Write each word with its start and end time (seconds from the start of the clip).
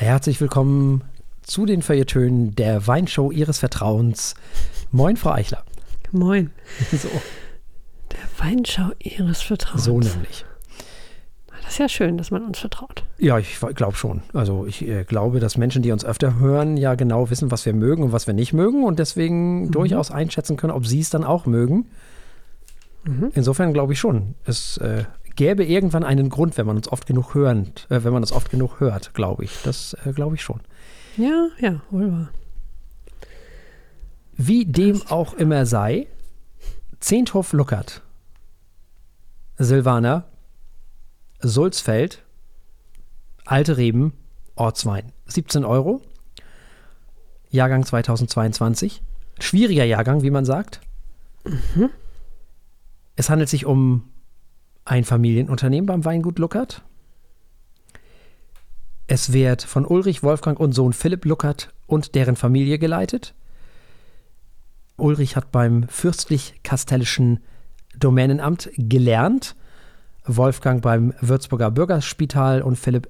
Herzlich 0.00 0.40
willkommen 0.40 1.02
zu 1.42 1.66
den 1.66 1.82
Feuilletönen 1.82 2.54
der 2.54 2.86
Weinshow 2.86 3.32
Ihres 3.32 3.58
Vertrauens. 3.58 4.36
Moin, 4.92 5.16
Frau 5.16 5.32
Eichler. 5.32 5.64
Moin. 6.12 6.52
So, 6.92 7.08
Der 8.12 8.46
Weinschau 8.46 8.92
Ihres 9.00 9.42
Vertrauens. 9.42 9.82
so 9.82 9.98
nämlich. 9.98 10.44
Das 11.64 11.72
ist 11.72 11.78
ja 11.78 11.88
schön, 11.88 12.16
dass 12.16 12.30
man 12.30 12.44
uns 12.44 12.60
vertraut. 12.60 13.02
Ja, 13.18 13.40
ich 13.40 13.58
glaube 13.74 13.96
schon. 13.96 14.22
Also 14.32 14.66
ich 14.66 14.86
äh, 14.86 15.02
glaube, 15.02 15.40
dass 15.40 15.56
Menschen, 15.56 15.82
die 15.82 15.90
uns 15.90 16.04
öfter 16.04 16.38
hören, 16.38 16.76
ja 16.76 16.94
genau 16.94 17.28
wissen, 17.30 17.50
was 17.50 17.66
wir 17.66 17.72
mögen 17.72 18.04
und 18.04 18.12
was 18.12 18.28
wir 18.28 18.34
nicht 18.34 18.52
mögen 18.52 18.84
und 18.84 19.00
deswegen 19.00 19.72
durchaus 19.72 20.12
einschätzen 20.12 20.56
können, 20.56 20.74
ob 20.74 20.86
sie 20.86 21.00
es 21.00 21.10
dann 21.10 21.24
auch 21.24 21.44
mögen. 21.44 21.86
Insofern 23.34 23.72
glaube 23.72 23.94
ich 23.94 23.98
schon. 23.98 24.36
Es 24.44 24.76
äh, 24.76 25.04
gäbe 25.38 25.64
irgendwann 25.64 26.02
einen 26.02 26.30
Grund, 26.30 26.58
wenn 26.58 26.66
man 26.66 26.76
uns 26.76 26.88
oft 26.88 27.06
genug 27.06 27.32
hört, 27.34 27.86
äh, 27.90 28.02
wenn 28.02 28.12
man 28.12 28.22
uns 28.24 28.32
oft 28.32 28.50
genug 28.50 28.80
hört, 28.80 29.14
glaube 29.14 29.44
ich. 29.44 29.62
Das 29.62 29.96
äh, 30.04 30.12
glaube 30.12 30.34
ich 30.34 30.42
schon. 30.42 30.60
Ja, 31.16 31.48
ja, 31.60 31.80
wohl 31.90 32.10
wahr. 32.10 32.28
Wie 34.36 34.66
dem 34.66 35.00
auch 35.08 35.34
immer 35.34 35.64
sei, 35.64 36.08
Zehnthof 36.98 37.52
Luckert, 37.52 38.02
Silvaner, 39.58 40.24
Sulzfeld, 41.40 42.24
Alte 43.44 43.76
Reben, 43.76 44.14
Ortswein. 44.56 45.12
17 45.26 45.64
Euro. 45.64 46.02
Jahrgang 47.48 47.86
2022. 47.86 49.02
Schwieriger 49.38 49.84
Jahrgang, 49.84 50.22
wie 50.22 50.30
man 50.30 50.44
sagt. 50.44 50.80
Es 53.14 53.30
handelt 53.30 53.48
sich 53.48 53.66
um 53.66 54.02
ein 54.88 55.04
Familienunternehmen 55.04 55.86
beim 55.86 56.04
Weingut 56.04 56.38
Luckert. 56.38 56.82
Es 59.06 59.32
wird 59.32 59.62
von 59.62 59.86
Ulrich 59.86 60.22
Wolfgang 60.22 60.58
und 60.58 60.72
Sohn 60.72 60.92
Philipp 60.92 61.24
Luckert 61.24 61.72
und 61.86 62.14
deren 62.14 62.36
Familie 62.36 62.78
geleitet. 62.78 63.34
Ulrich 64.96 65.36
hat 65.36 65.52
beim 65.52 65.86
fürstlich-kastellischen 65.88 67.40
Domänenamt 67.98 68.70
gelernt, 68.76 69.56
Wolfgang 70.24 70.82
beim 70.82 71.14
Würzburger 71.20 71.70
Bürgerspital 71.70 72.62
und 72.62 72.76
Philipp 72.76 73.08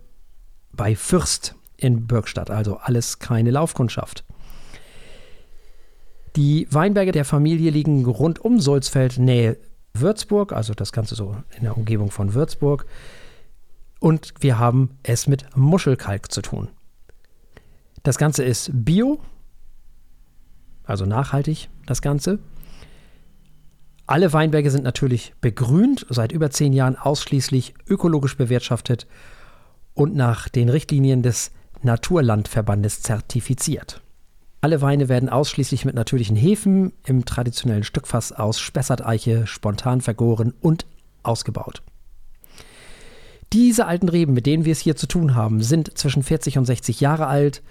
bei 0.73 0.95
Fürst 0.95 1.55
in 1.77 2.07
Bürgstadt, 2.07 2.51
also 2.51 2.77
alles 2.77 3.19
keine 3.19 3.51
Laufkundschaft. 3.51 4.25
Die 6.37 6.69
Weinberge 6.71 7.13
der 7.13 7.25
Familie 7.25 7.71
liegen 7.71 8.05
rund 8.05 8.39
um 8.39 8.61
Sulzfeld, 8.61 9.19
Nähe 9.19 9.57
Würzburg, 10.01 10.53
also 10.53 10.75
das 10.75 10.93
Ganze 10.93 11.15
so 11.15 11.37
in 11.57 11.65
der 11.65 11.77
Umgebung 11.77 12.11
von 12.11 12.35
Würzburg. 12.35 12.87
Und 14.01 14.35
wir 14.41 14.59
haben 14.59 14.99
es 15.03 15.27
mit 15.27 15.57
Muschelkalk 15.57 16.31
zu 16.31 16.43
tun. 16.43 16.69
Das 18.03 18.19
Ganze 18.19 18.45
ist 18.45 18.71
bio, 18.73 19.21
also 20.85 21.05
nachhaltig 21.05 21.69
das 21.87 22.01
Ganze. 22.01 22.39
Alle 24.07 24.33
Weinberge 24.33 24.71
sind 24.71 24.85
natürlich 24.85 25.35
begrünt, 25.41 26.07
seit 26.09 26.33
über 26.33 26.51
zehn 26.51 26.73
Jahren 26.73 26.97
ausschließlich 26.97 27.75
ökologisch 27.87 28.37
bewirtschaftet 28.37 29.07
und 29.93 30.15
nach 30.15 30.49
den 30.49 30.71
Richtlinien 30.71 31.23
des 31.23 31.51
Naturlandverbandes 31.83 33.03
zertifiziert. 33.03 34.01
Alle 34.61 34.81
Weine 34.81 35.09
werden 35.09 35.29
ausschließlich 35.29 35.85
mit 35.85 35.95
natürlichen 35.95 36.37
Hefen 36.37 36.93
im 37.07 37.25
traditionellen 37.25 37.85
Stückfass 37.85 38.33
aus 38.33 38.59
Spessarteiche 38.59 39.47
spontan 39.47 40.01
vergoren 40.01 40.53
und 40.61 40.85
ausgebaut. 41.23 41.83
Diese 43.53 43.87
alten 43.87 44.09
Reben, 44.09 44.35
mit 44.35 44.47
denen 44.47 44.65
wir 44.65 44.73
es 44.73 44.81
hier 44.81 44.97
zu 44.97 45.07
tun 45.07 45.35
haben, 45.35 45.63
sind 45.63 45.97
zwischen 45.97 46.23
40 46.23 46.59
und 46.59 46.65
60 46.65 47.01
Jahre 47.01 47.29
alt. 47.29 47.63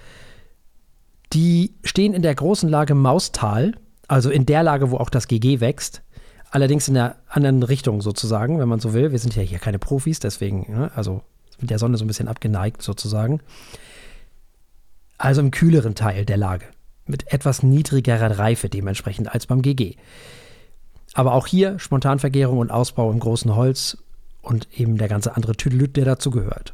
Die 1.33 1.75
stehen 1.83 2.13
in 2.13 2.21
der 2.21 2.33
großen 2.33 2.69
Lage 2.69 2.95
Maustal, 2.95 3.73
also 4.07 4.29
in 4.29 4.45
der 4.45 4.63
Lage, 4.63 4.89
wo 4.89 4.97
auch 4.97 5.09
das 5.09 5.27
GG 5.27 5.59
wächst. 5.59 6.01
Allerdings 6.49 6.87
in 6.87 6.93
der 6.93 7.17
anderen 7.27 7.61
Richtung 7.63 8.01
sozusagen, 8.01 8.59
wenn 8.59 8.69
man 8.69 8.79
so 8.79 8.93
will. 8.93 9.11
Wir 9.11 9.19
sind 9.19 9.35
ja 9.35 9.41
hier 9.43 9.59
keine 9.59 9.77
Profis, 9.77 10.19
deswegen, 10.19 10.71
ne, 10.71 10.91
also 10.95 11.21
mit 11.59 11.69
der 11.69 11.79
Sonne 11.79 11.97
so 11.97 12.05
ein 12.05 12.07
bisschen 12.07 12.29
abgeneigt 12.29 12.81
sozusagen. 12.81 13.41
Also 15.17 15.41
im 15.41 15.51
kühleren 15.51 15.93
Teil 15.93 16.25
der 16.25 16.37
Lage. 16.37 16.65
Mit 17.07 17.31
etwas 17.31 17.63
niedrigerer 17.63 18.37
Reife 18.37 18.69
dementsprechend 18.69 19.33
als 19.33 19.47
beim 19.47 19.61
GG. 19.61 19.95
Aber 21.13 21.33
auch 21.33 21.47
hier 21.47 21.79
Spontanvergärung 21.79 22.59
und 22.59 22.71
Ausbau 22.71 23.11
im 23.11 23.19
großen 23.19 23.55
Holz 23.55 23.97
und 24.41 24.67
eben 24.79 24.97
der 24.97 25.07
ganze 25.07 25.35
andere 25.35 25.55
Tüdelüt, 25.55 25.97
der 25.97 26.05
dazu 26.05 26.31
gehört. 26.31 26.73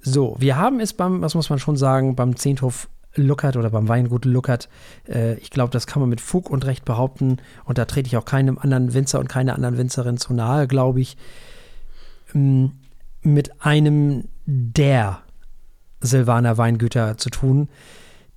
So, 0.00 0.36
wir 0.38 0.56
haben 0.56 0.78
es 0.78 0.92
beim, 0.92 1.22
was 1.22 1.34
muss 1.34 1.50
man 1.50 1.58
schon 1.58 1.76
sagen, 1.76 2.14
beim 2.14 2.36
Zehnthof 2.36 2.88
Luckert 3.16 3.56
oder 3.56 3.70
beim 3.70 3.88
Weingut 3.88 4.24
Luckert, 4.24 4.68
äh, 5.08 5.34
ich 5.38 5.50
glaube, 5.50 5.70
das 5.70 5.86
kann 5.86 6.00
man 6.00 6.08
mit 6.08 6.20
Fug 6.20 6.50
und 6.50 6.64
Recht 6.66 6.84
behaupten 6.84 7.38
und 7.64 7.78
da 7.78 7.84
trete 7.86 8.06
ich 8.06 8.16
auch 8.16 8.24
keinem 8.24 8.58
anderen 8.58 8.94
Winzer 8.94 9.18
und 9.18 9.28
keiner 9.28 9.54
anderen 9.54 9.78
Winzerin 9.78 10.18
zu 10.18 10.34
nahe, 10.34 10.68
glaube 10.68 11.00
ich, 11.00 11.16
m, 12.34 12.72
mit 13.22 13.64
einem 13.64 14.28
der 14.44 15.20
Silvaner 16.00 16.58
Weingüter 16.58 17.16
zu 17.16 17.30
tun, 17.30 17.68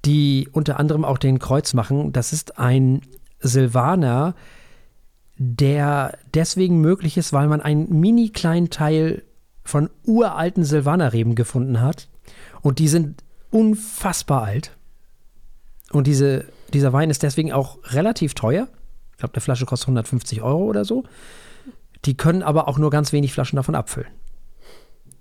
die 0.06 0.48
unter 0.52 0.80
anderem 0.80 1.06
auch 1.06 1.18
den 1.18 1.40
Kreuz 1.40 1.74
machen. 1.74 2.14
Das 2.14 2.34
ist 2.34 2.58
ein 2.58 3.02
Silvaner, 3.40 4.36
der 5.38 6.18
deswegen 6.34 6.82
möglich 6.82 7.18
ist, 7.18 7.34
weil 7.34 7.48
man 7.48 7.62
einen 7.62 8.00
mini 8.00 8.30
kleinen 8.30 8.70
Teil 8.70 9.24
von 9.64 9.90
uralten 10.06 10.64
Silvanerreben 10.64 11.36
gefunden 11.36 11.82
hat. 11.82 12.10
Und 12.62 12.80
die 12.80 12.88
sind 12.88 13.24
unfassbar 13.52 14.44
alt. 14.44 14.78
Und 15.92 16.08
diese, 16.08 16.46
dieser 16.74 16.94
Wein 16.94 17.10
ist 17.10 17.24
deswegen 17.24 17.52
auch 17.52 17.80
relativ 17.86 18.34
teuer. 18.34 18.68
Ich 19.12 19.18
glaube, 19.18 19.34
eine 19.34 19.42
Flasche 19.42 19.66
kostet 19.66 19.88
150 19.88 20.42
Euro 20.42 20.64
oder 20.66 20.86
so. 20.86 21.04
Die 22.06 22.16
können 22.16 22.44
aber 22.44 22.68
auch 22.68 22.78
nur 22.78 22.90
ganz 22.90 23.12
wenig 23.12 23.34
Flaschen 23.34 23.58
davon 23.58 23.76
abfüllen. 23.76 24.10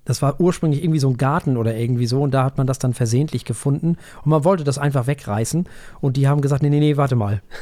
Das 0.09 0.23
war 0.23 0.41
ursprünglich 0.41 0.83
irgendwie 0.83 1.01
so 1.01 1.11
ein 1.11 1.19
Garten 1.19 1.59
oder 1.59 1.77
irgendwie 1.77 2.07
so 2.07 2.23
und 2.23 2.31
da 2.31 2.43
hat 2.43 2.57
man 2.57 2.67
das 2.67 2.79
dann 2.79 2.95
versehentlich 2.95 3.45
gefunden 3.45 3.99
und 4.25 4.31
man 4.31 4.43
wollte 4.43 4.65
das 4.65 4.79
einfach 4.79 5.07
wegreißen 5.07 5.69
und 6.01 6.17
die 6.17 6.27
haben 6.27 6.41
gesagt, 6.41 6.63
nee, 6.63 6.71
nee, 6.71 6.81
nee, 6.81 6.97
warte 6.97 7.15
mal. 7.15 7.43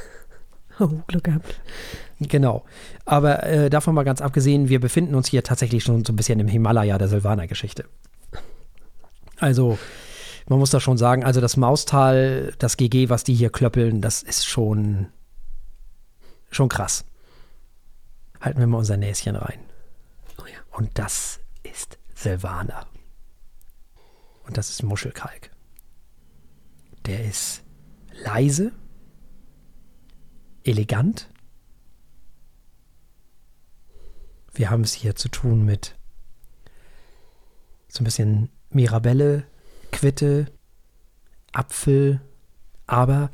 Oh, 0.79 0.91
Glück 1.07 1.25
gehabt. 1.25 1.59
Genau. 2.21 2.62
Aber 3.07 3.45
äh, 3.45 3.71
davon 3.71 3.95
mal 3.95 4.03
ganz 4.03 4.21
abgesehen, 4.21 4.69
wir 4.69 4.79
befinden 4.79 5.15
uns 5.15 5.27
hier 5.27 5.43
tatsächlich 5.43 5.83
schon 5.83 6.05
so 6.05 6.12
ein 6.12 6.17
bisschen 6.17 6.39
im 6.39 6.49
Himalaya 6.49 6.99
der 6.99 7.09
Silvaner-Geschichte. 7.09 7.87
Also, 9.39 9.78
man 10.47 10.59
muss 10.59 10.69
da 10.69 10.78
schon 10.78 10.99
sagen, 10.99 11.25
also 11.25 11.41
das 11.41 11.57
Maustal, 11.57 12.53
das 12.59 12.77
GG, 12.77 13.09
was 13.09 13.25
die 13.25 13.33
hier 13.33 13.49
klöppeln, 13.49 14.03
das 14.03 14.23
ist 14.23 14.45
schon, 14.45 15.07
schon 16.51 16.69
krass. 16.69 17.07
Halten 18.43 18.61
wir 18.61 18.67
mal 18.67 18.77
unser 18.77 18.99
Näschen 18.99 19.34
rein. 19.34 19.61
Oh 20.39 20.45
ja. 20.45 20.59
Und 20.78 20.91
das 20.99 21.41
ist 21.63 21.97
Silvaner. 22.16 22.87
Und 24.44 24.56
das 24.56 24.71
ist 24.71 24.82
Muschelkalk. 24.82 25.50
Der 27.04 27.25
ist 27.25 27.62
leise, 28.25 28.72
elegant. 30.65 31.28
Wir 34.54 34.71
haben 34.71 34.82
es 34.82 34.94
hier 34.94 35.15
zu 35.15 35.28
tun 35.28 35.65
mit 35.65 35.94
so 37.88 38.00
ein 38.00 38.04
bisschen 38.04 38.48
Mirabelle, 38.71 39.44
Quitte, 39.93 40.47
Apfel, 41.53 42.21
aber 42.87 43.31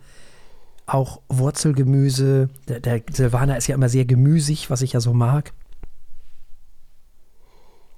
auch 0.86 1.22
Wurzelgemüse. 1.28 2.50
Der, 2.68 2.80
der 2.80 3.02
Silvaner 3.10 3.56
ist 3.56 3.68
ja 3.68 3.76
immer 3.76 3.88
sehr 3.88 4.04
gemüsig, 4.04 4.70
was 4.70 4.82
ich 4.82 4.92
ja 4.92 5.00
so 5.00 5.14
mag. 5.14 5.52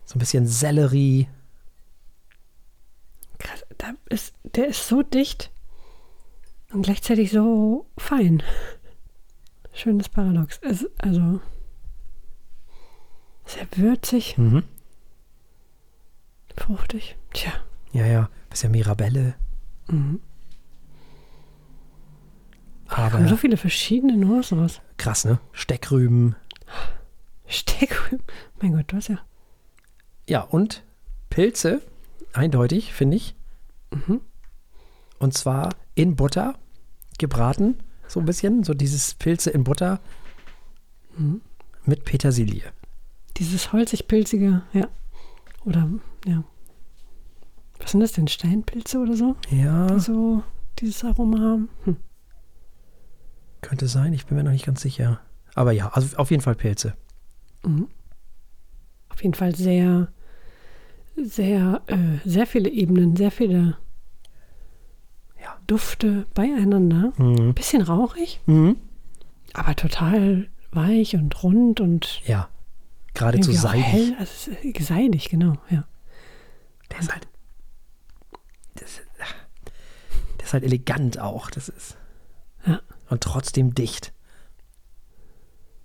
So 0.05 0.17
ein 0.17 0.19
bisschen 0.19 0.47
Sellerie. 0.47 1.29
Krass, 3.39 3.65
da 3.79 3.95
ist, 4.11 4.35
der 4.45 4.69
ist 4.69 4.87
so 4.87 5.03
dicht 5.03 5.51
und 6.73 6.83
gleichzeitig 6.83 7.31
so 7.31 7.87
fein. 7.99 8.43
Schönes 9.73 10.09
Paradox. 10.09 10.59
Es, 10.63 10.87
also 10.99 11.41
sehr 13.47 13.67
würzig, 13.77 14.39
Mhm. 14.39 14.63
fruchtig. 16.57 17.17
Tja. 17.33 17.53
Ja, 17.93 18.07
ja, 18.07 18.29
bisschen 18.51 18.71
Mirabelle. 18.73 19.35
Mhm. 19.89 20.21
Da 22.89 23.11
kommen 23.11 23.25
so 23.25 23.31
Aber 23.31 23.39
viele 23.39 23.57
verschiedene 23.57 24.17
Nuancen 24.17 24.61
raus. 24.61 24.81
krass, 24.97 25.25
ne? 25.25 25.39
Steckrüben. 25.53 26.37
Steckrüben. 27.47 28.25
Mein 28.61 28.73
Gott, 28.77 28.93
du 28.93 28.97
hast 28.97 29.09
ja. 29.09 29.19
Ja, 30.29 30.41
und 30.41 30.83
Pilze, 31.31 31.83
eindeutig, 32.33 32.93
finde 32.95 33.17
ich. 33.17 33.35
Mhm. 33.91 34.21
Und 35.19 35.35
zwar 35.35 35.71
in 35.95 36.17
Butter 36.17 36.55
gebraten, 37.19 37.79
so 38.09 38.21
ein 38.21 38.27
bisschen. 38.27 38.65
So 38.65 38.75
dieses 38.75 39.15
Pilze 39.15 39.51
in 39.51 39.65
Butter 39.65 40.01
Mhm. 41.17 41.41
mit 41.85 42.05
Petersilie. 42.05 42.65
Dieses 43.37 43.73
holzig-pilzige, 43.73 44.63
ja. 44.73 44.89
Oder, 45.65 45.89
ja. 46.27 46.43
Was 47.79 47.91
sind 47.93 48.01
das 48.01 48.13
denn? 48.13 48.29
Steinpilze 48.29 48.99
oder 48.99 49.17
so? 49.17 49.37
Ja, 49.51 49.87
Die 49.89 50.01
so 50.01 50.43
dieses 50.79 51.05
Aroma 51.05 51.39
haben? 51.41 51.69
Hm. 51.85 51.97
könnte 53.61 53.89
sein. 53.89 54.13
Ich 54.13 54.27
bin 54.27 54.37
mir 54.37 54.45
noch 54.45 54.51
nicht 54.53 54.67
ganz 54.67 54.83
sicher. 54.83 55.21
Aber 55.55 55.73
ja, 55.73 55.89
also 55.89 56.17
auf 56.19 56.31
jeden 56.31 56.43
Fall 56.43 56.55
Pilze. 56.55 56.97
Mhm. 57.65 57.89
Auf 59.15 59.23
jeden 59.23 59.35
Fall 59.35 59.55
sehr, 59.55 60.09
sehr, 61.17 61.83
äh, 61.87 61.97
sehr 62.29 62.47
viele 62.47 62.69
Ebenen, 62.69 63.17
sehr 63.17 63.31
viele 63.31 63.77
Ja. 65.41 65.57
Dufte 65.67 66.27
beieinander. 66.35 67.13
Mhm. 67.17 67.55
Bisschen 67.55 67.83
rauchig, 67.83 68.41
Mhm. 68.47 68.77
aber 69.53 69.77
total 69.77 70.49
weich 70.73 71.15
und 71.15 71.43
rund 71.43 71.81
und 71.81 72.21
Ja, 72.27 72.49
geradezu 73.15 73.53
seidig. 73.53 73.85
hell. 73.85 74.17
Also 74.19 74.51
seidig, 74.81 75.29
genau, 75.31 75.55
ja. 75.71 75.85
Der 76.91 76.99
ist 77.01 77.13
halt. 77.13 77.29
Das, 78.75 79.01
der 80.39 80.45
ist 80.47 80.53
halt 80.53 80.65
elegant 80.65 81.19
auch. 81.21 81.51
Das 81.51 81.69
ist. 81.69 81.97
Ja. 82.67 82.81
Und 83.11 83.21
trotzdem 83.23 83.75
dicht. 83.75 84.13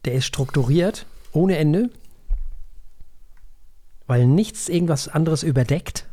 Der 0.06 0.14
ist 0.14 0.26
strukturiert, 0.26 1.06
ohne 1.32 1.58
Ende. 1.58 1.90
Weil 4.10 4.26
nichts 4.26 4.70
irgendwas 4.70 5.08
anderes 5.08 5.44
überdeckt. 5.44 6.08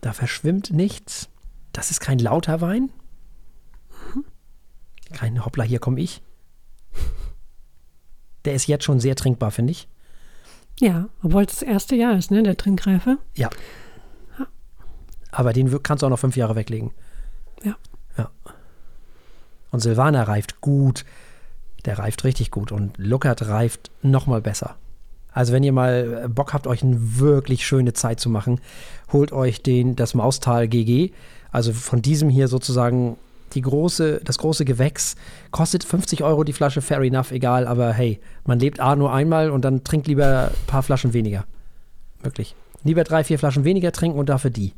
Da 0.00 0.14
verschwimmt 0.14 0.70
nichts. 0.70 1.28
Das 1.72 1.90
ist 1.90 2.00
kein 2.00 2.18
lauter 2.18 2.62
Wein. 2.62 2.88
Kein 5.12 5.44
Hoppla, 5.44 5.64
hier 5.64 5.80
komme 5.80 6.00
ich. 6.00 6.22
Der 8.46 8.54
ist 8.54 8.68
jetzt 8.68 8.84
schon 8.84 9.00
sehr 9.00 9.16
trinkbar, 9.16 9.50
finde 9.50 9.72
ich. 9.72 9.86
Ja, 10.80 11.10
obwohl 11.22 11.42
es 11.42 11.58
das 11.58 11.62
erste 11.62 11.94
Jahr 11.94 12.16
ist, 12.16 12.30
ne, 12.30 12.42
der 12.42 12.56
Trinkreife. 12.56 13.18
Ja. 13.34 13.50
Aber 15.30 15.52
den 15.52 15.82
kannst 15.82 16.00
du 16.00 16.06
auch 16.06 16.10
noch 16.10 16.18
fünf 16.18 16.38
Jahre 16.38 16.56
weglegen. 16.56 16.92
Ja. 17.62 17.76
Ja. 18.16 18.30
Und 19.70 19.80
Silvaner 19.80 20.26
reift 20.26 20.62
gut. 20.62 21.04
Der 21.84 21.98
reift 21.98 22.24
richtig 22.24 22.50
gut. 22.50 22.72
Und 22.72 22.96
Luckert 22.96 23.46
reift 23.46 23.90
noch 24.00 24.26
mal 24.26 24.40
besser. 24.40 24.78
Also 25.34 25.52
wenn 25.52 25.64
ihr 25.64 25.72
mal 25.72 26.28
Bock 26.28 26.54
habt, 26.54 26.66
euch 26.66 26.82
eine 26.82 27.18
wirklich 27.18 27.66
schöne 27.66 27.92
Zeit 27.92 28.20
zu 28.20 28.30
machen, 28.30 28.60
holt 29.12 29.32
euch 29.32 29.62
den, 29.62 29.96
das 29.96 30.14
Maustal 30.14 30.68
GG. 30.68 31.10
Also 31.50 31.72
von 31.72 32.00
diesem 32.00 32.30
hier 32.30 32.48
sozusagen 32.48 33.16
die 33.52 33.60
große, 33.60 34.20
das 34.24 34.38
große 34.38 34.64
Gewächs. 34.64 35.16
Kostet 35.50 35.84
50 35.84 36.22
Euro 36.22 36.44
die 36.44 36.52
Flasche, 36.52 36.80
fair 36.80 37.00
enough, 37.00 37.32
egal. 37.32 37.66
Aber 37.66 37.92
hey, 37.92 38.20
man 38.44 38.58
lebt 38.58 38.80
A 38.80 38.96
nur 38.96 39.12
einmal 39.12 39.50
und 39.50 39.64
dann 39.64 39.84
trinkt 39.84 40.06
lieber 40.06 40.50
ein 40.50 40.66
paar 40.66 40.82
Flaschen 40.82 41.12
weniger. 41.12 41.44
Wirklich. 42.22 42.54
Lieber 42.84 43.04
drei, 43.04 43.24
vier 43.24 43.38
Flaschen 43.38 43.64
weniger 43.64 43.92
trinken 43.92 44.18
und 44.18 44.28
dafür 44.28 44.50
die. 44.50 44.72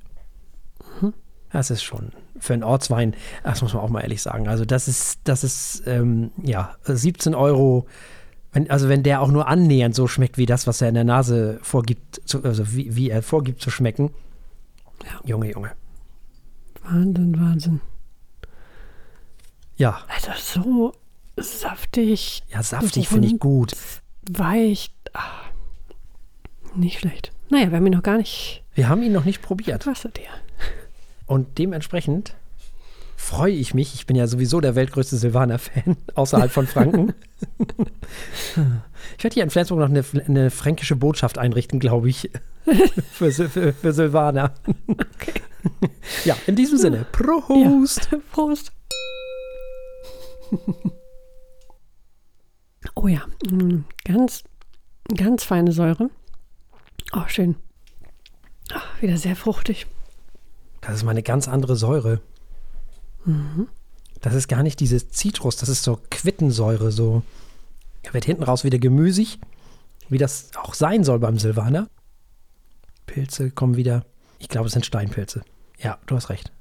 Das 1.53 1.71
ist 1.71 1.83
schon 1.83 2.13
für 2.39 2.53
einen 2.53 2.65
Ortswein, 2.65 3.15
das 3.45 3.63
muss 3.63 3.73
man 3.73 3.83
auch 3.83 3.89
mal 3.89 4.03
ehrlich 4.03 4.23
sagen. 4.23 4.49
Also 4.49 4.65
das 4.65 4.89
ist, 4.89 5.21
das 5.25 5.45
ist, 5.45 5.85
ähm, 5.87 6.31
ja, 6.43 6.75
17 6.85 7.35
Euro. 7.35 7.87
Wenn, 8.57 8.71
also 8.71 8.89
wenn 8.89 9.03
der 9.03 9.21
auch 9.21 9.31
nur 9.31 9.49
annähernd 9.49 9.95
so 9.95 10.09
schmeckt 10.09 10.39
wie 10.39 10.47
das, 10.47 10.67
was 10.67 10.81
er 10.81 10.89
in 10.89 10.95
der 10.95 11.05
Nase 11.05 11.59
vorgibt, 11.61 12.23
zu, 12.25 12.43
also 12.43 12.73
wie, 12.75 12.97
wie 12.97 13.11
er 13.11 13.23
vorgibt 13.23 13.61
zu 13.61 13.69
schmecken. 13.69 14.15
Ja. 15.05 15.21
Junge, 15.27 15.53
Junge. 15.53 15.73
Wahnsinn, 16.83 17.39
Wahnsinn. 17.39 17.81
Ja, 19.77 20.01
Also 20.09 20.31
so 20.39 20.93
saftig, 21.37 22.45
ja, 22.49 22.63
saftig 22.63 23.09
finde 23.09 23.29
ich 23.29 23.39
gut. 23.39 23.75
weich. 24.31 24.91
Ah, 25.13 25.21
nicht 26.75 27.01
schlecht. 27.01 27.33
Naja, 27.51 27.71
wir 27.71 27.77
haben 27.77 27.87
ihn 27.87 27.93
noch 27.93 28.03
gar 28.03 28.17
nicht 28.17 28.65
Wir 28.75 28.89
haben 28.89 29.03
ihn 29.03 29.13
noch 29.13 29.27
nicht 29.27 29.43
probiert. 29.43 29.83
verkostet 29.85 30.17
hier. 30.17 30.31
Und 31.27 31.59
dementsprechend 31.59 32.35
freue 33.17 33.53
ich 33.53 33.75
mich. 33.75 33.95
Ich 33.95 34.07
bin 34.07 34.17
ja 34.17 34.27
sowieso 34.27 34.61
der 34.61 34.75
weltgrößte 34.75 35.17
Silvaner-Fan 35.17 35.97
außerhalb 36.15 36.51
von 36.51 36.67
Franken. 36.67 37.15
ich 39.19 39.25
werde 39.25 39.35
hier 39.35 39.43
in 39.43 39.51
Flensburg 39.51 39.81
noch 39.81 39.89
eine, 39.89 40.05
eine 40.27 40.51
fränkische 40.51 40.97
Botschaft 40.97 41.39
einrichten, 41.39 41.81
glaube 41.81 42.09
ich, 42.09 42.31
für, 43.13 43.33
für, 43.33 43.73
für 43.73 43.93
Silvaner. 43.93 44.55
Okay. 44.89 45.41
Ja, 46.25 46.37
in 46.47 46.55
diesem 46.55 46.79
Sinne, 46.79 47.07
Prost! 47.11 48.09
Prost. 48.31 48.73
oh 52.95 53.09
ja, 53.09 53.23
mm, 53.51 53.85
ganz, 54.05 54.45
ganz 55.17 55.43
feine 55.43 55.73
Säure. 55.73 56.11
Oh, 57.13 57.25
schön. 57.27 57.57
Ah, 58.73 58.83
wieder 59.01 59.17
sehr 59.17 59.35
fruchtig. 59.35 59.87
Das 60.81 60.95
ist 60.95 61.05
mal 61.05 61.11
eine 61.13 61.23
ganz 61.23 61.49
andere 61.49 61.75
Säure. 61.75 62.21
Das 64.21 64.35
ist 64.35 64.49
gar 64.49 64.63
nicht 64.63 64.81
dieses 64.81 65.09
Zitrus, 65.11 65.57
das 65.57 65.69
ist 65.69 65.83
so 65.83 66.01
Quittensäure, 66.11 66.93
so. 66.93 67.23
Er 68.03 68.15
wird 68.15 68.25
hinten 68.25 68.45
raus 68.45 68.65
wieder 68.65 68.79
gemüsig, 68.79 69.41
wie 70.09 70.19
das 70.19 70.51
auch 70.57 70.75
sein 70.75 71.05
soll 71.05 71.19
beim 71.19 71.39
Silvaner. 71.39 71.89
Pilze 73.07 73.51
kommen 73.51 73.77
wieder. 73.77 74.05
Ich 74.39 74.49
glaube, 74.49 74.67
es 74.67 74.73
sind 74.73 74.87
Steinpilze. 74.87 75.43
Ja, 75.79 75.99
du 76.07 76.17
hast 76.17 76.29
recht. 76.31 76.53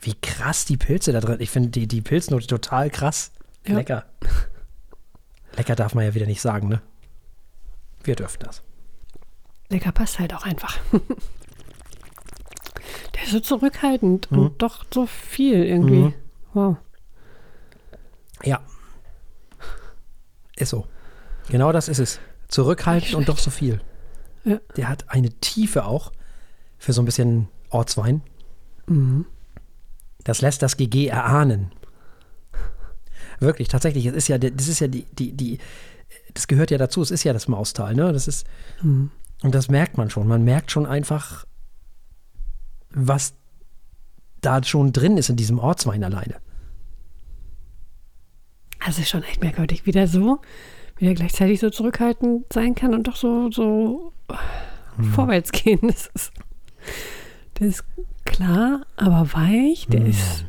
Wie 0.00 0.14
krass 0.14 0.64
die 0.64 0.76
Pilze 0.76 1.12
da 1.12 1.20
drin. 1.20 1.40
Ich 1.40 1.50
finde 1.50 1.70
die, 1.70 1.86
die 1.86 2.00
Pilznote 2.00 2.46
total 2.46 2.90
krass. 2.90 3.32
Ja. 3.66 3.76
Lecker. 3.76 4.04
Lecker 5.56 5.74
darf 5.74 5.94
man 5.94 6.04
ja 6.04 6.14
wieder 6.14 6.26
nicht 6.26 6.40
sagen, 6.40 6.68
ne? 6.68 6.82
Wir 8.04 8.14
dürfen 8.14 8.38
das. 8.40 8.62
Lecker 9.68 9.92
passt 9.92 10.18
halt 10.18 10.34
auch 10.34 10.44
einfach. 10.44 10.78
Der 13.14 13.22
ist 13.24 13.30
so 13.32 13.40
zurückhaltend 13.40 14.30
Mhm. 14.30 14.38
und 14.38 14.62
doch 14.62 14.84
so 14.92 15.06
viel 15.06 15.64
irgendwie. 15.64 15.94
Mhm. 16.02 16.14
Wow. 16.54 16.76
Ja. 18.44 18.60
Ist 20.56 20.70
so. 20.70 20.86
Genau 21.48 21.72
das 21.72 21.88
ist 21.88 21.98
es. 21.98 22.18
Zurückhaltend 22.48 23.14
und 23.14 23.28
doch 23.28 23.38
so 23.38 23.50
viel. 23.50 23.80
Ja. 24.44 24.58
Der 24.76 24.88
hat 24.88 25.04
eine 25.08 25.30
Tiefe 25.30 25.84
auch 25.84 26.12
für 26.78 26.92
so 26.92 27.02
ein 27.02 27.04
bisschen 27.04 27.48
Ortswein. 27.70 28.22
Mhm. 28.86 29.26
Das 30.24 30.40
lässt 30.40 30.62
das 30.62 30.76
GG 30.76 31.08
erahnen. 31.08 31.72
Wirklich, 33.38 33.68
tatsächlich, 33.68 34.06
es 34.06 34.14
ist 34.14 34.28
ja, 34.28 34.38
das 34.38 34.66
ist 34.68 34.80
ja 34.80 34.88
die, 34.88 35.04
die, 35.12 35.32
die, 35.32 35.58
das 36.32 36.46
gehört 36.48 36.70
ja 36.70 36.78
dazu, 36.78 37.02
es 37.02 37.10
ist 37.10 37.24
ja 37.24 37.32
das 37.32 37.48
Maustal, 37.48 37.94
ne? 37.94 38.12
Das 38.12 38.28
ist, 38.28 38.46
Mhm. 38.82 39.10
und 39.42 39.54
das 39.54 39.68
merkt 39.68 39.98
man 39.98 40.08
schon. 40.10 40.26
Man 40.26 40.42
merkt 40.44 40.70
schon 40.70 40.86
einfach, 40.86 41.45
was 42.98 43.34
da 44.40 44.62
schon 44.64 44.92
drin 44.92 45.18
ist 45.18 45.28
in 45.28 45.36
diesem 45.36 45.58
Ortswein 45.58 46.02
alleine. 46.02 46.36
Also 48.80 49.02
ist 49.02 49.10
schon 49.10 49.22
echt 49.24 49.42
merkwürdig, 49.42 49.86
wie 49.86 49.92
der 49.92 50.06
so, 50.08 50.40
wie 50.96 51.04
der 51.06 51.14
gleichzeitig 51.14 51.60
so 51.60 51.70
zurückhaltend 51.70 52.52
sein 52.52 52.74
kann 52.74 52.94
und 52.94 53.06
doch 53.06 53.16
so, 53.16 53.50
so 53.50 54.12
Mhm. 54.96 55.04
vorwärts 55.12 55.52
gehen. 55.52 55.80
Das 55.82 56.06
ist, 56.14 56.32
der 57.58 57.68
ist 57.68 57.84
klar, 58.24 58.86
aber 58.96 59.32
weich. 59.34 59.86
Der 59.88 60.00
Mhm. 60.00 60.06
ist 60.06 60.44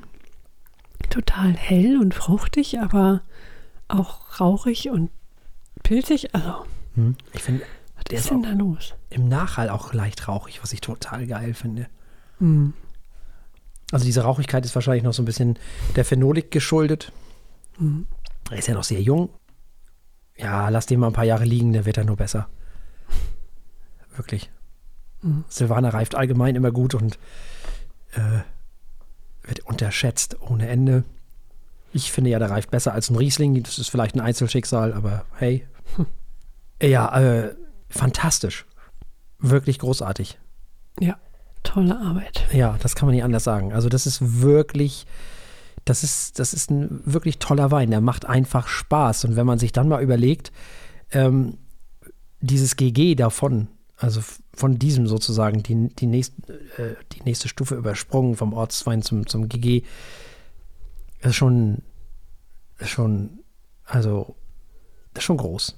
total 1.09 1.53
hell 1.53 1.97
und 1.99 2.13
fruchtig, 2.13 2.79
aber 2.79 3.21
auch 3.87 4.39
rauchig 4.39 4.89
und 4.89 5.09
pilzig. 5.83 6.33
Also, 6.35 6.65
Hm? 6.95 7.15
Ich 7.33 7.43
finde, 7.43 7.63
was 7.95 8.17
ist 8.19 8.29
denn 8.29 8.43
da 8.43 8.51
los? 8.51 8.93
im 9.09 9.27
Nachhall 9.27 9.69
auch 9.69 9.93
leicht 9.93 10.27
rauchig, 10.27 10.61
was 10.63 10.73
ich 10.73 10.81
total 10.81 11.25
geil 11.27 11.53
finde. 11.53 11.87
Mhm. 12.39 12.73
Also 13.91 14.05
diese 14.05 14.21
Rauchigkeit 14.21 14.65
ist 14.65 14.75
wahrscheinlich 14.75 15.03
noch 15.03 15.13
so 15.13 15.21
ein 15.21 15.25
bisschen 15.25 15.57
der 15.95 16.05
Phenolik 16.05 16.51
geschuldet. 16.51 17.11
Mhm. 17.77 18.07
Er 18.49 18.57
ist 18.57 18.67
ja 18.67 18.73
noch 18.73 18.83
sehr 18.83 19.01
jung. 19.01 19.29
Ja, 20.37 20.69
lass 20.69 20.85
den 20.85 20.99
mal 20.99 21.07
ein 21.07 21.13
paar 21.13 21.23
Jahre 21.23 21.45
liegen, 21.45 21.73
der 21.73 21.85
wird 21.85 21.97
dann 21.97 22.05
nur 22.05 22.17
besser. 22.17 22.47
Wirklich. 24.15 24.51
Mhm. 25.21 25.45
Silvaner 25.47 25.93
reift 25.93 26.15
allgemein 26.15 26.55
immer 26.55 26.71
gut 26.71 26.95
und 26.95 27.17
äh, 28.13 28.41
wird 29.43 29.61
unterschätzt 29.61 30.37
ohne 30.41 30.67
Ende. 30.67 31.03
Ich 31.93 32.11
finde 32.11 32.29
ja, 32.29 32.39
der 32.39 32.49
reift 32.49 32.69
besser 32.69 32.93
als 32.93 33.09
ein 33.09 33.15
Riesling. 33.15 33.63
Das 33.63 33.79
ist 33.79 33.89
vielleicht 33.89 34.15
ein 34.15 34.21
Einzelschicksal, 34.21 34.93
aber 34.93 35.25
hey. 35.37 35.67
Ja, 36.79 37.19
äh, 37.19 37.55
fantastisch. 37.89 38.67
Wirklich 39.39 39.79
großartig. 39.79 40.37
Ja, 40.99 41.17
tolle 41.67 41.99
Arbeit. 41.99 42.47
Ja, 42.51 42.77
das 42.81 42.95
kann 42.95 43.07
man 43.07 43.15
nicht 43.15 43.23
anders 43.23 43.43
sagen. 43.43 43.73
Also 43.73 43.89
das 43.89 44.05
ist 44.05 44.41
wirklich, 44.41 45.05
das 45.85 46.03
ist, 46.03 46.39
das 46.39 46.53
ist 46.53 46.71
ein 46.71 47.01
wirklich 47.05 47.39
toller 47.39 47.71
Wein. 47.71 47.91
Der 47.91 48.01
macht 48.01 48.25
einfach 48.25 48.67
Spaß. 48.67 49.25
Und 49.25 49.35
wenn 49.35 49.45
man 49.45 49.59
sich 49.59 49.71
dann 49.71 49.87
mal 49.87 50.01
überlegt, 50.01 50.51
ähm, 51.11 51.57
dieses 52.41 52.75
GG 52.75 53.15
davon, 53.15 53.67
also 53.97 54.21
von 54.53 54.79
diesem 54.79 55.07
sozusagen, 55.07 55.63
die, 55.63 55.89
die, 55.89 56.07
nächst, 56.07 56.33
äh, 56.49 56.95
die 57.13 57.23
nächste 57.23 57.47
Stufe 57.47 57.75
übersprungen 57.75 58.35
vom 58.35 58.53
Ortswein 58.53 59.01
zum, 59.01 59.27
zum 59.27 59.49
GG, 59.49 59.83
ist 61.21 61.35
schon, 61.35 61.81
ist 62.79 62.89
schon, 62.89 63.39
also, 63.85 64.35
ist 65.15 65.23
schon 65.23 65.37
groß. 65.37 65.75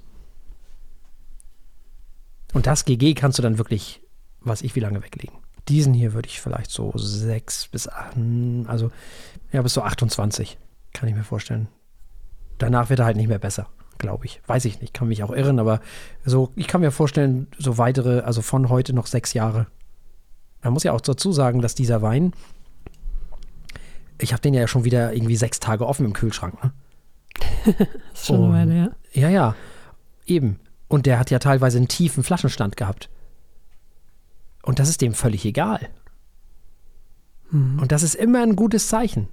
Und 2.53 2.67
das 2.67 2.83
GG 2.85 3.13
kannst 3.13 3.37
du 3.37 3.41
dann 3.41 3.57
wirklich 3.57 4.01
weiß 4.41 4.61
ich 4.61 4.75
wie 4.75 4.79
lange 4.79 5.03
weglegen. 5.03 5.37
Diesen 5.69 5.93
hier 5.93 6.13
würde 6.13 6.27
ich 6.27 6.41
vielleicht 6.41 6.71
so 6.71 6.91
sechs 6.95 7.67
bis 7.67 7.87
acht, 7.87 8.17
also 8.65 8.91
ja, 9.51 9.61
bis 9.61 9.73
so 9.73 9.81
28, 9.81 10.57
kann 10.93 11.07
ich 11.07 11.15
mir 11.15 11.23
vorstellen. 11.23 11.67
Danach 12.57 12.89
wird 12.89 12.99
er 12.99 13.05
halt 13.05 13.17
nicht 13.17 13.29
mehr 13.29 13.39
besser, 13.39 13.67
glaube 13.99 14.25
ich. 14.25 14.41
Weiß 14.47 14.65
ich 14.65 14.81
nicht, 14.81 14.93
kann 14.93 15.07
mich 15.07 15.23
auch 15.23 15.31
irren, 15.31 15.59
aber 15.59 15.79
so, 16.25 16.51
ich 16.55 16.67
kann 16.67 16.81
mir 16.81 16.91
vorstellen, 16.91 17.47
so 17.57 17.77
weitere, 17.77 18.21
also 18.21 18.41
von 18.41 18.69
heute 18.69 18.93
noch 18.93 19.07
sechs 19.07 19.33
Jahre. 19.33 19.67
Man 20.61 20.73
muss 20.73 20.83
ja 20.83 20.91
auch 20.91 21.01
dazu 21.01 21.31
sagen, 21.31 21.61
dass 21.61 21.75
dieser 21.75 22.01
Wein, 22.01 22.33
ich 24.19 24.33
habe 24.33 24.41
den 24.41 24.53
ja 24.53 24.67
schon 24.67 24.83
wieder 24.83 25.13
irgendwie 25.13 25.37
sechs 25.37 25.59
Tage 25.59 25.87
offen 25.87 26.05
im 26.05 26.13
Kühlschrank. 26.13 26.61
Ne? 26.63 26.73
das 27.65 27.75
ist 28.13 28.25
schon 28.25 28.43
eine 28.43 28.53
Weile, 28.53 28.77
ja. 28.77 28.89
Ja, 29.13 29.29
ja, 29.29 29.55
eben. 30.25 30.59
Und 30.87 31.05
der 31.05 31.19
hat 31.19 31.29
ja 31.29 31.39
teilweise 31.39 31.77
einen 31.77 31.87
tiefen 31.87 32.23
Flaschenstand 32.23 32.75
gehabt. 32.75 33.09
Und 34.63 34.79
das 34.79 34.89
ist 34.89 35.01
dem 35.01 35.13
völlig 35.13 35.45
egal. 35.45 35.89
Mhm. 37.51 37.79
Und 37.79 37.91
das 37.91 38.03
ist 38.03 38.15
immer 38.15 38.41
ein 38.41 38.55
gutes 38.55 38.87
Zeichen. 38.87 39.27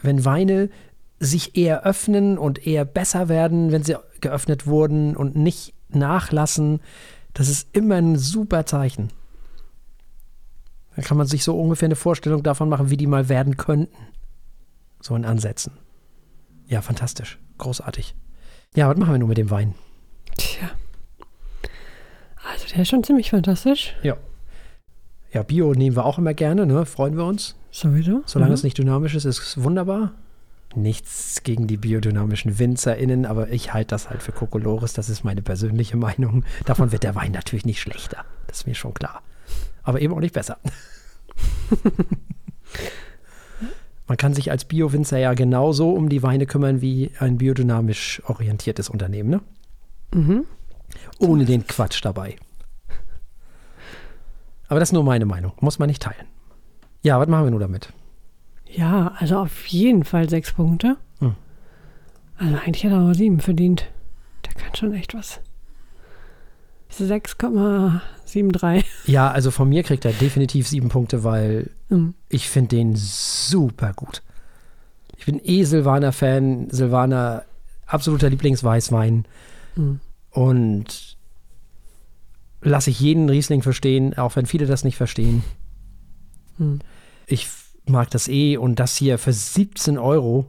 Wenn 0.00 0.24
Weine 0.24 0.70
sich 1.18 1.56
eher 1.56 1.84
öffnen 1.84 2.36
und 2.36 2.66
eher 2.66 2.84
besser 2.84 3.28
werden, 3.28 3.70
wenn 3.70 3.84
sie 3.84 3.96
geöffnet 4.20 4.66
wurden 4.66 5.16
und 5.16 5.36
nicht 5.36 5.74
nachlassen, 5.88 6.80
das 7.32 7.48
ist 7.48 7.68
immer 7.72 7.96
ein 7.96 8.18
super 8.18 8.66
Zeichen. 8.66 9.10
Da 10.96 11.02
kann 11.02 11.16
man 11.16 11.26
sich 11.26 11.44
so 11.44 11.58
ungefähr 11.58 11.86
eine 11.86 11.96
Vorstellung 11.96 12.42
davon 12.42 12.68
machen, 12.68 12.90
wie 12.90 12.96
die 12.96 13.06
mal 13.06 13.28
werden 13.28 13.56
könnten. 13.56 13.96
So 15.00 15.16
in 15.16 15.24
Ansätzen. 15.24 15.72
Ja, 16.66 16.82
fantastisch. 16.82 17.38
Großartig. 17.58 18.14
Ja, 18.74 18.88
was 18.88 18.96
machen 18.96 19.12
wir 19.12 19.18
nun 19.18 19.28
mit 19.28 19.38
dem 19.38 19.50
Wein? 19.50 19.74
Tja. 20.36 20.70
Also 22.50 22.66
der 22.68 22.82
ist 22.82 22.88
schon 22.88 23.04
ziemlich 23.04 23.30
fantastisch. 23.30 23.94
Ja. 24.02 24.16
Ja, 25.32 25.42
Bio 25.42 25.72
nehmen 25.72 25.96
wir 25.96 26.04
auch 26.04 26.18
immer 26.18 26.34
gerne, 26.34 26.66
ne? 26.66 26.84
Freuen 26.84 27.16
wir 27.16 27.24
uns. 27.24 27.56
Sowieso. 27.70 28.22
Solange 28.26 28.50
mhm. 28.50 28.54
es 28.54 28.64
nicht 28.64 28.76
dynamisch 28.76 29.14
ist, 29.14 29.24
ist 29.24 29.38
es 29.38 29.62
wunderbar. 29.62 30.12
Nichts 30.74 31.42
gegen 31.42 31.66
die 31.66 31.76
biodynamischen 31.76 32.58
WinzerInnen, 32.58 33.26
aber 33.26 33.50
ich 33.50 33.72
halte 33.74 33.88
das 33.88 34.10
halt 34.10 34.22
für 34.22 34.32
Kokolores. 34.32 34.92
Das 34.92 35.08
ist 35.08 35.24
meine 35.24 35.42
persönliche 35.42 35.96
Meinung. 35.96 36.44
Davon 36.64 36.92
wird 36.92 37.02
der 37.02 37.14
Wein 37.14 37.32
natürlich 37.32 37.64
nicht 37.64 37.80
schlechter. 37.80 38.24
Das 38.46 38.58
ist 38.58 38.66
mir 38.66 38.74
schon 38.74 38.94
klar. 38.94 39.22
Aber 39.82 40.00
eben 40.00 40.14
auch 40.14 40.20
nicht 40.20 40.34
besser. 40.34 40.58
Man 44.06 44.16
kann 44.18 44.34
sich 44.34 44.50
als 44.50 44.64
Bio-Winzer 44.66 45.18
ja 45.18 45.32
genauso 45.32 45.90
um 45.92 46.08
die 46.08 46.22
Weine 46.22 46.46
kümmern 46.46 46.80
wie 46.82 47.10
ein 47.18 47.38
biodynamisch 47.38 48.22
orientiertes 48.26 48.90
Unternehmen, 48.90 49.30
ne? 49.30 49.40
Mhm. 50.14 50.44
Ohne 51.18 51.44
den 51.44 51.66
Quatsch 51.66 52.04
dabei. 52.04 52.36
Aber 54.68 54.80
das 54.80 54.88
ist 54.88 54.92
nur 54.94 55.04
meine 55.04 55.26
Meinung. 55.26 55.52
Muss 55.60 55.78
man 55.78 55.88
nicht 55.88 56.02
teilen. 56.02 56.26
Ja, 57.02 57.20
was 57.20 57.28
machen 57.28 57.44
wir 57.44 57.50
nun 57.50 57.60
damit? 57.60 57.92
Ja, 58.66 59.12
also 59.18 59.38
auf 59.38 59.66
jeden 59.66 60.04
Fall 60.04 60.28
sechs 60.30 60.52
Punkte. 60.52 60.96
Hm. 61.18 61.34
Also 62.38 62.56
eigentlich 62.56 62.84
hat 62.84 62.92
er 62.92 62.98
aber 62.98 63.14
sieben 63.14 63.40
verdient. 63.40 63.86
Der 64.46 64.54
kann 64.54 64.74
schon 64.74 64.94
echt 64.94 65.14
was. 65.14 65.40
6,73. 66.90 68.84
Ja, 69.06 69.30
also 69.30 69.50
von 69.50 69.68
mir 69.68 69.82
kriegt 69.82 70.04
er 70.04 70.12
definitiv 70.12 70.68
sieben 70.68 70.88
Punkte, 70.88 71.24
weil 71.24 71.70
mhm. 71.88 72.14
ich 72.28 72.48
finde 72.48 72.76
den 72.76 72.94
super 72.96 73.92
gut. 73.94 74.22
Ich 75.16 75.26
bin 75.26 75.40
eh 75.42 75.64
Silvaner-Fan. 75.64 76.68
Silvaner, 76.70 77.44
absoluter 77.86 78.28
Lieblingsweißwein. 78.30 79.24
Mhm. 79.76 80.00
Und 80.32 81.16
lasse 82.62 82.90
ich 82.90 83.00
jeden 83.00 83.28
Riesling 83.28 83.62
verstehen, 83.62 84.16
auch 84.16 84.36
wenn 84.36 84.46
viele 84.46 84.66
das 84.66 84.84
nicht 84.84 84.96
verstehen. 84.96 85.44
Mhm. 86.58 86.80
Ich 87.26 87.48
mag 87.86 88.10
das 88.10 88.28
eh 88.28 88.56
und 88.56 88.78
das 88.78 88.96
hier 88.96 89.18
für 89.18 89.32
17 89.32 89.98
Euro. 89.98 90.46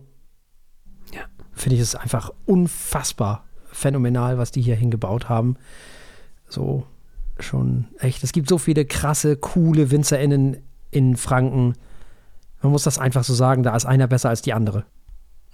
Ja. 1.14 1.22
Finde 1.52 1.76
ich 1.76 1.82
es 1.82 1.96
einfach 1.96 2.32
unfassbar 2.46 3.46
phänomenal, 3.72 4.38
was 4.38 4.52
die 4.52 4.62
hier 4.62 4.76
hingebaut 4.76 5.30
haben. 5.30 5.58
So 6.48 6.86
schon 7.40 7.88
echt. 8.00 8.24
Es 8.24 8.32
gibt 8.32 8.48
so 8.48 8.58
viele 8.58 8.86
krasse, 8.86 9.36
coole 9.36 9.92
WinzerInnen 9.92 10.58
in 10.92 11.18
Franken. 11.18 11.74
Man 12.62 12.72
muss 12.72 12.84
das 12.84 13.00
einfach 13.00 13.24
so 13.24 13.34
sagen, 13.34 13.64
da 13.64 13.76
ist 13.76 13.86
einer 13.86 14.08
besser 14.08 14.30
als 14.30 14.42
die 14.42 14.54
andere. 14.54 14.86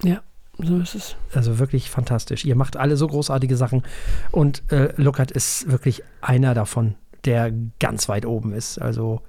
Ja, 0.04 0.22
so 0.62 0.78
ist 0.78 0.96
es. 0.96 1.16
Also 1.34 1.60
wirklich 1.60 1.90
fantastisch. 1.90 2.46
Ihr 2.46 2.56
macht 2.56 2.78
alle 2.78 2.98
so 2.98 3.08
großartige 3.08 3.56
Sachen. 3.56 3.84
Und 4.32 4.64
äh, 4.72 4.94
Luckert 4.98 5.32
ist 5.32 5.72
wirklich 5.72 6.04
einer 6.22 6.54
davon, 6.54 6.96
der 7.26 7.52
ganz 7.80 8.10
weit 8.10 8.26
oben 8.26 8.54
ist. 8.54 8.78
Also, 8.78 9.22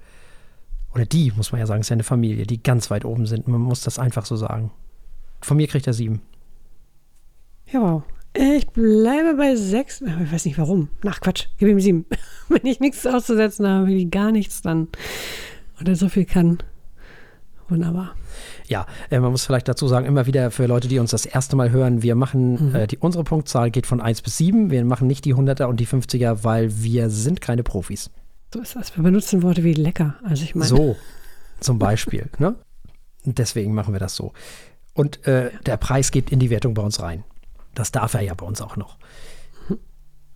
oder 0.93 1.05
die, 1.05 1.31
muss 1.35 1.51
man 1.51 1.59
ja 1.59 1.67
sagen, 1.67 1.81
ist 1.81 1.89
ja 1.89 1.95
eine 1.95 2.03
Familie, 2.03 2.45
die 2.45 2.61
ganz 2.61 2.91
weit 2.91 3.05
oben 3.05 3.25
sind. 3.25 3.47
Man 3.47 3.61
muss 3.61 3.81
das 3.81 3.97
einfach 3.97 4.25
so 4.25 4.35
sagen. 4.35 4.71
Von 5.41 5.57
mir 5.57 5.67
kriegt 5.67 5.87
er 5.87 5.93
sieben. 5.93 6.21
Ja, 7.71 7.81
wow. 7.81 8.03
Ich 8.33 8.67
bleibe 8.67 9.35
bei 9.35 9.55
sechs. 9.55 10.01
Ich 10.01 10.31
weiß 10.31 10.45
nicht 10.45 10.57
warum. 10.57 10.89
Nach 11.03 11.19
Quatsch. 11.19 11.47
Gib 11.57 11.67
ihm 11.67 11.79
sieben. 11.79 12.05
Wenn 12.49 12.65
ich 12.65 12.79
nichts 12.79 13.05
auszusetzen 13.05 13.67
habe, 13.67 14.05
gar 14.05 14.31
nichts, 14.31 14.61
dann. 14.61 14.87
Oder 15.79 15.95
so 15.95 16.09
viel 16.09 16.25
kann. 16.25 16.59
Wunderbar. 17.71 18.15
Ja, 18.67 18.85
äh, 19.09 19.19
man 19.19 19.31
muss 19.31 19.45
vielleicht 19.45 19.69
dazu 19.69 19.87
sagen, 19.87 20.05
immer 20.05 20.25
wieder 20.25 20.51
für 20.51 20.65
Leute, 20.65 20.89
die 20.89 20.99
uns 20.99 21.11
das 21.11 21.25
erste 21.25 21.55
Mal 21.55 21.71
hören, 21.71 22.03
wir 22.03 22.15
machen, 22.15 22.69
mhm. 22.69 22.75
äh, 22.75 22.87
die, 22.87 22.97
unsere 22.97 23.23
Punktzahl 23.23 23.71
geht 23.71 23.87
von 23.87 24.01
1 24.01 24.21
bis 24.21 24.37
7. 24.37 24.69
Wir 24.71 24.83
machen 24.83 25.07
nicht 25.07 25.23
die 25.23 25.33
100er 25.33 25.63
und 25.65 25.79
die 25.79 25.87
50er, 25.87 26.43
weil 26.43 26.83
wir 26.83 27.09
sind 27.09 27.39
keine 27.39 27.63
Profis. 27.63 28.11
So 28.53 28.59
ist 28.59 28.75
das. 28.75 28.95
Wir 28.97 29.03
benutzen 29.03 29.41
Worte 29.41 29.63
wie 29.63 29.73
lecker. 29.73 30.15
Also 30.25 30.43
ich 30.43 30.53
meine. 30.53 30.67
So, 30.67 30.97
zum 31.61 31.79
Beispiel. 31.79 32.29
ne? 32.39 32.55
Deswegen 33.23 33.73
machen 33.73 33.93
wir 33.93 34.01
das 34.01 34.15
so. 34.15 34.33
Und 34.93 35.25
äh, 35.25 35.51
der 35.65 35.77
Preis 35.77 36.11
geht 36.11 36.29
in 36.29 36.39
die 36.39 36.49
Wertung 36.49 36.73
bei 36.73 36.81
uns 36.81 37.01
rein. 37.01 37.23
Das 37.73 37.93
darf 37.93 38.13
er 38.15 38.21
ja 38.21 38.33
bei 38.33 38.45
uns 38.45 38.61
auch 38.61 38.75
noch. 38.75 38.97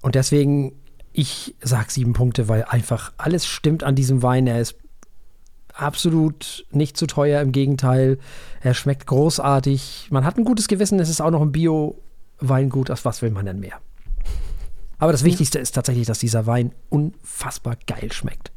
Und 0.01 0.15
deswegen, 0.15 0.71
ich 1.11 1.55
sage 1.61 1.91
sieben 1.91 2.13
Punkte, 2.13 2.47
weil 2.47 2.63
einfach 2.63 3.11
alles 3.17 3.45
stimmt 3.45 3.83
an 3.83 3.95
diesem 3.95 4.23
Wein. 4.23 4.47
Er 4.47 4.61
ist 4.61 4.77
absolut 5.75 6.65
nicht 6.71 6.97
zu 6.97 7.07
teuer, 7.07 7.41
im 7.41 7.51
Gegenteil. 7.51 8.17
Er 8.61 8.73
schmeckt 8.73 9.07
großartig. 9.07 10.07
Man 10.09 10.25
hat 10.25 10.37
ein 10.37 10.45
gutes 10.45 10.67
Gewissen, 10.67 10.99
es 10.99 11.09
ist 11.09 11.21
auch 11.21 11.31
noch 11.31 11.41
ein 11.41 11.51
Bio-Weingut. 11.51 12.89
Was 13.03 13.21
will 13.21 13.31
man 13.31 13.45
denn 13.45 13.59
mehr? 13.59 13.79
Aber 14.97 15.11
das 15.11 15.23
Wichtigste 15.23 15.59
ist 15.59 15.73
tatsächlich, 15.73 16.07
dass 16.07 16.19
dieser 16.19 16.45
Wein 16.45 16.71
unfassbar 16.89 17.77
geil 17.85 18.11
schmeckt. 18.11 18.51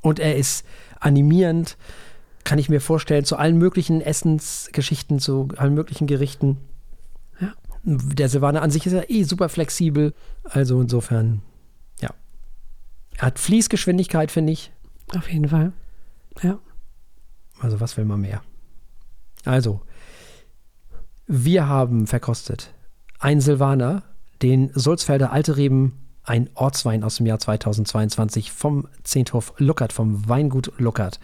Und 0.00 0.18
er 0.18 0.36
ist 0.36 0.64
animierend, 1.00 1.76
kann 2.44 2.58
ich 2.58 2.68
mir 2.68 2.80
vorstellen, 2.80 3.24
zu 3.24 3.36
allen 3.36 3.58
möglichen 3.58 4.00
Essensgeschichten, 4.00 5.18
zu 5.18 5.48
allen 5.56 5.74
möglichen 5.74 6.06
Gerichten 6.06 6.58
der 7.84 8.28
Silvaner 8.28 8.62
an 8.62 8.70
sich 8.70 8.86
ist 8.86 8.92
ja 8.92 9.02
eh 9.08 9.24
super 9.24 9.48
flexibel. 9.48 10.14
Also 10.44 10.80
insofern, 10.80 11.42
ja. 12.00 12.10
Er 13.16 13.26
hat 13.26 13.38
Fließgeschwindigkeit, 13.38 14.30
finde 14.30 14.52
ich. 14.52 14.72
Auf 15.16 15.30
jeden 15.30 15.48
Fall. 15.48 15.72
Ja. 16.42 16.58
Also 17.60 17.80
was 17.80 17.96
will 17.96 18.04
man 18.04 18.20
mehr? 18.20 18.42
Also, 19.44 19.80
wir 21.26 21.68
haben 21.68 22.06
verkostet 22.06 22.72
ein 23.18 23.40
Silvaner, 23.40 24.02
den 24.42 24.70
Sulzfelder 24.74 25.32
Alte 25.32 25.56
Reben, 25.56 25.98
ein 26.24 26.50
Ortswein 26.54 27.04
aus 27.04 27.16
dem 27.16 27.26
Jahr 27.26 27.38
2022 27.38 28.52
vom 28.52 28.88
Zehnthof 29.04 29.54
Luckert, 29.58 29.92
vom 29.92 30.28
Weingut 30.28 30.72
Luckert. 30.78 31.20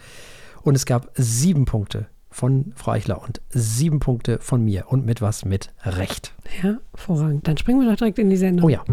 Und 0.61 0.75
es 0.75 0.85
gab 0.85 1.11
sieben 1.15 1.65
Punkte 1.65 2.07
von 2.29 2.73
Frau 2.75 2.91
Eichler 2.91 3.21
und 3.21 3.41
sieben 3.49 3.99
Punkte 3.99 4.39
von 4.39 4.63
mir 4.63 4.85
und 4.87 5.05
mit 5.05 5.21
was 5.21 5.45
mit 5.45 5.73
Recht. 5.83 6.33
Ja, 6.61 6.77
hervorragend. 6.95 7.47
Dann 7.47 7.57
springen 7.57 7.81
wir 7.81 7.89
doch 7.89 7.97
direkt 7.97 8.19
in 8.19 8.29
die 8.29 8.37
Sendung. 8.37 8.65
Oh 8.65 8.69
ja. 8.69 8.83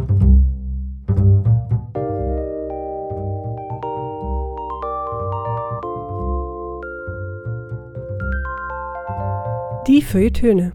Die 9.87 10.03
Feuilletöne. 10.03 10.73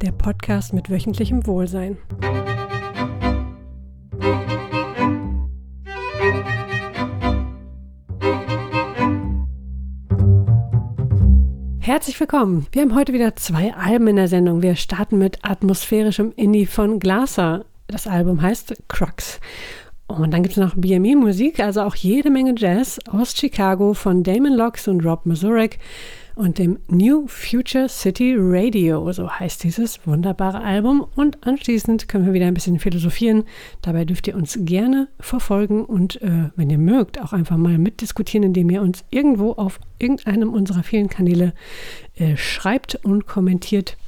Der 0.00 0.12
Podcast 0.12 0.72
mit 0.72 0.88
wöchentlichem 0.88 1.46
Wohlsein. 1.46 1.98
Herzlich 11.80 12.18
willkommen. 12.18 12.66
Wir 12.72 12.80
haben 12.80 12.94
heute 12.94 13.12
wieder 13.12 13.36
zwei 13.36 13.74
Alben 13.74 14.06
in 14.08 14.16
der 14.16 14.28
Sendung. 14.28 14.62
Wir 14.62 14.74
starten 14.74 15.18
mit 15.18 15.44
atmosphärischem 15.44 16.32
Indie 16.34 16.64
von 16.64 16.98
Glaser. 16.98 17.66
Das 17.88 18.06
Album 18.06 18.40
heißt 18.40 18.74
Crux. 18.88 19.38
Und 20.08 20.32
dann 20.32 20.42
gibt 20.42 20.56
es 20.56 20.60
noch 20.62 20.74
BME-Musik, 20.74 21.60
also 21.60 21.82
auch 21.82 21.94
jede 21.94 22.30
Menge 22.30 22.54
Jazz 22.56 22.98
aus 23.10 23.36
Chicago 23.36 23.92
von 23.92 24.22
Damon 24.22 24.54
Locks 24.54 24.88
und 24.88 25.04
Rob 25.04 25.26
Mazurek 25.26 25.78
und 26.34 26.58
dem 26.58 26.78
New 26.88 27.26
Future 27.26 27.88
City 27.88 28.34
Radio, 28.38 29.12
so 29.12 29.28
heißt 29.28 29.64
dieses 29.64 30.06
wunderbare 30.06 30.62
Album. 30.62 31.04
Und 31.14 31.46
anschließend 31.46 32.08
können 32.08 32.24
wir 32.24 32.32
wieder 32.32 32.46
ein 32.46 32.54
bisschen 32.54 32.78
philosophieren. 32.78 33.44
Dabei 33.82 34.06
dürft 34.06 34.28
ihr 34.28 34.36
uns 34.36 34.56
gerne 34.62 35.08
verfolgen 35.20 35.84
und 35.84 36.22
äh, 36.22 36.50
wenn 36.56 36.70
ihr 36.70 36.78
mögt, 36.78 37.20
auch 37.20 37.32
einfach 37.32 37.58
mal 37.58 37.76
mitdiskutieren, 37.76 38.46
indem 38.46 38.70
ihr 38.70 38.82
uns 38.82 39.04
irgendwo 39.10 39.52
auf 39.52 39.78
irgendeinem 39.98 40.54
unserer 40.54 40.84
vielen 40.84 41.08
Kanäle 41.08 41.52
äh, 42.16 42.36
schreibt 42.36 42.94
und 43.04 43.26
kommentiert. 43.26 43.98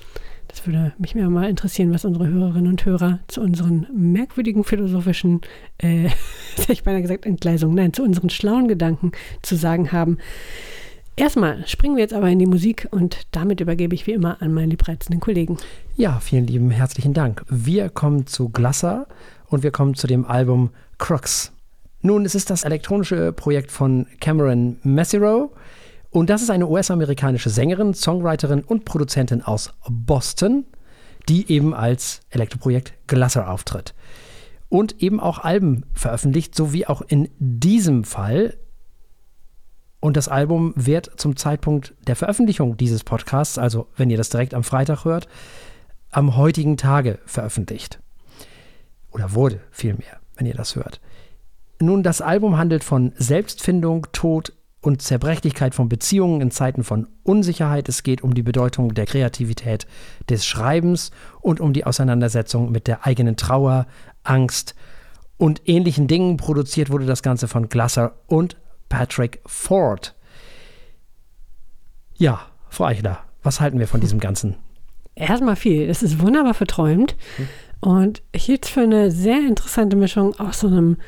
Das 0.51 0.67
würde 0.67 0.93
mich 0.99 1.15
mir 1.15 1.31
mal 1.31 1.49
interessieren, 1.49 1.95
was 1.95 2.05
unsere 2.05 2.27
Hörerinnen 2.27 2.73
und 2.73 2.85
Hörer 2.85 3.21
zu 3.29 3.41
unseren 3.41 3.87
merkwürdigen 3.95 4.65
philosophischen, 4.65 5.43
äh, 5.79 6.09
hätte 6.57 6.73
ich 6.73 6.83
beinahe 6.83 7.03
gesagt, 7.03 7.25
Entgleisungen, 7.25 7.77
nein, 7.77 7.93
zu 7.93 8.03
unseren 8.03 8.31
schlauen 8.31 8.67
Gedanken 8.67 9.13
zu 9.43 9.55
sagen 9.55 9.93
haben. 9.93 10.19
Erstmal 11.15 11.67
springen 11.69 11.97
wir 11.97 12.03
jetzt 12.03 12.15
aber 12.15 12.29
in 12.29 12.39
die 12.39 12.47
Musik 12.47 12.89
und 12.91 13.27
damit 13.31 13.61
übergebe 13.61 13.95
ich 13.95 14.07
wie 14.07 14.13
immer 14.13 14.43
an 14.43 14.53
meinen 14.53 14.71
liebreizenden 14.71 15.21
Kollegen. 15.21 15.57
Ja, 15.97 16.19
vielen 16.19 16.47
lieben 16.47 16.71
herzlichen 16.71 17.15
Dank. 17.15 17.45
Wir 17.49 17.89
kommen 17.89 18.27
zu 18.27 18.49
Glasser 18.49 19.07
und 19.49 19.63
wir 19.63 19.71
kommen 19.71 19.95
zu 19.95 20.07
dem 20.07 20.25
Album 20.25 20.71
Crux. 20.99 21.53
Nun, 22.03 22.25
es 22.25 22.35
ist 22.35 22.51
das 22.51 22.65
elektronische 22.65 23.33
Projekt 23.33 23.71
von 23.71 24.07
Cameron 24.21 24.79
Messero 24.83 25.53
und 26.11 26.31
das 26.31 26.43
ist 26.43 26.51
eine 26.51 26.67
US-amerikanische 26.67 27.51
Sängerin, 27.51 27.95
Songwriterin 27.95 28.63
und 28.63 28.85
Produzentin 28.85 29.43
aus 29.43 29.73
Boston, 29.89 30.65
die 31.29 31.51
eben 31.51 31.75
als 31.75 32.21
Elektroprojekt 32.31 32.95
Glasser 33.07 33.51
auftritt 33.51 33.95
und 34.69 35.03
eben 35.03 35.21
auch 35.21 35.39
Alben 35.39 35.85
veröffentlicht, 35.93 36.55
so 36.55 36.73
wie 36.73 36.87
auch 36.87 37.03
in 37.03 37.29
diesem 37.39 38.05
Fall 38.05 38.57
und 40.01 40.17
das 40.17 40.29
Album 40.29 40.73
wird 40.77 41.11
zum 41.17 41.37
Zeitpunkt 41.37 41.95
der 42.07 42.17
Veröffentlichung 42.17 42.77
dieses 42.79 43.05
Podcasts, 43.05 43.59
also 43.59 43.87
wenn 43.97 44.09
ihr 44.09 44.17
das 44.17 44.31
direkt 44.31 44.55
am 44.55 44.65
Freitag 44.65 45.05
hört, 45.05 45.29
am 46.11 46.37
heutigen 46.37 46.79
Tage 46.79 47.19
veröffentlicht. 47.27 48.01
Oder 49.11 49.35
wurde 49.35 49.61
vielmehr, 49.71 50.21
wenn 50.37 50.47
ihr 50.47 50.55
das 50.55 50.75
hört. 50.75 51.01
Nun, 51.81 52.03
das 52.03 52.23
Album 52.23 52.57
handelt 52.57 52.83
von 52.83 53.13
Selbstfindung, 53.17 54.07
Tod 54.13 54.53
und 54.81 55.03
Zerbrechlichkeit 55.03 55.75
von 55.75 55.89
Beziehungen 55.89 56.41
in 56.41 56.51
Zeiten 56.51 56.85
von 56.85 57.09
Unsicherheit. 57.23 57.89
Es 57.89 58.03
geht 58.03 58.23
um 58.23 58.35
die 58.35 58.43
Bedeutung 58.43 58.95
der 58.95 59.07
Kreativität 59.07 59.87
des 60.29 60.47
Schreibens 60.47 61.11
und 61.41 61.61
um 61.61 61.73
die 61.73 61.85
Auseinandersetzung 61.85 62.71
mit 62.71 62.87
der 62.87 63.07
eigenen 63.07 63.37
Trauer, 63.37 63.87
Angst 64.23 64.75
und 65.37 65.63
ähnlichen 65.67 66.07
Dingen. 66.07 66.37
Produziert 66.37 66.91
wurde 66.91 67.07
das 67.07 67.23
Ganze 67.23 67.49
von 67.49 67.69
Glasser 67.69 68.15
und 68.27 68.57
Patrick 68.89 69.41
Ford. 69.47 70.15
Ja, 72.15 72.41
Frau 72.69 72.85
Eichler, 72.85 73.19
was 73.43 73.61
halten 73.61 73.79
wir 73.79 73.89
von 73.89 74.01
diesem 74.01 74.21
Ganzen? 74.21 74.57
Erstmal 75.15 75.57
viel. 75.57 75.89
Es 75.89 76.03
ist 76.03 76.21
wunderbar 76.21 76.55
verträumt. 76.55 77.17
Hm. 77.37 77.49
Und 77.81 78.23
ich 78.33 78.45
hielt 78.45 78.65
es 78.65 78.71
für 78.71 78.83
eine 78.83 79.11
sehr 79.11 79.39
interessante 79.39 79.97
Mischung 79.97 80.39
aus 80.39 80.61
so 80.61 80.67
einem, 80.67 80.99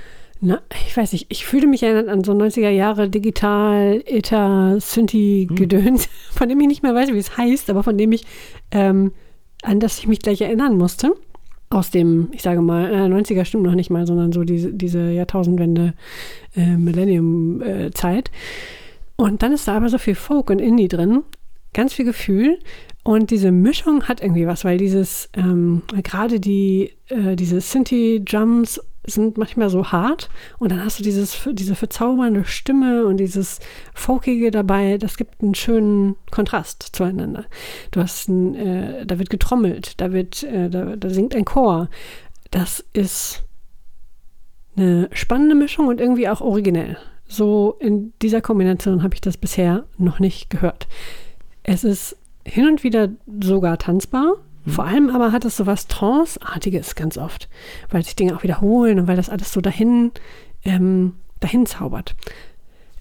na, 0.45 0.61
ich 0.87 0.97
weiß 0.97 1.13
nicht, 1.13 1.27
ich 1.29 1.47
fühle 1.47 1.69
mich 1.69 1.85
erinnert 1.85 2.09
an 2.09 2.25
so 2.25 2.33
90er 2.33 2.69
Jahre 2.69 3.09
Digital, 3.09 4.03
ETA, 4.05 4.81
Synthi-Gedöns, 4.81 6.05
hm. 6.05 6.11
von 6.33 6.49
dem 6.49 6.61
ich 6.61 6.67
nicht 6.67 6.83
mehr 6.83 6.95
weiß, 6.95 7.13
wie 7.13 7.19
es 7.19 7.37
heißt, 7.37 7.71
aber 7.71 7.85
von 7.85 7.97
dem 7.97 8.11
ich, 8.11 8.27
ähm, 8.73 9.13
an 9.63 9.79
das 9.79 10.01
ich 10.01 10.09
mich 10.09 10.19
gleich 10.19 10.41
erinnern 10.41 10.77
musste 10.77 11.15
aus 11.71 11.91
dem, 11.91 12.29
ich 12.33 12.43
sage 12.43 12.61
mal, 12.61 12.93
äh, 12.93 13.07
90er 13.07 13.45
stimmt 13.45 13.63
noch 13.63 13.75
nicht 13.75 13.89
mal, 13.89 14.07
sondern 14.07 14.33
so 14.33 14.43
diese, 14.45 14.73
diese 14.73 15.11
Jahrtausendwende, 15.11 15.95
äh, 16.57 16.77
Millennium-Zeit. 16.77 18.29
Äh, 18.29 19.23
und 19.23 19.43
dann 19.43 19.53
ist 19.53 19.69
da 19.69 19.77
aber 19.77 19.89
so 19.89 19.99
viel 19.99 20.17
Folk 20.17 20.51
und 20.51 20.59
Indie 20.59 20.89
drin, 20.89 21.23
ganz 21.73 21.95
viel 21.95 22.05
Gefühl. 22.05 22.59
Und 23.05 23.31
diese 23.31 23.53
Mischung 23.53 24.05
hat 24.05 24.21
irgendwie 24.21 24.47
was, 24.47 24.65
weil 24.65 24.77
dieses, 24.77 25.29
ähm, 25.35 25.83
gerade 26.03 26.41
die, 26.41 26.93
äh, 27.09 27.37
diese 27.37 27.61
Synthi-Drums 27.61 28.81
sind 29.05 29.37
manchmal 29.37 29.69
so 29.69 29.91
hart 29.91 30.31
und 30.59 30.71
dann 30.71 30.85
hast 30.85 30.99
du 30.99 31.03
dieses, 31.03 31.49
diese 31.53 31.75
verzaubernde 31.75 32.45
Stimme 32.45 33.05
und 33.07 33.17
dieses 33.17 33.59
Folkige 33.95 34.51
dabei, 34.51 34.99
das 34.99 35.17
gibt 35.17 35.43
einen 35.43 35.55
schönen 35.55 36.17
Kontrast 36.31 36.91
zueinander. 36.93 37.47
Du 37.91 38.01
hast 38.01 38.29
ein, 38.29 38.55
äh, 38.55 39.07
da 39.07 39.19
wird 39.19 39.31
getrommelt, 39.31 40.01
da 40.01 40.13
wird, 40.13 40.45
äh, 40.45 40.71
da, 40.71 40.97
da 40.97 41.11
singt 41.11 41.35
ein 41.35 41.45
Chor. 41.45 41.89
Das 42.51 42.85
ist 42.93 43.45
eine 44.77 45.09
spannende 45.13 45.55
Mischung 45.55 45.89
und 45.89 46.01
irgendwie 46.01 46.29
auch 46.29 46.41
originell. 46.41 46.97
So 47.27 47.77
in 47.81 48.13
dieser 48.23 48.41
Kombination 48.41 49.03
habe 49.03 49.15
ich 49.15 49.21
das 49.21 49.37
bisher 49.37 49.85
noch 49.99 50.19
nicht 50.19 50.51
gehört. 50.51 50.87
Es 51.63 51.83
ist 51.83 52.17
hin 52.45 52.67
und 52.67 52.85
wieder 52.85 53.09
sogar 53.41 53.79
tanzbar, 53.79 54.37
Vor 54.67 54.85
allem 54.85 55.11
aber 55.11 55.33
hat 55.33 55.45
es 55.45 55.57
so 55.57 55.67
was 55.67 55.89
Trance-artiges 55.89 56.95
ganz 56.95 57.19
oft, 57.19 57.49
weil 57.91 58.05
sich 58.05 58.15
Dinge 58.15 58.37
auch 58.37 58.43
wiederholen 58.43 59.01
und 59.01 59.09
weil 59.09 59.17
das 59.17 59.29
alles 59.29 59.53
so 59.53 59.61
dahin, 59.61 60.13
ähm, 60.65 61.15
dahin 61.41 61.67
zaubert. 61.67 62.15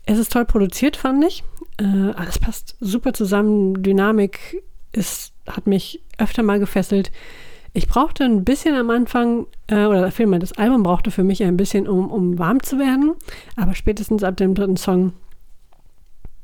Es 0.05 0.17
ist 0.17 0.31
toll 0.31 0.45
produziert, 0.45 0.97
fand 0.97 1.23
ich. 1.23 1.43
Äh, 1.77 2.11
alles 2.15 2.39
passt 2.39 2.75
super 2.79 3.13
zusammen. 3.13 3.83
Dynamik 3.83 4.63
ist, 4.91 5.33
hat 5.47 5.67
mich 5.67 6.01
öfter 6.17 6.43
mal 6.43 6.59
gefesselt. 6.59 7.11
Ich 7.73 7.87
brauchte 7.87 8.25
ein 8.25 8.43
bisschen 8.43 8.75
am 8.75 8.89
Anfang, 8.89 9.45
äh, 9.67 9.85
oder 9.85 10.11
vielmehr 10.11 10.39
das 10.39 10.53
Album 10.53 10.83
brauchte 10.83 11.11
für 11.11 11.23
mich 11.23 11.43
ein 11.43 11.57
bisschen, 11.57 11.87
um, 11.87 12.11
um 12.11 12.37
warm 12.37 12.61
zu 12.61 12.79
werden. 12.79 13.13
Aber 13.55 13.75
spätestens 13.75 14.23
ab 14.23 14.35
dem 14.37 14.55
dritten 14.55 14.77
Song 14.77 15.13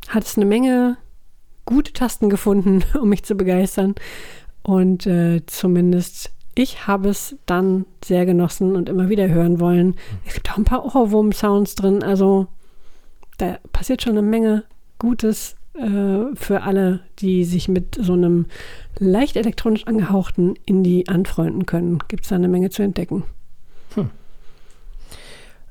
hat 0.07 0.23
es 0.23 0.37
eine 0.37 0.45
Menge 0.45 0.97
gute 1.65 1.91
Tasten 1.91 2.29
gefunden, 2.29 2.83
um 3.01 3.09
mich 3.09 3.23
zu 3.23 3.35
begeistern. 3.35 3.95
Und 4.67 5.07
äh, 5.07 5.45
zumindest 5.45 6.31
ich 6.53 6.87
habe 6.87 7.07
es 7.07 7.37
dann 7.45 7.85
sehr 8.03 8.25
genossen 8.25 8.75
und 8.75 8.89
immer 8.89 9.07
wieder 9.07 9.29
hören 9.29 9.61
wollen. 9.61 9.95
Es 10.25 10.33
gibt 10.33 10.51
auch 10.51 10.57
ein 10.57 10.65
paar 10.65 10.83
Ohrwurm-Sounds 10.83 11.75
drin. 11.75 12.03
Also 12.03 12.47
da 13.37 13.59
passiert 13.71 14.01
schon 14.01 14.17
eine 14.17 14.27
Menge 14.27 14.65
Gutes 14.99 15.55
äh, 15.73 16.35
für 16.35 16.63
alle, 16.63 16.99
die 17.19 17.45
sich 17.45 17.69
mit 17.69 17.97
so 17.97 18.11
einem 18.11 18.47
leicht 18.99 19.37
elektronisch 19.37 19.87
angehauchten 19.87 20.55
Indie 20.65 21.07
anfreunden 21.07 21.65
können. 21.65 21.99
Gibt 22.09 22.23
es 22.23 22.29
da 22.29 22.35
eine 22.35 22.49
Menge 22.49 22.69
zu 22.69 22.83
entdecken. 22.83 23.23
Hm. 23.93 24.09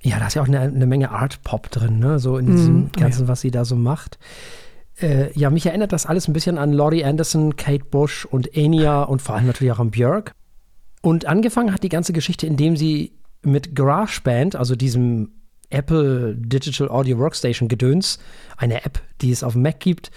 Ja, 0.00 0.18
da 0.18 0.28
ist 0.28 0.34
ja 0.34 0.42
auch 0.42 0.48
eine, 0.48 0.60
eine 0.60 0.86
Menge 0.86 1.10
Art-Pop 1.10 1.70
drin, 1.70 1.98
ne? 1.98 2.18
So 2.18 2.38
in 2.38 2.46
diesem 2.46 2.84
mm, 2.84 2.92
Ganzen, 2.92 3.22
ja. 3.22 3.28
was 3.28 3.42
sie 3.42 3.50
da 3.50 3.66
so 3.66 3.76
macht. 3.76 4.18
Äh, 5.00 5.32
ja, 5.38 5.50
mich 5.50 5.66
erinnert 5.66 5.92
das 5.92 6.06
alles 6.06 6.28
ein 6.28 6.32
bisschen 6.32 6.58
an 6.58 6.72
Laurie 6.72 7.04
Anderson, 7.04 7.56
Kate 7.56 7.84
Bush 7.84 8.24
und 8.24 8.56
Enya 8.56 9.02
und 9.02 9.20
vor 9.20 9.34
allem 9.34 9.46
natürlich 9.46 9.72
auch 9.72 9.80
an 9.80 9.90
Björk. 9.90 10.32
Und 11.02 11.26
angefangen 11.26 11.72
hat 11.72 11.82
die 11.82 11.88
ganze 11.88 12.12
Geschichte, 12.12 12.46
indem 12.46 12.76
sie 12.76 13.12
mit 13.42 13.74
GarageBand, 13.74 14.56
also 14.56 14.74
diesem 14.74 15.30
Apple 15.70 16.34
Digital 16.36 16.88
Audio 16.88 17.18
Workstation 17.18 17.68
Gedöns, 17.68 18.18
eine 18.56 18.84
App, 18.84 19.00
die 19.20 19.30
es 19.30 19.42
auf 19.42 19.52
dem 19.52 19.62
Mac 19.62 19.80
gibt, 19.80 20.10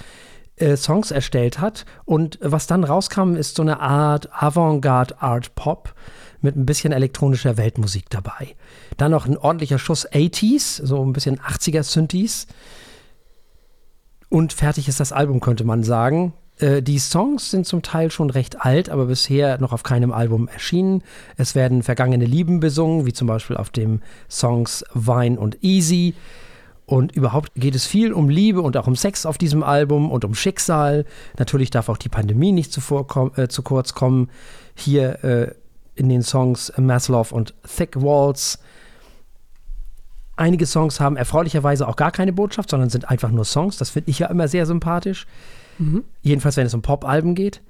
äh, 0.55 0.75
Songs 0.77 1.11
erstellt 1.11 1.59
hat. 1.59 1.85
Und 2.05 2.39
was 2.41 2.67
dann 2.67 2.83
rauskam, 2.83 3.35
ist 3.35 3.55
so 3.55 3.61
eine 3.61 3.79
Art 3.79 4.29
Avantgarde 4.31 5.21
Art 5.21 5.55
Pop 5.55 5.93
mit 6.41 6.55
ein 6.55 6.65
bisschen 6.65 6.93
elektronischer 6.93 7.57
Weltmusik 7.57 8.09
dabei. 8.09 8.55
Dann 8.97 9.11
noch 9.11 9.25
ein 9.25 9.37
ordentlicher 9.37 9.79
Schuss 9.79 10.07
80s, 10.09 10.85
so 10.85 11.03
ein 11.03 11.13
bisschen 11.13 11.39
80er 11.39 11.83
Synthes. 11.83 12.47
Und 14.29 14.53
fertig 14.53 14.87
ist 14.87 14.99
das 14.99 15.11
Album, 15.11 15.39
könnte 15.39 15.63
man 15.63 15.83
sagen. 15.83 16.33
Äh, 16.59 16.81
die 16.81 16.99
Songs 16.99 17.51
sind 17.51 17.65
zum 17.65 17.81
Teil 17.81 18.11
schon 18.11 18.29
recht 18.29 18.61
alt, 18.61 18.89
aber 18.89 19.05
bisher 19.05 19.59
noch 19.59 19.73
auf 19.73 19.83
keinem 19.83 20.11
Album 20.11 20.47
erschienen. 20.47 21.03
Es 21.37 21.55
werden 21.55 21.83
vergangene 21.83 22.25
Lieben 22.25 22.59
besungen, 22.59 23.05
wie 23.05 23.13
zum 23.13 23.27
Beispiel 23.27 23.57
auf 23.57 23.69
dem 23.69 24.01
Songs 24.29 24.85
Vine 24.93 25.39
und 25.39 25.63
Easy. 25.63 26.13
Und 26.85 27.11
überhaupt 27.11 27.51
geht 27.55 27.75
es 27.75 27.85
viel 27.85 28.13
um 28.13 28.29
Liebe 28.29 28.61
und 28.61 28.75
auch 28.75 28.87
um 28.87 28.95
Sex 28.95 29.25
auf 29.25 29.37
diesem 29.37 29.61
Album 29.61 30.11
und 30.11 30.25
um 30.25 30.33
Schicksal. 30.33 31.05
Natürlich 31.37 31.69
darf 31.69 31.87
auch 31.87 31.97
die 31.97 32.09
Pandemie 32.09 32.51
nicht 32.51 32.71
zuvor 32.71 33.31
äh, 33.37 33.47
zu 33.47 33.61
kurz 33.61 33.93
kommen. 33.93 34.29
Hier 34.75 35.23
äh, 35.23 35.53
in 35.95 36.09
den 36.09 36.23
Songs 36.23 36.73
Maslow 36.77 37.27
und 37.31 37.53
Thick 37.63 38.01
Walls 38.01 38.59
Einige 40.39 40.65
Songs 40.65 41.01
haben 41.01 41.17
erfreulicherweise 41.17 41.85
auch 41.85 41.97
gar 41.97 42.11
keine 42.11 42.31
Botschaft, 42.31 42.69
sondern 42.69 42.89
sind 42.89 43.09
einfach 43.09 43.29
nur 43.29 43.43
Songs. 43.43 43.75
Das 43.75 43.89
finde 43.89 44.09
ich 44.09 44.19
ja 44.19 44.27
immer 44.27 44.47
sehr 44.47 44.65
sympathisch. 44.65 45.27
Mhm. 45.79 46.05
Jedenfalls, 46.21 46.55
wenn 46.55 46.65
es 46.65 46.73
um 46.73 46.81
Pop-Alben 46.81 47.35
geht. 47.35 47.61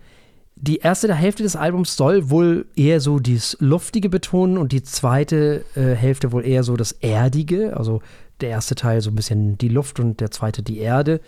Die 0.56 0.78
erste 0.78 1.12
Hälfte 1.16 1.42
des 1.42 1.56
Albums 1.56 1.96
soll 1.96 2.30
wohl 2.30 2.68
eher 2.76 3.00
so 3.00 3.18
dieses 3.18 3.58
Luftige 3.60 4.10
betonen 4.10 4.60
und 4.60 4.72
die 4.72 4.84
zweite 4.84 5.66
äh, 5.74 5.96
Hälfte 5.96 6.32
wohl 6.32 6.46
eher 6.46 6.64
so 6.64 6.78
das 6.78 6.92
Erdige. 6.92 7.76
Also 7.76 8.02
der 8.40 8.50
erste 8.50 8.76
Teil 8.76 9.02
so 9.02 9.10
ein 9.10 9.16
bisschen 9.16 9.58
die 9.58 9.70
Luft 9.70 10.00
und 10.00 10.20
der 10.20 10.30
zweite 10.30 10.62
die 10.62 10.78
Erde. 10.78 11.22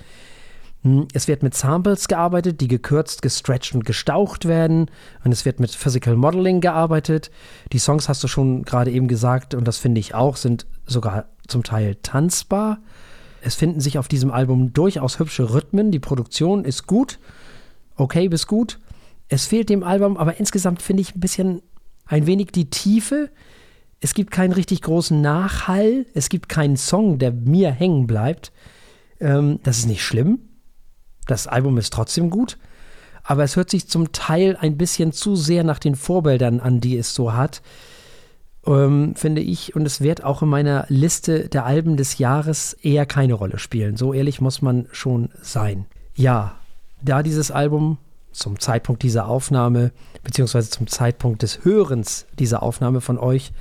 Hm, 0.84 1.08
es 1.14 1.28
wird 1.28 1.44
mit 1.44 1.54
Samples 1.54 2.08
gearbeitet, 2.08 2.60
die 2.60 2.68
gekürzt, 2.68 3.22
gestretched 3.22 3.76
und 3.76 3.86
gestaucht 3.86 4.46
werden. 4.46 4.90
Und 5.24 5.32
es 5.32 5.46
wird 5.46 5.60
mit 5.60 5.72
Physical 5.72 6.16
Modeling 6.16 6.60
gearbeitet. 6.62 7.30
Die 7.72 7.80
Songs 7.80 8.10
hast 8.10 8.24
du 8.24 8.28
schon 8.28 8.64
gerade 8.64 8.92
eben 8.92 9.08
gesagt, 9.08 9.54
und 9.54 9.68
das 9.68 9.78
finde 9.78 10.00
ich 10.00 10.16
auch, 10.16 10.36
sind 10.36 10.66
sogar 10.86 11.26
zum 11.48 11.64
Teil 11.64 11.96
tanzbar. 12.02 12.80
Es 13.42 13.56
finden 13.56 13.80
sich 13.80 13.98
auf 13.98 14.08
diesem 14.08 14.32
Album 14.32 14.74
durchaus 14.74 15.20
hübsche 15.20 15.54
Rhythmen. 15.54 15.92
Die 15.92 16.00
Produktion 16.00 16.66
ist 16.66 16.88
gut, 16.88 17.20
okay 17.96 18.28
bis 18.30 18.48
gut. 18.48 18.80
Es 19.30 19.46
fehlt 19.46 19.70
dem 19.70 19.84
Album 19.84 20.18
aber 20.18 20.38
insgesamt, 20.38 20.82
finde 20.82 21.02
ich, 21.02 21.16
ein 21.16 21.20
bisschen, 21.20 21.62
ein 22.06 22.28
wenig 22.28 22.48
die 22.48 22.70
Tiefe. 22.70 23.30
Es 24.00 24.14
gibt 24.14 24.32
keinen 24.32 24.52
richtig 24.52 24.82
großen 24.82 25.22
Nachhall. 25.22 26.06
Es 26.14 26.30
gibt 26.30 26.50
keinen 26.50 26.76
Song, 26.76 27.20
der 27.20 27.32
mir 27.32 27.72
hängen 27.72 28.08
bleibt. 28.08 28.52
Ähm, 29.20 29.60
das 29.64 29.80
ist 29.80 29.86
nicht 29.86 30.04
schlimm. 30.04 30.40
Das 31.32 31.48
Album 31.48 31.78
ist 31.78 31.94
trotzdem 31.94 32.30
gut. 32.30 32.58
Aber 33.24 33.46
es 33.46 33.56
hört 33.56 33.70
sich 33.70 33.88
zum 33.88 34.12
Teil 34.12 34.58
ein 34.60 34.76
bisschen 34.76 35.14
zu 35.14 35.38
sehr 35.38 35.64
nach 35.64 35.80
den 35.80 35.96
Vorbildern 35.96 36.60
an, 36.60 36.82
die 36.82 36.98
es 36.98 37.16
so 37.16 37.32
hat. 37.32 37.62
Ähm, 38.68 39.16
finde 39.16 39.40
ich. 39.40 39.74
Und 39.74 39.86
es 39.86 40.02
wird 40.02 40.26
auch 40.26 40.42
in 40.42 40.50
meiner 40.50 40.86
Liste 40.90 41.48
der 41.48 41.66
Alben 41.66 41.96
des 41.96 42.18
Jahres 42.18 42.74
eher 42.74 43.06
keine 43.06 43.34
Rolle 43.36 43.60
spielen. 43.60 43.96
So 43.96 44.14
ehrlich 44.14 44.42
muss 44.42 44.62
man 44.62 44.88
schon 44.92 45.30
sein. 45.42 45.86
Ja, 46.16 46.58
da 47.02 47.24
dieses 47.24 47.50
Album 47.50 47.98
zum 48.34 48.60
Zeitpunkt 48.60 49.02
dieser 49.02 49.28
Aufnahme, 49.28 49.94
beziehungsweise 50.26 50.70
zum 50.70 50.88
Zeitpunkt 50.88 51.44
des 51.44 51.64
Hörens 51.64 52.26
dieser 52.40 52.62
Aufnahme 52.62 53.00
von 53.00 53.18
euch, 53.18 53.54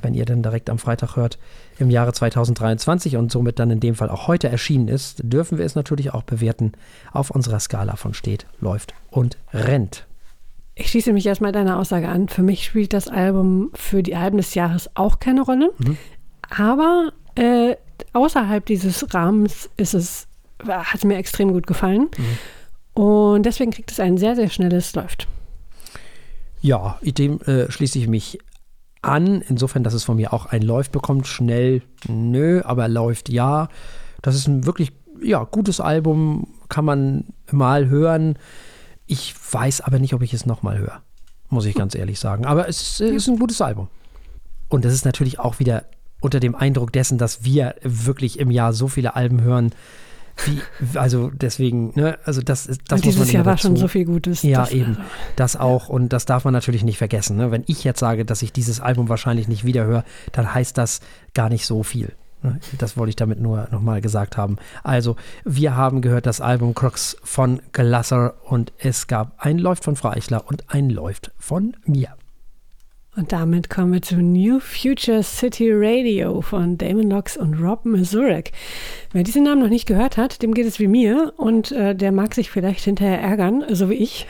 wenn 0.00 0.14
ihr 0.14 0.24
dann 0.24 0.42
direkt 0.42 0.70
am 0.70 0.78
Freitag 0.78 1.16
hört, 1.16 1.38
im 1.80 1.90
Jahre 1.90 2.12
2023 2.12 3.16
und 3.16 3.32
somit 3.32 3.58
dann 3.58 3.70
in 3.70 3.80
dem 3.80 3.94
Fall 3.94 4.10
auch 4.10 4.28
heute 4.28 4.48
erschienen 4.48 4.88
ist, 4.88 5.20
dürfen 5.22 5.58
wir 5.58 5.64
es 5.64 5.74
natürlich 5.74 6.12
auch 6.12 6.22
bewerten 6.22 6.72
auf 7.12 7.30
unserer 7.30 7.60
Skala 7.60 7.96
von 7.96 8.14
steht, 8.14 8.46
läuft 8.60 8.94
und 9.10 9.38
rennt. 9.52 10.06
Ich 10.74 10.88
schließe 10.88 11.12
mich 11.12 11.26
erstmal 11.26 11.52
deiner 11.52 11.78
Aussage 11.78 12.08
an. 12.08 12.28
Für 12.28 12.42
mich 12.42 12.64
spielt 12.64 12.92
das 12.92 13.08
Album 13.08 13.70
für 13.74 14.02
die 14.02 14.16
Alben 14.16 14.38
des 14.38 14.54
Jahres 14.54 14.88
auch 14.94 15.18
keine 15.18 15.42
Rolle. 15.42 15.72
Mhm. 15.78 15.96
Aber 16.56 17.12
äh, 17.34 17.76
außerhalb 18.12 18.64
dieses 18.64 19.12
Rahmens 19.12 19.68
ist 19.76 19.94
es, 19.94 20.26
hat 20.66 20.94
es 20.94 21.04
mir 21.04 21.16
extrem 21.16 21.52
gut 21.52 21.66
gefallen. 21.66 22.08
Mhm. 22.16 23.02
Und 23.02 23.46
deswegen 23.46 23.70
kriegt 23.70 23.90
es 23.90 24.00
ein 24.00 24.16
sehr, 24.16 24.36
sehr 24.36 24.48
schnelles 24.48 24.94
Läuft. 24.94 25.28
Ja, 26.62 26.98
dem 27.02 27.40
äh, 27.42 27.70
schließe 27.70 27.98
ich 27.98 28.08
mich 28.08 28.38
an. 29.02 29.42
Insofern, 29.42 29.84
dass 29.84 29.94
es 29.94 30.04
von 30.04 30.16
mir 30.16 30.32
auch 30.32 30.46
ein 30.46 30.62
Läuft 30.62 30.92
bekommt. 30.92 31.26
Schnell, 31.26 31.82
nö, 32.08 32.62
aber 32.64 32.88
läuft 32.88 33.28
ja. 33.28 33.68
Das 34.22 34.34
ist 34.34 34.46
ein 34.46 34.66
wirklich 34.66 34.92
ja, 35.22 35.44
gutes 35.44 35.80
Album, 35.80 36.48
kann 36.68 36.84
man 36.84 37.24
mal 37.50 37.88
hören. 37.88 38.38
Ich 39.06 39.34
weiß 39.52 39.80
aber 39.82 39.98
nicht, 39.98 40.14
ob 40.14 40.22
ich 40.22 40.34
es 40.34 40.46
nochmal 40.46 40.78
höre. 40.78 41.02
Muss 41.48 41.66
ich 41.66 41.74
ganz 41.74 41.94
ehrlich 41.94 42.20
sagen. 42.20 42.46
Aber 42.46 42.68
es 42.68 43.00
ist 43.00 43.28
ein 43.28 43.38
gutes 43.38 43.60
Album. 43.60 43.88
Und 44.68 44.84
das 44.84 44.92
ist 44.92 45.04
natürlich 45.04 45.38
auch 45.38 45.58
wieder 45.58 45.84
unter 46.20 46.38
dem 46.38 46.54
Eindruck 46.54 46.92
dessen, 46.92 47.18
dass 47.18 47.44
wir 47.44 47.74
wirklich 47.82 48.38
im 48.38 48.50
Jahr 48.50 48.72
so 48.72 48.88
viele 48.88 49.16
Alben 49.16 49.40
hören, 49.42 49.72
wie, 50.44 50.60
also 50.98 51.30
deswegen, 51.30 51.92
ne, 51.94 52.18
also 52.24 52.40
das 52.40 52.66
ist 52.66 52.82
das 52.88 53.00
und 53.00 53.06
muss 53.06 53.14
dieses 53.14 53.32
Jahr 53.32 53.44
war 53.44 53.58
schon 53.58 53.76
so 53.76 53.88
viel 53.88 54.04
Gutes. 54.04 54.42
Ja, 54.42 54.60
das, 54.60 54.72
eben. 54.72 54.98
Das 55.36 55.56
auch 55.56 55.88
und 55.88 56.12
das 56.12 56.24
darf 56.26 56.44
man 56.44 56.52
natürlich 56.52 56.84
nicht 56.84 56.98
vergessen. 56.98 57.36
Ne? 57.36 57.50
Wenn 57.50 57.64
ich 57.66 57.84
jetzt 57.84 58.00
sage, 58.00 58.24
dass 58.24 58.42
ich 58.42 58.52
dieses 58.52 58.80
Album 58.80 59.08
wahrscheinlich 59.08 59.48
nicht 59.48 59.64
wiederhöre, 59.64 60.04
dann 60.32 60.52
heißt 60.52 60.78
das 60.78 61.00
gar 61.34 61.48
nicht 61.48 61.66
so 61.66 61.82
viel. 61.82 62.12
Ne? 62.42 62.58
Das 62.78 62.96
wollte 62.96 63.10
ich 63.10 63.16
damit 63.16 63.40
nur 63.40 63.68
nochmal 63.70 64.00
gesagt 64.00 64.36
haben. 64.36 64.56
Also, 64.82 65.16
wir 65.44 65.76
haben 65.76 66.00
gehört 66.00 66.26
das 66.26 66.40
Album 66.40 66.74
Crux 66.74 67.16
von 67.22 67.60
Glasser 67.72 68.34
und 68.44 68.72
es 68.78 69.06
gab 69.06 69.34
ein 69.38 69.58
Läuft 69.58 69.84
von 69.84 69.96
Frau 69.96 70.10
Eichler 70.10 70.46
und 70.46 70.64
ein 70.68 70.90
Läuft 70.90 71.32
von 71.38 71.76
mir. 71.84 72.08
Und 73.20 73.32
damit 73.32 73.68
kommen 73.68 73.92
wir 73.92 74.00
zu 74.00 74.16
New 74.16 74.60
Future 74.60 75.22
City 75.22 75.70
Radio 75.70 76.40
von 76.40 76.78
Damon 76.78 77.04
Knox 77.04 77.36
und 77.36 77.52
Rob 77.60 77.84
Mazurek. 77.84 78.52
Wer 79.12 79.24
diesen 79.24 79.42
Namen 79.42 79.60
noch 79.60 79.68
nicht 79.68 79.84
gehört 79.84 80.16
hat, 80.16 80.40
dem 80.40 80.54
geht 80.54 80.64
es 80.66 80.78
wie 80.78 80.88
mir 80.88 81.34
und 81.36 81.70
äh, 81.70 81.94
der 81.94 82.12
mag 82.12 82.34
sich 82.34 82.50
vielleicht 82.50 82.82
hinterher 82.82 83.20
ärgern, 83.20 83.62
so 83.68 83.90
wie 83.90 83.96
ich. 83.96 84.26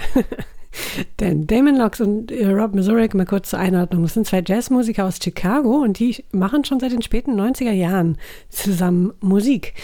Denn 1.21 1.47
Damon 1.47 1.77
Knox 1.77 2.01
und 2.01 2.33
äh, 2.33 2.49
Rob 2.49 2.75
Mazurek, 2.75 3.15
mal 3.15 3.27
kurz 3.27 3.51
zur 3.51 3.61
Einordnung, 3.61 4.03
das 4.03 4.15
sind 4.15 4.27
zwei 4.27 4.43
Jazzmusiker 4.45 5.05
aus 5.05 5.21
Chicago 5.23 5.77
und 5.77 6.01
die 6.01 6.25
machen 6.33 6.65
schon 6.65 6.81
seit 6.81 6.91
den 6.91 7.03
späten 7.03 7.41
90er 7.41 7.71
Jahren 7.71 8.19
zusammen 8.49 9.13
Musik. 9.21 9.75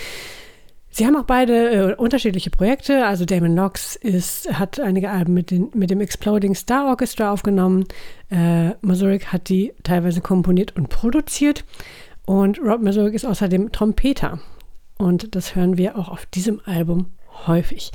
Sie 0.97 1.07
haben 1.07 1.16
auch 1.16 1.25
beide 1.25 1.90
äh, 1.90 1.95
unterschiedliche 1.95 2.49
Projekte. 2.49 3.05
Also 3.05 3.27
Damon 3.27 3.53
Knox 3.53 3.97
ist, 3.97 4.51
hat 4.59 4.81
einige 4.81 5.11
Alben 5.11 5.35
mit, 5.35 5.51
den, 5.51 5.69
mit 5.75 5.90
dem 5.90 6.01
Exploding 6.01 6.55
Star 6.55 6.87
Orchestra 6.87 7.31
aufgenommen. 7.31 7.85
Äh, 8.31 8.71
Mazurek 8.81 9.33
hat 9.33 9.49
die 9.49 9.73
teilweise 9.83 10.21
komponiert 10.21 10.77
und 10.77 10.89
produziert. 10.89 11.65
Und 12.25 12.59
Rob 12.61 12.83
Mazurek 12.83 13.15
ist 13.15 13.25
außerdem 13.25 13.73
Trompeter. 13.73 14.41
Und 14.99 15.35
das 15.35 15.55
hören 15.55 15.77
wir 15.77 15.97
auch 15.99 16.09
auf 16.09 16.27
diesem 16.27 16.61
Album 16.65 17.07
häufig. 17.47 17.93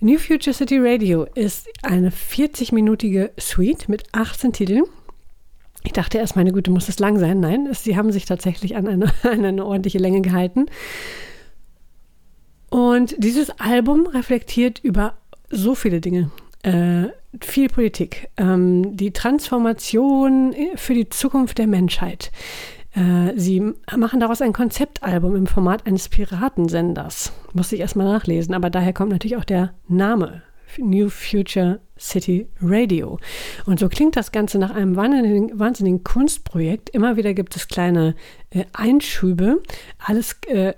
New 0.00 0.18
Future 0.18 0.54
City 0.54 0.78
Radio 0.78 1.24
ist 1.34 1.68
eine 1.82 2.10
40-minütige 2.10 3.30
Suite 3.40 3.88
mit 3.88 4.04
18 4.12 4.52
Titeln. 4.52 4.84
Ich 5.82 5.92
dachte 5.92 6.18
erst, 6.18 6.36
meine 6.36 6.52
Güte, 6.52 6.70
muss 6.70 6.88
es 6.88 6.98
lang 6.98 7.18
sein. 7.18 7.40
Nein, 7.40 7.68
sie 7.72 7.96
haben 7.96 8.12
sich 8.12 8.24
tatsächlich 8.24 8.76
an 8.76 8.86
eine, 8.86 9.06
an 9.22 9.44
eine 9.44 9.64
ordentliche 9.64 9.98
Länge 9.98 10.20
gehalten. 10.20 10.66
Und 12.70 13.14
dieses 13.18 13.50
Album 13.60 14.06
reflektiert 14.06 14.80
über 14.82 15.16
so 15.50 15.74
viele 15.74 16.00
Dinge. 16.00 16.30
Äh, 16.62 17.08
viel 17.40 17.68
Politik, 17.68 18.28
ähm, 18.36 18.96
die 18.96 19.12
Transformation 19.12 20.54
für 20.76 20.94
die 20.94 21.08
Zukunft 21.08 21.58
der 21.58 21.66
Menschheit. 21.66 22.30
Äh, 22.94 23.32
sie 23.36 23.72
machen 23.96 24.20
daraus 24.20 24.40
ein 24.40 24.52
Konzeptalbum 24.52 25.36
im 25.36 25.46
Format 25.46 25.86
eines 25.86 26.08
Piratensenders. 26.08 27.32
Muss 27.52 27.72
ich 27.72 27.80
erstmal 27.80 28.06
nachlesen, 28.06 28.54
aber 28.54 28.70
daher 28.70 28.92
kommt 28.92 29.10
natürlich 29.10 29.36
auch 29.36 29.44
der 29.44 29.74
Name 29.88 30.42
New 30.78 31.08
Future 31.08 31.80
City 31.98 32.48
Radio. 32.60 33.18
Und 33.66 33.78
so 33.78 33.88
klingt 33.88 34.16
das 34.16 34.32
Ganze 34.32 34.58
nach 34.58 34.74
einem 34.74 34.96
wahnsinnigen, 34.96 35.58
wahnsinnigen 35.58 36.04
Kunstprojekt. 36.04 36.90
Immer 36.90 37.16
wieder 37.16 37.34
gibt 37.34 37.54
es 37.56 37.68
kleine 37.68 38.14
äh, 38.50 38.64
Einschübe. 38.72 39.62
Alles 39.98 40.36
äh, 40.48 40.74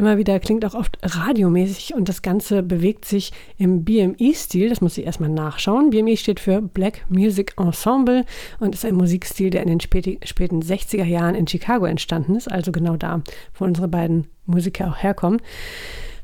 immer 0.00 0.16
wieder 0.16 0.40
klingt 0.40 0.64
auch 0.64 0.74
oft 0.74 0.98
radiomäßig 1.02 1.94
und 1.94 2.08
das 2.08 2.22
Ganze 2.22 2.62
bewegt 2.62 3.04
sich 3.04 3.32
im 3.58 3.84
BME-Stil. 3.84 4.70
Das 4.70 4.80
muss 4.80 4.96
ich 4.96 5.04
erstmal 5.04 5.28
nachschauen. 5.28 5.90
BME 5.90 6.16
steht 6.16 6.40
für 6.40 6.62
Black 6.62 7.04
Music 7.10 7.54
Ensemble 7.58 8.24
und 8.58 8.74
ist 8.74 8.86
ein 8.86 8.94
Musikstil, 8.94 9.50
der 9.50 9.62
in 9.62 9.68
den 9.68 9.80
späten 9.80 10.62
60er 10.62 11.04
Jahren 11.04 11.34
in 11.34 11.46
Chicago 11.46 11.84
entstanden 11.84 12.34
ist, 12.34 12.50
also 12.50 12.72
genau 12.72 12.96
da, 12.96 13.22
wo 13.54 13.66
unsere 13.66 13.88
beiden 13.88 14.26
Musiker 14.46 14.88
auch 14.88 14.96
herkommen. 15.02 15.42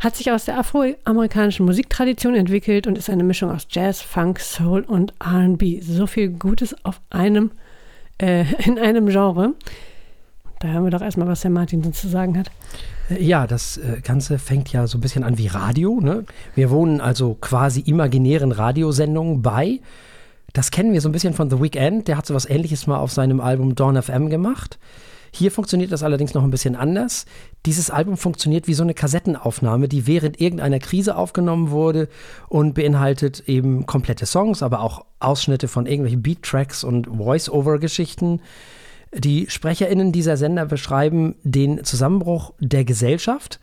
Hat 0.00 0.16
sich 0.16 0.32
aus 0.32 0.46
der 0.46 0.58
afroamerikanischen 0.58 1.66
Musiktradition 1.66 2.34
entwickelt 2.34 2.86
und 2.86 2.96
ist 2.96 3.10
eine 3.10 3.24
Mischung 3.24 3.50
aus 3.50 3.66
Jazz, 3.70 4.00
Funk, 4.00 4.40
Soul 4.40 4.82
und 4.82 5.12
RB. 5.22 5.82
So 5.82 6.06
viel 6.06 6.30
Gutes 6.30 6.74
auf 6.84 7.00
einem, 7.10 7.50
äh, 8.18 8.44
in 8.64 8.78
einem 8.78 9.08
Genre. 9.08 9.54
Da 10.60 10.68
hören 10.68 10.84
wir 10.84 10.90
doch 10.90 11.02
erstmal, 11.02 11.28
was 11.28 11.44
Herr 11.44 11.50
Martin 11.50 11.82
dazu 11.82 12.08
sagen 12.08 12.38
hat. 12.38 12.50
Ja, 13.08 13.46
das 13.46 13.76
äh, 13.78 14.00
Ganze 14.02 14.38
fängt 14.38 14.72
ja 14.72 14.86
so 14.86 14.98
ein 14.98 15.00
bisschen 15.00 15.22
an 15.22 15.38
wie 15.38 15.46
Radio. 15.46 16.00
Ne? 16.00 16.24
Wir 16.54 16.70
wohnen 16.70 17.00
also 17.00 17.34
quasi 17.34 17.80
imaginären 17.80 18.52
Radiosendungen 18.52 19.42
bei. 19.42 19.80
Das 20.52 20.70
kennen 20.70 20.92
wir 20.92 21.00
so 21.00 21.08
ein 21.08 21.12
bisschen 21.12 21.34
von 21.34 21.50
The 21.50 21.60
Weeknd. 21.60 22.08
Der 22.08 22.16
hat 22.16 22.26
so 22.26 22.34
was 22.34 22.48
ähnliches 22.48 22.86
mal 22.86 22.98
auf 22.98 23.12
seinem 23.12 23.40
Album 23.40 23.74
Dawn 23.74 24.00
FM 24.00 24.28
gemacht. 24.28 24.78
Hier 25.32 25.50
funktioniert 25.50 25.92
das 25.92 26.02
allerdings 26.02 26.34
noch 26.34 26.44
ein 26.44 26.50
bisschen 26.50 26.76
anders. 26.76 27.26
Dieses 27.66 27.90
Album 27.90 28.16
funktioniert 28.16 28.66
wie 28.68 28.74
so 28.74 28.82
eine 28.82 28.94
Kassettenaufnahme, 28.94 29.86
die 29.86 30.06
während 30.06 30.40
irgendeiner 30.40 30.78
Krise 30.78 31.16
aufgenommen 31.16 31.70
wurde 31.70 32.08
und 32.48 32.74
beinhaltet 32.74 33.46
eben 33.46 33.84
komplette 33.84 34.24
Songs, 34.24 34.62
aber 34.62 34.80
auch 34.80 35.04
Ausschnitte 35.20 35.68
von 35.68 35.84
irgendwelchen 35.84 36.22
Beat-Tracks 36.22 36.84
und 36.84 37.06
Voice-Over-Geschichten. 37.08 38.40
Die 39.16 39.46
SprecherInnen 39.48 40.12
dieser 40.12 40.36
Sender 40.36 40.66
beschreiben 40.66 41.36
den 41.42 41.84
Zusammenbruch 41.84 42.52
der 42.60 42.84
Gesellschaft 42.84 43.60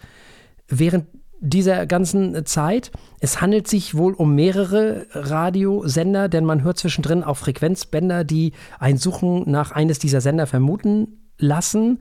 während 0.68 1.06
dieser 1.40 1.86
ganzen 1.86 2.46
Zeit. 2.46 2.92
Es 3.20 3.42
handelt 3.42 3.68
sich 3.68 3.96
wohl 3.96 4.14
um 4.14 4.34
mehrere 4.34 5.06
Radiosender, 5.12 6.30
denn 6.30 6.46
man 6.46 6.64
hört 6.64 6.80
zwischendrin 6.80 7.24
auch 7.24 7.38
Frequenzbänder, 7.38 8.24
die 8.24 8.54
ein 8.80 8.98
Suchen 8.98 9.50
nach 9.50 9.72
eines 9.72 10.00
dieser 10.00 10.22
Sender 10.22 10.48
vermuten 10.48 11.20
lassen. 11.38 12.00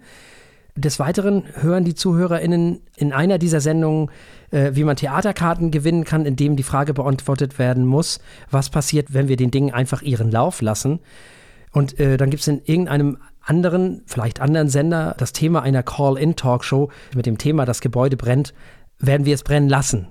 Des 0.74 0.98
Weiteren 0.98 1.44
hören 1.54 1.84
die 1.84 1.94
ZuhörerInnen 1.94 2.80
in 2.96 3.12
einer 3.12 3.36
dieser 3.36 3.60
Sendungen, 3.60 4.10
äh, 4.52 4.70
wie 4.74 4.84
man 4.84 4.96
Theaterkarten 4.96 5.70
gewinnen 5.70 6.04
kann, 6.04 6.24
indem 6.24 6.56
die 6.56 6.62
Frage 6.62 6.94
beantwortet 6.94 7.58
werden 7.58 7.84
muss, 7.84 8.20
was 8.50 8.70
passiert, 8.70 9.12
wenn 9.12 9.28
wir 9.28 9.36
den 9.36 9.50
Dingen 9.50 9.74
einfach 9.74 10.00
ihren 10.00 10.30
Lauf 10.30 10.62
lassen. 10.62 11.00
Und 11.72 11.98
äh, 11.98 12.16
dann 12.16 12.30
gibt 12.30 12.42
es 12.42 12.48
in 12.48 12.62
irgendeinem 12.64 13.18
anderen, 13.40 14.02
vielleicht 14.06 14.40
anderen 14.40 14.68
Sender 14.68 15.14
das 15.18 15.32
Thema 15.32 15.62
einer 15.62 15.82
Call-in-Talkshow 15.82 16.90
mit 17.14 17.26
dem 17.26 17.38
Thema 17.38 17.64
Das 17.64 17.80
Gebäude 17.80 18.16
brennt, 18.16 18.54
werden 18.98 19.26
wir 19.26 19.34
es 19.34 19.42
brennen 19.42 19.68
lassen. 19.68 20.08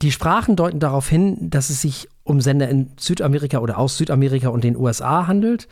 Die 0.00 0.12
Sprachen 0.12 0.54
deuten 0.54 0.78
darauf 0.78 1.08
hin, 1.08 1.50
dass 1.50 1.70
es 1.70 1.82
sich 1.82 2.08
um 2.22 2.40
Sender 2.40 2.68
in 2.68 2.92
Südamerika 3.00 3.58
oder 3.58 3.78
aus 3.78 3.96
Südamerika 3.96 4.48
und 4.48 4.62
den 4.62 4.76
USA 4.76 5.26
handelt. 5.26 5.66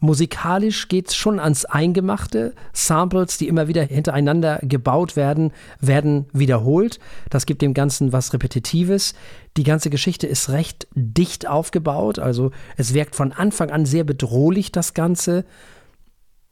Musikalisch 0.00 0.88
geht 0.88 1.08
es 1.08 1.16
schon 1.16 1.40
ans 1.40 1.64
Eingemachte. 1.64 2.54
Samples, 2.72 3.38
die 3.38 3.48
immer 3.48 3.68
wieder 3.68 3.82
hintereinander 3.82 4.58
gebaut 4.62 5.16
werden, 5.16 5.52
werden 5.80 6.26
wiederholt. 6.32 6.98
Das 7.30 7.46
gibt 7.46 7.62
dem 7.62 7.74
Ganzen 7.74 8.12
was 8.12 8.32
Repetitives. 8.32 9.14
Die 9.56 9.64
ganze 9.64 9.88
Geschichte 9.88 10.26
ist 10.26 10.50
recht 10.50 10.86
dicht 10.94 11.46
aufgebaut. 11.46 12.18
Also 12.18 12.50
es 12.76 12.92
wirkt 12.92 13.16
von 13.16 13.32
Anfang 13.32 13.70
an 13.70 13.86
sehr 13.86 14.04
bedrohlich, 14.04 14.70
das 14.70 14.92
Ganze. 14.92 15.44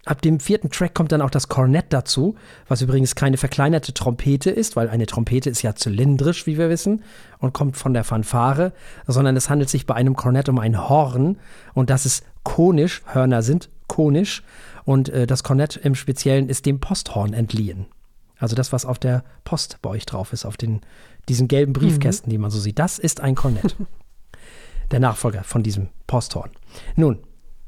Ab 0.07 0.21
dem 0.21 0.39
vierten 0.39 0.71
Track 0.71 0.95
kommt 0.95 1.13
dann 1.13 1.23
auch 1.23 1.31
das 1.31 1.49
Kornett 1.49 1.87
dazu, 1.89 2.35
was 2.69 2.83
übrigens 2.83 3.15
keine 3.15 3.39
verkleinerte 3.39 3.95
Trompete 3.95 4.51
ist, 4.51 4.77
weil 4.77 4.91
eine 4.91 5.07
Trompete 5.07 5.49
ist 5.49 5.63
ja 5.63 5.75
zylindrisch, 5.75 6.47
wie 6.47 6.59
wir 6.59 6.69
wissen, 6.69 7.03
und 7.39 7.55
kommt 7.55 7.77
von 7.77 7.95
der 7.95 8.05
Fanfare, 8.05 8.73
sondern 9.07 9.37
es 9.37 9.49
handelt 9.49 9.71
sich 9.71 9.87
bei 9.87 9.95
einem 9.95 10.15
Kornett 10.15 10.49
um 10.49 10.59
ein 10.59 10.89
Horn 10.89 11.39
und 11.73 11.89
das 11.89 12.05
ist 12.05 12.25
konisch, 12.43 13.03
Hörner 13.07 13.43
sind 13.43 13.71
konisch 13.87 14.43
und 14.85 15.09
äh, 15.09 15.27
das 15.27 15.43
Kornett 15.43 15.77
im 15.77 15.95
Speziellen 15.95 16.49
ist 16.49 16.67
dem 16.67 16.81
Posthorn 16.81 17.33
entliehen. 17.33 17.87
Also 18.39 18.57
das, 18.57 18.73
was 18.73 18.85
auf 18.85 18.99
der 18.99 19.25
Post 19.45 19.79
bei 19.81 19.91
euch 19.91 20.05
drauf 20.05 20.33
ist, 20.33 20.45
auf 20.45 20.57
den, 20.57 20.81
diesen 21.29 21.49
gelben 21.49 21.73
Briefkästen, 21.73 22.29
mhm. 22.29 22.31
die 22.33 22.39
man 22.39 22.51
so 22.51 22.59
sieht, 22.59 22.79
das 22.79 22.99
ist 22.99 23.21
ein 23.21 23.35
Kornett. 23.35 23.77
der 24.91 25.01
Nachfolger 25.01 25.45
von 25.45 25.63
diesem 25.63 25.89
Posthorn. 26.07 26.51
Nun, 26.95 27.21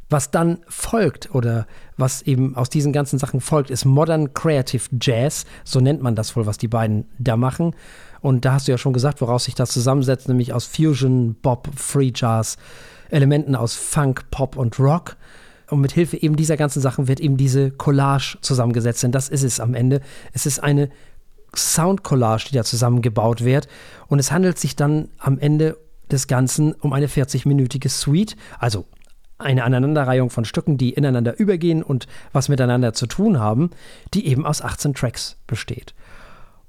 was 0.08 0.30
dann 0.30 0.58
folgt 0.68 1.34
oder 1.34 1.66
was 1.96 2.22
eben 2.22 2.56
aus 2.56 2.70
diesen 2.70 2.92
ganzen 2.92 3.18
Sachen 3.18 3.40
folgt, 3.40 3.70
ist 3.70 3.84
Modern 3.84 4.34
Creative 4.34 4.82
Jazz. 5.00 5.44
So 5.64 5.80
nennt 5.80 6.02
man 6.02 6.14
das 6.14 6.36
wohl, 6.36 6.46
was 6.46 6.58
die 6.58 6.68
beiden 6.68 7.06
da 7.18 7.36
machen. 7.36 7.74
Und 8.20 8.44
da 8.44 8.54
hast 8.54 8.68
du 8.68 8.72
ja 8.72 8.78
schon 8.78 8.92
gesagt, 8.92 9.20
woraus 9.20 9.44
sich 9.44 9.54
das 9.54 9.70
zusammensetzt, 9.70 10.28
nämlich 10.28 10.52
aus 10.52 10.64
Fusion, 10.64 11.34
Bob, 11.42 11.68
Free 11.76 12.12
Jazz, 12.14 12.56
Elementen 13.10 13.56
aus 13.56 13.74
Funk, 13.74 14.30
Pop 14.30 14.56
und 14.56 14.78
Rock. 14.78 15.16
Und 15.68 15.80
mit 15.80 15.92
Hilfe 15.92 16.16
eben 16.16 16.36
dieser 16.36 16.56
ganzen 16.56 16.80
Sachen 16.80 17.08
wird 17.08 17.18
eben 17.18 17.36
diese 17.36 17.72
Collage 17.72 18.38
zusammengesetzt. 18.40 19.02
Denn 19.02 19.12
das 19.12 19.28
ist 19.28 19.42
es 19.42 19.58
am 19.58 19.74
Ende. 19.74 20.00
Es 20.32 20.46
ist 20.46 20.62
eine 20.62 20.90
Sound-Collage, 21.54 22.46
die 22.50 22.54
da 22.54 22.62
zusammengebaut 22.62 23.44
wird. 23.44 23.66
Und 24.06 24.20
es 24.20 24.30
handelt 24.30 24.58
sich 24.58 24.76
dann 24.76 25.08
am 25.18 25.38
Ende 25.38 25.76
des 26.10 26.28
Ganzen 26.28 26.72
um 26.72 26.92
eine 26.92 27.08
40-minütige 27.08 27.88
Suite, 27.88 28.36
also 28.60 28.86
eine 29.38 29.64
Aneinanderreihung 29.64 30.30
von 30.30 30.44
Stücken, 30.44 30.78
die 30.78 30.94
ineinander 30.94 31.38
übergehen 31.38 31.82
und 31.82 32.06
was 32.32 32.48
miteinander 32.48 32.92
zu 32.92 33.06
tun 33.06 33.38
haben, 33.38 33.70
die 34.14 34.26
eben 34.26 34.46
aus 34.46 34.62
18 34.62 34.94
Tracks 34.94 35.36
besteht. 35.46 35.94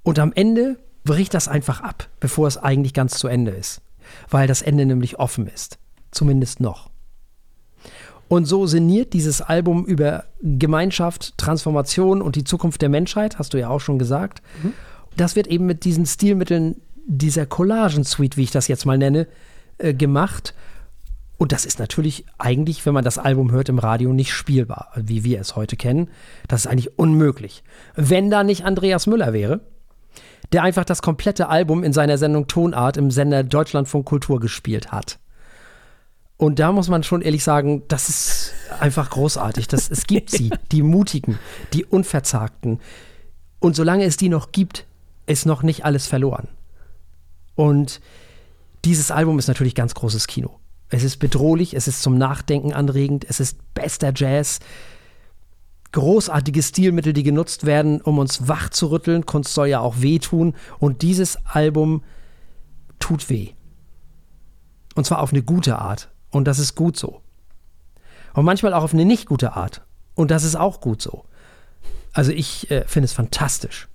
Und 0.03 0.19
am 0.19 0.33
Ende 0.33 0.77
bricht 1.03 1.33
das 1.33 1.47
einfach 1.47 1.81
ab, 1.81 2.07
bevor 2.19 2.47
es 2.47 2.57
eigentlich 2.57 2.93
ganz 2.93 3.17
zu 3.17 3.27
Ende 3.27 3.51
ist, 3.51 3.81
weil 4.29 4.47
das 4.47 4.61
Ende 4.61 4.85
nämlich 4.85 5.19
offen 5.19 5.47
ist, 5.47 5.77
zumindest 6.11 6.59
noch. 6.59 6.89
Und 8.27 8.45
so 8.45 8.67
sinniert 8.67 9.13
dieses 9.13 9.41
Album 9.41 9.85
über 9.85 10.25
Gemeinschaft, 10.41 11.37
Transformation 11.37 12.21
und 12.21 12.35
die 12.35 12.43
Zukunft 12.43 12.81
der 12.81 12.89
Menschheit, 12.89 13.39
hast 13.39 13.53
du 13.53 13.59
ja 13.59 13.69
auch 13.69 13.79
schon 13.79 13.99
gesagt. 13.99 14.41
Mhm. 14.61 14.73
Das 15.15 15.37
wird 15.37 15.47
eben 15.47 15.65
mit 15.65 15.85
diesen 15.85 16.05
Stilmitteln 16.05 16.81
dieser 17.05 17.45
Collagen-Suite, 17.45 18.35
wie 18.35 18.43
ich 18.43 18.51
das 18.51 18.67
jetzt 18.67 18.85
mal 18.85 18.97
nenne, 18.97 19.27
äh, 19.77 19.93
gemacht 19.93 20.53
und 21.37 21.51
das 21.51 21.65
ist 21.65 21.77
natürlich 21.79 22.25
eigentlich, 22.39 22.85
wenn 22.85 22.95
man 22.95 23.03
das 23.03 23.19
Album 23.19 23.51
hört 23.51 23.69
im 23.69 23.77
Radio, 23.77 24.11
nicht 24.11 24.33
spielbar, 24.33 24.91
wie 24.95 25.23
wir 25.23 25.39
es 25.39 25.55
heute 25.55 25.77
kennen. 25.77 26.09
Das 26.47 26.61
ist 26.61 26.67
eigentlich 26.67 26.97
unmöglich. 26.97 27.63
Wenn 27.95 28.31
da 28.31 28.43
nicht 28.43 28.65
Andreas 28.65 29.05
Müller 29.05 29.33
wäre, 29.33 29.59
der 30.51 30.63
einfach 30.63 30.85
das 30.85 31.01
komplette 31.01 31.49
Album 31.49 31.83
in 31.83 31.93
seiner 31.93 32.17
Sendung 32.17 32.47
Tonart 32.47 32.97
im 32.97 33.11
Sender 33.11 33.43
Deutschlandfunk 33.43 34.05
Kultur 34.05 34.39
gespielt 34.39 34.91
hat. 34.91 35.19
Und 36.37 36.59
da 36.59 36.71
muss 36.71 36.87
man 36.87 37.03
schon 37.03 37.21
ehrlich 37.21 37.43
sagen, 37.43 37.83
das 37.87 38.09
ist 38.09 38.53
einfach 38.79 39.09
großartig. 39.09 39.67
Das, 39.67 39.91
es 39.91 40.07
gibt 40.07 40.31
sie, 40.31 40.51
die 40.71 40.83
Mutigen, 40.83 41.37
die 41.73 41.85
Unverzagten. 41.85 42.79
Und 43.59 43.75
solange 43.75 44.05
es 44.05 44.17
die 44.17 44.29
noch 44.29 44.51
gibt, 44.51 44.85
ist 45.27 45.45
noch 45.45 45.61
nicht 45.61 45.85
alles 45.85 46.07
verloren. 46.07 46.47
Und 47.55 48.01
dieses 48.85 49.11
Album 49.11 49.37
ist 49.39 49.47
natürlich 49.47 49.75
ganz 49.75 49.93
großes 49.93 50.27
Kino. 50.27 50.59
Es 50.89 51.03
ist 51.03 51.17
bedrohlich, 51.17 51.73
es 51.73 51.87
ist 51.87 52.01
zum 52.01 52.17
Nachdenken 52.17 52.73
anregend, 52.73 53.25
es 53.27 53.39
ist 53.39 53.73
bester 53.73 54.11
Jazz. 54.15 54.59
Großartige 55.91 56.61
Stilmittel, 56.61 57.13
die 57.13 57.23
genutzt 57.23 57.65
werden, 57.65 58.01
um 58.01 58.19
uns 58.19 58.47
wach 58.47 58.69
zu 58.69 58.87
rütteln. 58.87 59.25
Kunst 59.25 59.53
soll 59.53 59.67
ja 59.67 59.79
auch 59.79 60.01
wehtun. 60.01 60.53
Und 60.79 61.01
dieses 61.01 61.37
Album 61.45 62.03
tut 62.99 63.29
weh. 63.29 63.49
Und 64.95 65.05
zwar 65.05 65.21
auf 65.21 65.31
eine 65.31 65.43
gute 65.43 65.79
Art. 65.79 66.09
Und 66.29 66.45
das 66.45 66.59
ist 66.59 66.75
gut 66.75 66.97
so. 66.97 67.21
Und 68.33 68.45
manchmal 68.45 68.73
auch 68.73 68.83
auf 68.83 68.93
eine 68.93 69.05
nicht 69.05 69.27
gute 69.27 69.53
Art. 69.53 69.81
Und 70.13 70.29
das 70.29 70.43
ist 70.43 70.55
auch 70.55 70.81
gut 70.81 71.01
so. 71.01 71.25
Also 72.13 72.31
ich 72.31 72.69
äh, 72.69 72.83
finde 72.85 73.05
es 73.05 73.13
fantastisch. 73.13 73.87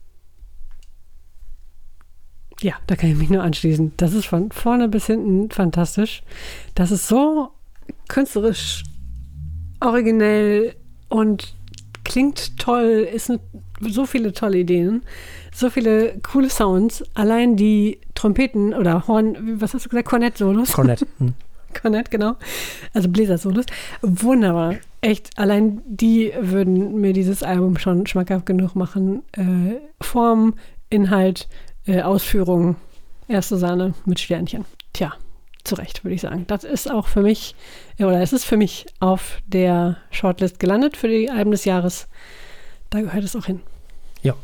Ja, 2.62 2.75
da 2.87 2.96
kann 2.96 3.11
ich 3.11 3.16
mich 3.16 3.31
nur 3.31 3.42
anschließen. 3.42 3.92
Das 3.96 4.12
ist 4.12 4.27
von 4.27 4.53
vorne 4.53 4.88
bis 4.88 5.07
hinten 5.07 5.51
fantastisch. 5.51 6.22
Das 6.75 6.90
ist 6.90 7.09
so 7.09 7.51
künstlerisch 8.09 8.85
originell 9.81 10.75
und 11.09 11.55
klingt 12.05 12.59
toll, 12.59 13.09
ist 13.12 13.31
ne, 13.31 13.40
so 13.81 14.07
viele 14.07 14.33
tolle 14.33 14.59
Ideen, 14.59 15.03
so 15.53 15.70
viele 15.70 16.18
coole 16.22 16.48
Sounds. 16.48 17.05
Allein 17.14 17.57
die 17.57 17.98
Trompeten 18.14 18.75
oder 18.75 19.07
Horn, 19.09 19.61
was 19.61 19.75
hast 19.75 19.87
du 19.87 19.88
gesagt, 19.88 20.09
Kornett-Solos? 20.09 20.72
Kornett. 20.72 21.07
Hm. 21.18 21.35
Kornett, 21.81 22.11
genau. 22.11 22.35
Also 22.92 23.09
Bläser-Solos. 23.09 23.64
Wunderbar. 24.03 24.75
Echt, 25.01 25.31
allein 25.38 25.81
die 25.87 26.31
würden 26.38 27.01
mir 27.01 27.14
dieses 27.14 27.42
Album 27.42 27.79
schon 27.79 28.07
schmackhaft 28.07 28.44
genug 28.44 28.77
machen. 28.77 29.22
Äh, 29.33 29.81
Form, 30.03 30.55
Inhalt, 30.90 31.48
äh, 31.86 32.02
Ausführung, 32.02 32.76
erste 33.28 33.56
Sahne 33.56 33.94
mit 34.04 34.20
Sternchen. 34.20 34.64
Tja, 34.92 35.12
zu 35.64 35.74
Recht, 35.76 36.04
würde 36.04 36.14
ich 36.14 36.20
sagen. 36.20 36.44
Das 36.46 36.64
ist 36.64 36.90
auch 36.90 37.06
für 37.06 37.22
mich, 37.22 37.54
oder 37.98 38.20
es 38.20 38.32
ist 38.32 38.44
für 38.44 38.56
mich 38.56 38.86
auf 39.00 39.38
der 39.46 39.96
Shortlist 40.10 40.58
gelandet 40.58 40.96
für 40.96 41.08
die 41.08 41.30
Alben 41.30 41.50
des 41.50 41.64
Jahres. 41.64 42.08
Da 42.90 43.00
gehört 43.00 43.24
es 43.24 43.36
auch 43.36 43.46
hin. 43.46 43.60
Ja, 44.22 44.34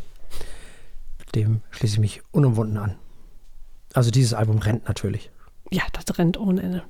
dem 1.35 1.61
schließe 1.70 1.94
ich 1.94 2.01
mich 2.01 2.22
unumwunden 2.31 2.79
an. 2.79 2.96
Also 3.94 4.11
dieses 4.11 4.35
Album 4.35 4.59
rennt 4.59 4.87
natürlich. 4.87 5.31
Ja, 5.70 5.83
das 5.92 6.18
rennt 6.18 6.38
ohne 6.38 6.62
Ende. 6.62 6.83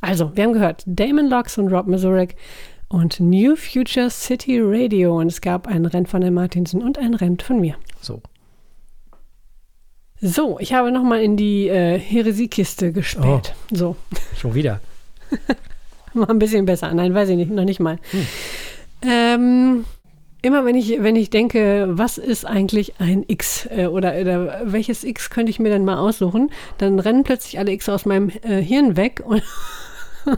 Also, 0.00 0.36
wir 0.36 0.44
haben 0.44 0.52
gehört 0.52 0.84
Damon 0.86 1.28
Locks 1.28 1.58
und 1.58 1.68
Rob 1.68 1.86
Mazurek 1.86 2.36
und 2.88 3.18
New 3.18 3.56
Future 3.56 4.08
City 4.08 4.60
Radio. 4.62 5.18
Und 5.18 5.28
es 5.28 5.40
gab 5.40 5.66
ein 5.66 5.84
Rennen 5.84 6.06
von 6.06 6.20
der 6.20 6.30
Martinsen 6.30 6.82
und 6.82 6.98
ein 6.98 7.14
Rennen 7.14 7.40
von 7.40 7.60
mir. 7.60 7.76
So. 8.00 8.22
So, 10.22 10.58
ich 10.60 10.74
habe 10.74 10.92
nochmal 10.92 11.22
in 11.22 11.36
die 11.36 11.68
äh, 11.68 11.98
Heresiekiste 11.98 12.92
gespäht. 12.92 13.24
Oh, 13.24 13.74
so. 13.74 13.96
Schon 14.36 14.54
wieder. 14.54 14.80
mal 16.14 16.28
ein 16.28 16.38
bisschen 16.38 16.66
besser. 16.66 16.92
Nein, 16.92 17.14
weiß 17.14 17.30
ich 17.30 17.36
nicht, 17.36 17.50
noch 17.50 17.64
nicht 17.64 17.80
mal. 17.80 17.98
Hm. 18.10 18.26
Ähm, 19.02 19.84
immer 20.42 20.66
wenn 20.66 20.74
ich, 20.74 21.02
wenn 21.02 21.16
ich 21.16 21.30
denke, 21.30 21.86
was 21.90 22.18
ist 22.18 22.44
eigentlich 22.44 23.00
ein 23.00 23.24
X 23.28 23.66
äh, 23.66 23.86
oder, 23.86 24.14
oder 24.20 24.62
welches 24.64 25.04
X 25.04 25.30
könnte 25.30 25.50
ich 25.50 25.58
mir 25.58 25.70
denn 25.70 25.86
mal 25.86 25.98
aussuchen, 25.98 26.50
dann 26.76 26.98
rennen 26.98 27.24
plötzlich 27.24 27.58
alle 27.58 27.72
X 27.72 27.88
aus 27.88 28.04
meinem 28.04 28.30
äh, 28.42 28.60
Hirn 28.60 28.96
weg 28.96 29.22
und 29.24 29.42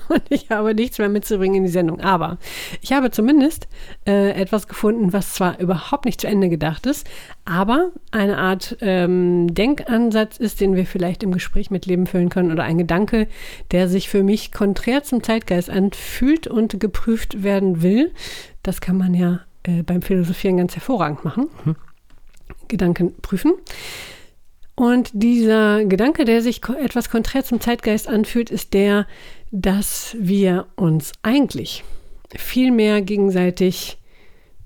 und 0.08 0.22
ich 0.28 0.50
habe 0.50 0.74
nichts 0.74 0.98
mehr 0.98 1.08
mitzubringen 1.08 1.56
in 1.56 1.64
die 1.64 1.70
Sendung. 1.70 2.00
Aber 2.00 2.38
ich 2.80 2.92
habe 2.92 3.10
zumindest 3.10 3.68
äh, 4.06 4.30
etwas 4.30 4.68
gefunden, 4.68 5.12
was 5.12 5.34
zwar 5.34 5.58
überhaupt 5.58 6.04
nicht 6.04 6.20
zu 6.20 6.26
Ende 6.26 6.48
gedacht 6.48 6.86
ist, 6.86 7.06
aber 7.44 7.90
eine 8.10 8.38
Art 8.38 8.76
ähm, 8.80 9.52
Denkansatz 9.54 10.36
ist, 10.36 10.60
den 10.60 10.76
wir 10.76 10.86
vielleicht 10.86 11.22
im 11.22 11.32
Gespräch 11.32 11.70
mit 11.70 11.86
Leben 11.86 12.06
füllen 12.06 12.28
können 12.28 12.52
oder 12.52 12.64
ein 12.64 12.78
Gedanke, 12.78 13.28
der 13.70 13.88
sich 13.88 14.08
für 14.08 14.22
mich 14.22 14.52
konträr 14.52 15.02
zum 15.02 15.22
Zeitgeist 15.22 15.70
anfühlt 15.70 16.46
und 16.46 16.78
geprüft 16.80 17.42
werden 17.42 17.82
will. 17.82 18.12
Das 18.62 18.80
kann 18.80 18.96
man 18.96 19.14
ja 19.14 19.40
äh, 19.64 19.82
beim 19.82 20.02
Philosophieren 20.02 20.56
ganz 20.56 20.74
hervorragend 20.74 21.24
machen. 21.24 21.48
Mhm. 21.64 21.76
Gedanken 22.68 23.14
prüfen. 23.20 23.52
Und 24.74 25.10
dieser 25.12 25.84
Gedanke, 25.84 26.24
der 26.24 26.42
sich 26.42 26.62
etwas 26.64 27.10
konträr 27.10 27.44
zum 27.44 27.60
Zeitgeist 27.60 28.08
anfühlt, 28.08 28.50
ist 28.50 28.72
der, 28.72 29.06
dass 29.52 30.16
wir 30.18 30.66
uns 30.74 31.12
eigentlich 31.22 31.84
viel 32.34 32.72
mehr 32.72 33.02
gegenseitig 33.02 33.98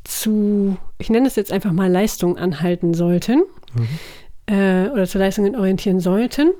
zu, 0.04 0.78
ich 0.98 1.10
nenne 1.10 1.26
es 1.26 1.36
jetzt 1.36 1.52
einfach 1.52 1.72
mal 1.72 1.90
Leistung 1.90 2.38
anhalten 2.38 2.94
sollten 2.94 3.42
mhm. 3.74 4.54
äh, 4.54 4.88
oder 4.88 5.06
zu 5.06 5.18
Leistungen 5.18 5.56
orientieren 5.56 6.00
sollten. 6.00 6.52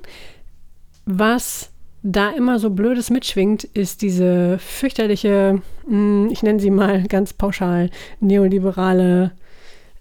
Was 1.05 1.71
da 2.03 2.29
immer 2.29 2.59
so 2.59 2.69
blödes 2.69 3.09
mitschwingt, 3.09 3.63
ist 3.63 4.01
diese 4.01 4.59
fürchterliche, 4.59 5.61
hm, 5.87 6.29
ich 6.29 6.43
nenne 6.43 6.59
sie 6.59 6.69
mal 6.69 7.03
ganz 7.03 7.33
pauschal, 7.33 7.89
neoliberale 8.19 9.31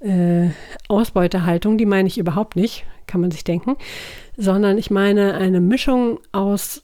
äh, 0.00 0.48
Ausbeutehaltung. 0.88 1.78
Die 1.78 1.86
meine 1.86 2.08
ich 2.08 2.18
überhaupt 2.18 2.56
nicht 2.56 2.84
kann 3.06 3.20
man 3.20 3.30
sich 3.30 3.44
denken, 3.44 3.76
sondern 4.36 4.78
ich 4.78 4.90
meine 4.90 5.34
eine 5.34 5.60
Mischung 5.60 6.18
aus 6.32 6.82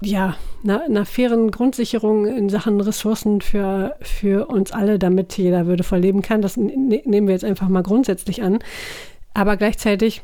ja, 0.00 0.36
einer, 0.62 0.84
einer 0.84 1.04
fairen 1.04 1.50
Grundsicherung 1.50 2.26
in 2.26 2.48
Sachen 2.48 2.80
Ressourcen 2.80 3.40
für, 3.40 3.96
für 4.00 4.46
uns 4.46 4.70
alle, 4.70 4.98
damit 4.98 5.36
jeder 5.36 5.66
würdevoll 5.66 5.98
leben 5.98 6.22
kann. 6.22 6.40
Das 6.40 6.56
ne, 6.56 7.02
nehmen 7.04 7.26
wir 7.26 7.34
jetzt 7.34 7.44
einfach 7.44 7.68
mal 7.68 7.82
grundsätzlich 7.82 8.42
an. 8.42 8.60
Aber 9.34 9.56
gleichzeitig, 9.56 10.22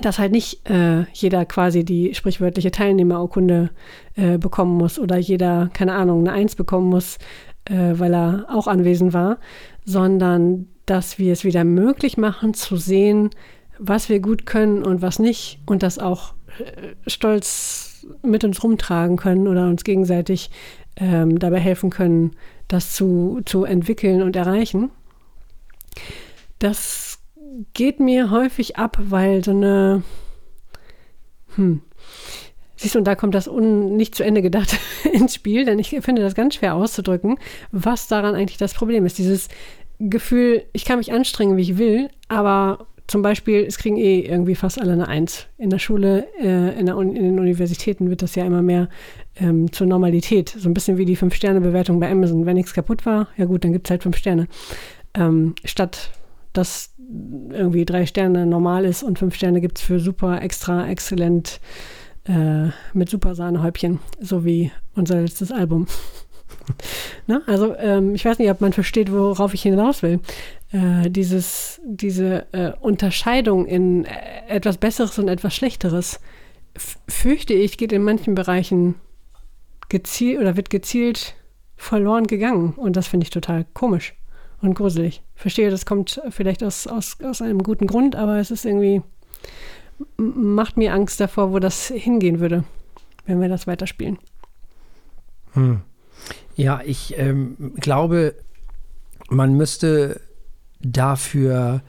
dass 0.00 0.18
halt 0.18 0.32
nicht 0.32 0.68
äh, 0.70 1.04
jeder 1.12 1.44
quasi 1.44 1.84
die 1.84 2.14
sprichwörtliche 2.14 2.70
Teilnehmerurkunde 2.70 3.70
äh, 4.14 4.38
bekommen 4.38 4.76
muss 4.76 4.98
oder 4.98 5.16
jeder, 5.16 5.70
keine 5.74 5.94
Ahnung, 5.94 6.20
eine 6.20 6.32
Eins 6.32 6.56
bekommen 6.56 6.88
muss, 6.88 7.18
äh, 7.66 7.94
weil 7.94 8.14
er 8.14 8.46
auch 8.48 8.66
anwesend 8.66 9.12
war, 9.12 9.38
sondern 9.84 10.68
dass 10.86 11.18
wir 11.18 11.32
es 11.32 11.44
wieder 11.44 11.64
möglich 11.64 12.16
machen 12.16 12.54
zu 12.54 12.76
sehen, 12.76 13.30
was 13.78 14.08
wir 14.08 14.20
gut 14.20 14.46
können 14.46 14.82
und 14.82 15.02
was 15.02 15.18
nicht 15.18 15.60
und 15.66 15.82
das 15.82 15.98
auch 15.98 16.34
äh, 16.58 16.94
mit 18.22 18.44
uns 18.44 18.62
rumtragen 18.62 19.16
können 19.16 19.48
oder 19.48 19.66
uns 19.68 19.84
gegenseitig 19.84 20.50
ähm, 20.96 21.38
dabei 21.38 21.60
helfen 21.60 21.90
können, 21.90 22.32
das 22.68 22.94
zu, 22.94 23.40
zu 23.44 23.64
entwickeln 23.64 24.22
und 24.22 24.36
erreichen. 24.36 24.90
Das 26.58 27.18
geht 27.74 28.00
mir 28.00 28.30
häufig 28.30 28.76
ab, 28.76 28.98
weil 29.00 29.44
so 29.44 29.50
eine, 29.50 30.02
hm, 31.56 31.82
Siehst 32.80 32.94
du, 32.94 32.98
und 33.00 33.04
da 33.04 33.14
kommt 33.14 33.34
das 33.34 33.46
un 33.46 33.98
nicht 33.98 34.14
zu 34.14 34.24
Ende 34.24 34.40
gedacht 34.40 34.78
ins 35.12 35.34
Spiel, 35.34 35.66
denn 35.66 35.78
ich 35.78 35.90
finde 36.00 36.22
das 36.22 36.34
ganz 36.34 36.54
schwer 36.54 36.74
auszudrücken, 36.74 37.36
was 37.72 38.08
daran 38.08 38.34
eigentlich 38.34 38.56
das 38.56 38.72
Problem 38.72 39.04
ist. 39.04 39.18
Dieses 39.18 39.48
Gefühl, 39.98 40.64
ich 40.72 40.86
kann 40.86 40.96
mich 40.96 41.12
anstrengen, 41.12 41.58
wie 41.58 41.62
ich 41.62 41.76
will, 41.76 42.08
aber 42.28 42.86
zum 43.10 43.22
Beispiel, 43.22 43.64
es 43.66 43.78
kriegen 43.78 43.96
eh 43.96 44.20
irgendwie 44.20 44.54
fast 44.54 44.80
alle 44.80 44.92
eine 44.92 45.08
Eins. 45.08 45.46
In 45.58 45.70
der 45.70 45.78
Schule, 45.78 46.28
äh, 46.40 46.78
in, 46.78 46.86
der 46.86 46.96
in, 46.98 47.14
den 47.14 47.38
Universitäten 47.38 48.08
wird 48.08 48.22
das 48.22 48.34
ja 48.34 48.44
immer 48.44 48.62
mehr 48.62 48.88
ähm, 49.36 49.72
zur 49.72 49.86
Normalität. 49.86 50.54
So 50.56 50.68
ein 50.68 50.74
bisschen 50.74 50.96
wie 50.96 51.04
die 51.04 51.16
Fünf-Sterne-Bewertung 51.16 51.98
bei 51.98 52.10
Amazon. 52.10 52.46
Wenn 52.46 52.56
nichts 52.56 52.72
kaputt 52.72 53.06
war, 53.06 53.28
ja 53.36 53.46
gut, 53.46 53.64
dann 53.64 53.72
gibt 53.72 53.88
es 53.88 53.90
halt 53.90 54.02
fünf 54.02 54.16
Sterne. 54.16 54.46
Ähm, 55.14 55.54
statt 55.64 56.10
dass 56.52 56.94
irgendwie 57.50 57.84
drei 57.84 58.06
Sterne 58.06 58.46
normal 58.46 58.84
ist 58.84 59.02
und 59.02 59.18
fünf 59.18 59.34
Sterne 59.34 59.60
gibt 59.60 59.78
es 59.78 59.84
für 59.84 60.00
super, 60.00 60.42
extra, 60.42 60.88
exzellent, 60.88 61.60
äh, 62.24 62.68
mit 62.92 63.08
super 63.08 63.34
Sahnehäubchen, 63.34 64.00
so 64.20 64.44
wie 64.44 64.70
unser 64.94 65.20
letztes 65.20 65.52
Album. 65.52 65.86
ne? 67.26 67.42
Also 67.46 67.74
ähm, 67.76 68.14
ich 68.14 68.24
weiß 68.24 68.38
nicht, 68.38 68.50
ob 68.50 68.60
man 68.60 68.72
versteht, 68.72 69.12
worauf 69.12 69.54
ich 69.54 69.62
hinaus 69.62 70.02
will. 70.02 70.20
Äh, 70.72 71.10
dieses, 71.10 71.80
diese 71.84 72.46
äh, 72.52 72.72
Unterscheidung 72.80 73.66
in 73.66 74.04
äh, 74.04 74.46
etwas 74.48 74.78
Besseres 74.78 75.18
und 75.18 75.28
etwas 75.28 75.54
Schlechteres, 75.54 76.20
fürchte 77.08 77.52
ich, 77.54 77.76
geht 77.76 77.92
in 77.92 78.04
manchen 78.04 78.34
Bereichen 78.34 78.94
gezielt 79.88 80.40
oder 80.40 80.56
wird 80.56 80.70
gezielt 80.70 81.34
verloren 81.76 82.26
gegangen. 82.26 82.74
Und 82.74 82.96
das 82.96 83.08
finde 83.08 83.24
ich 83.24 83.30
total 83.30 83.66
komisch 83.74 84.14
und 84.60 84.74
gruselig. 84.74 85.22
Verstehe, 85.34 85.70
das 85.70 85.86
kommt 85.86 86.20
vielleicht 86.30 86.62
aus, 86.62 86.86
aus, 86.86 87.16
aus 87.22 87.42
einem 87.42 87.62
guten 87.62 87.86
Grund, 87.86 88.14
aber 88.14 88.38
es 88.38 88.50
ist 88.50 88.64
irgendwie 88.64 89.02
macht 90.16 90.76
mir 90.76 90.94
Angst 90.94 91.20
davor, 91.20 91.52
wo 91.52 91.58
das 91.58 91.88
hingehen 91.88 92.40
würde, 92.40 92.64
wenn 93.26 93.40
wir 93.40 93.48
das 93.48 93.66
weiterspielen. 93.66 94.18
Hm. 95.52 95.80
Ja, 96.56 96.80
ich 96.84 97.18
ähm, 97.18 97.72
glaube, 97.76 98.34
man 99.28 99.54
müsste 99.54 100.20
dafür 100.82 101.82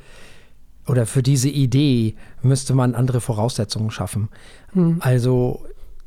oder 0.87 1.05
für 1.05 1.23
diese 1.23 1.49
Idee 1.49 2.15
müsste 2.41 2.73
man 2.73 2.95
andere 2.95 3.21
Voraussetzungen 3.21 3.91
schaffen. 3.91 4.29
Hm. 4.73 4.97
Also 4.99 5.65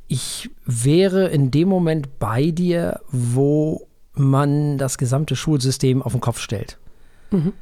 ich 0.08 0.50
wäre 0.66 1.28
in 1.28 1.50
dem 1.50 1.68
Moment 1.68 2.18
bei 2.18 2.50
dir, 2.50 3.00
wo 3.10 3.86
man 4.12 4.78
das 4.78 4.98
gesamte 4.98 5.36
Schulsystem 5.36 6.02
auf 6.02 6.12
den 6.12 6.20
Kopf 6.20 6.38
stellt. 6.38 6.78
Mhm. 7.30 7.52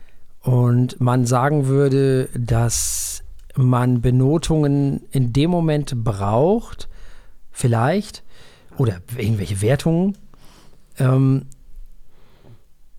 Und 0.43 1.01
man 1.01 1.25
sagen 1.25 1.67
würde, 1.67 2.29
dass 2.37 3.23
man 3.55 4.01
Benotungen 4.01 5.03
in 5.11 5.33
dem 5.33 5.51
Moment 5.51 6.05
braucht, 6.05 6.89
vielleicht, 7.51 8.23
oder 8.77 9.01
irgendwelche 9.17 9.61
Wertungen, 9.63 10.19
ähm, 10.99 11.47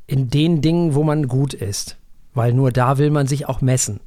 in 0.07 0.29
den 0.29 0.61
Dingen, 0.61 0.95
wo 0.95 1.03
man 1.03 1.27
gut 1.27 1.53
ist. 1.53 1.97
Weil 2.33 2.53
nur 2.53 2.71
da 2.71 2.97
will 2.97 3.09
man 3.09 3.27
sich 3.27 3.47
auch 3.47 3.61
messen. 3.61 3.99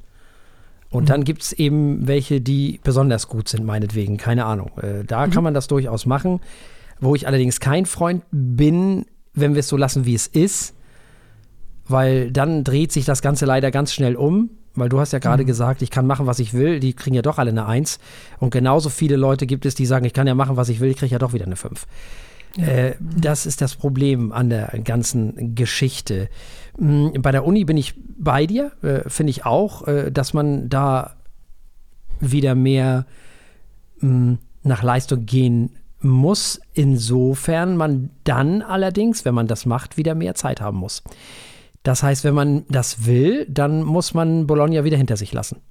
Und 0.89 1.03
mhm. 1.03 1.07
dann 1.07 1.23
gibt 1.23 1.43
es 1.43 1.53
eben 1.53 2.07
welche, 2.07 2.41
die 2.41 2.79
besonders 2.83 3.27
gut 3.27 3.49
sind, 3.49 3.65
meinetwegen, 3.65 4.17
keine 4.17 4.45
Ahnung. 4.45 4.71
Äh, 4.81 5.03
da 5.05 5.25
mhm. 5.25 5.31
kann 5.31 5.43
man 5.43 5.53
das 5.53 5.67
durchaus 5.67 6.05
machen. 6.05 6.39
Wo 6.99 7.13
ich 7.13 7.27
allerdings 7.27 7.59
kein 7.59 7.85
Freund 7.85 8.23
bin, 8.31 9.05
wenn 9.33 9.53
wir 9.53 9.59
es 9.59 9.67
so 9.67 9.77
lassen, 9.77 10.05
wie 10.05 10.15
es 10.15 10.25
ist, 10.25 10.73
weil 11.87 12.31
dann 12.31 12.63
dreht 12.63 12.91
sich 12.91 13.05
das 13.05 13.21
Ganze 13.21 13.45
leider 13.45 13.71
ganz 13.71 13.93
schnell 13.93 14.15
um 14.15 14.49
weil 14.77 14.89
du 14.89 14.99
hast 14.99 15.11
ja 15.11 15.19
gerade 15.19 15.43
mhm. 15.43 15.47
gesagt, 15.47 15.81
ich 15.81 15.89
kann 15.89 16.05
machen, 16.05 16.27
was 16.27 16.39
ich 16.39 16.53
will. 16.53 16.79
Die 16.79 16.93
kriegen 16.93 17.15
ja 17.15 17.23
doch 17.23 17.39
alle 17.39 17.49
eine 17.49 17.65
Eins. 17.65 17.99
Und 18.39 18.51
genauso 18.51 18.89
viele 18.89 19.15
Leute 19.15 19.47
gibt 19.47 19.65
es, 19.65 19.75
die 19.75 19.85
sagen, 19.85 20.05
ich 20.05 20.13
kann 20.13 20.27
ja 20.27 20.35
machen, 20.35 20.55
was 20.55 20.69
ich 20.69 20.79
will, 20.79 20.91
ich 20.91 20.97
kriege 20.97 21.11
ja 21.11 21.19
doch 21.19 21.33
wieder 21.33 21.45
eine 21.45 21.55
Fünf. 21.55 21.87
Ja. 22.55 22.65
Äh, 22.65 22.95
das 22.99 23.45
ist 23.45 23.61
das 23.61 23.75
Problem 23.75 24.31
an 24.31 24.49
der 24.49 24.67
ganzen 24.83 25.55
Geschichte. 25.55 26.29
Mm, 26.77 27.09
bei 27.21 27.31
der 27.31 27.45
Uni 27.45 27.65
bin 27.65 27.77
ich 27.77 27.93
bei 28.17 28.45
dir, 28.47 28.71
äh, 28.81 29.07
finde 29.09 29.31
ich 29.31 29.45
auch, 29.45 29.87
äh, 29.87 30.11
dass 30.11 30.33
man 30.33 30.69
da 30.69 31.15
wieder 32.19 32.55
mehr 32.55 33.05
mh, 33.99 34.09
mm, 34.09 34.37
nach 34.63 34.83
Leistung 34.83 35.25
gehen 35.25 35.71
muss, 35.99 36.59
insofern 36.73 37.77
man 37.77 38.11
dann 38.23 38.61
allerdings, 38.61 39.25
wenn 39.25 39.33
man 39.33 39.47
das 39.47 39.65
macht, 39.65 39.97
wieder 39.97 40.15
mehr 40.15 40.35
Zeit 40.35 40.61
haben 40.61 40.77
muss. 40.77 41.03
Das 41.83 42.03
heißt, 42.03 42.23
wenn 42.23 42.35
man 42.35 42.65
das 42.69 43.05
will, 43.05 43.45
dann 43.49 43.83
muss 43.83 44.13
man 44.13 44.45
Bologna 44.45 44.83
wieder 44.83 44.97
hinter 44.97 45.17
sich 45.17 45.31
lassen. 45.33 45.61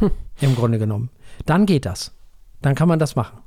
Im 0.40 0.54
Grunde 0.54 0.78
genommen. 0.78 1.10
Dann 1.46 1.66
geht 1.66 1.86
das. 1.86 2.14
Dann 2.60 2.74
kann 2.74 2.88
man 2.88 2.98
das 2.98 3.16
machen. 3.16 3.38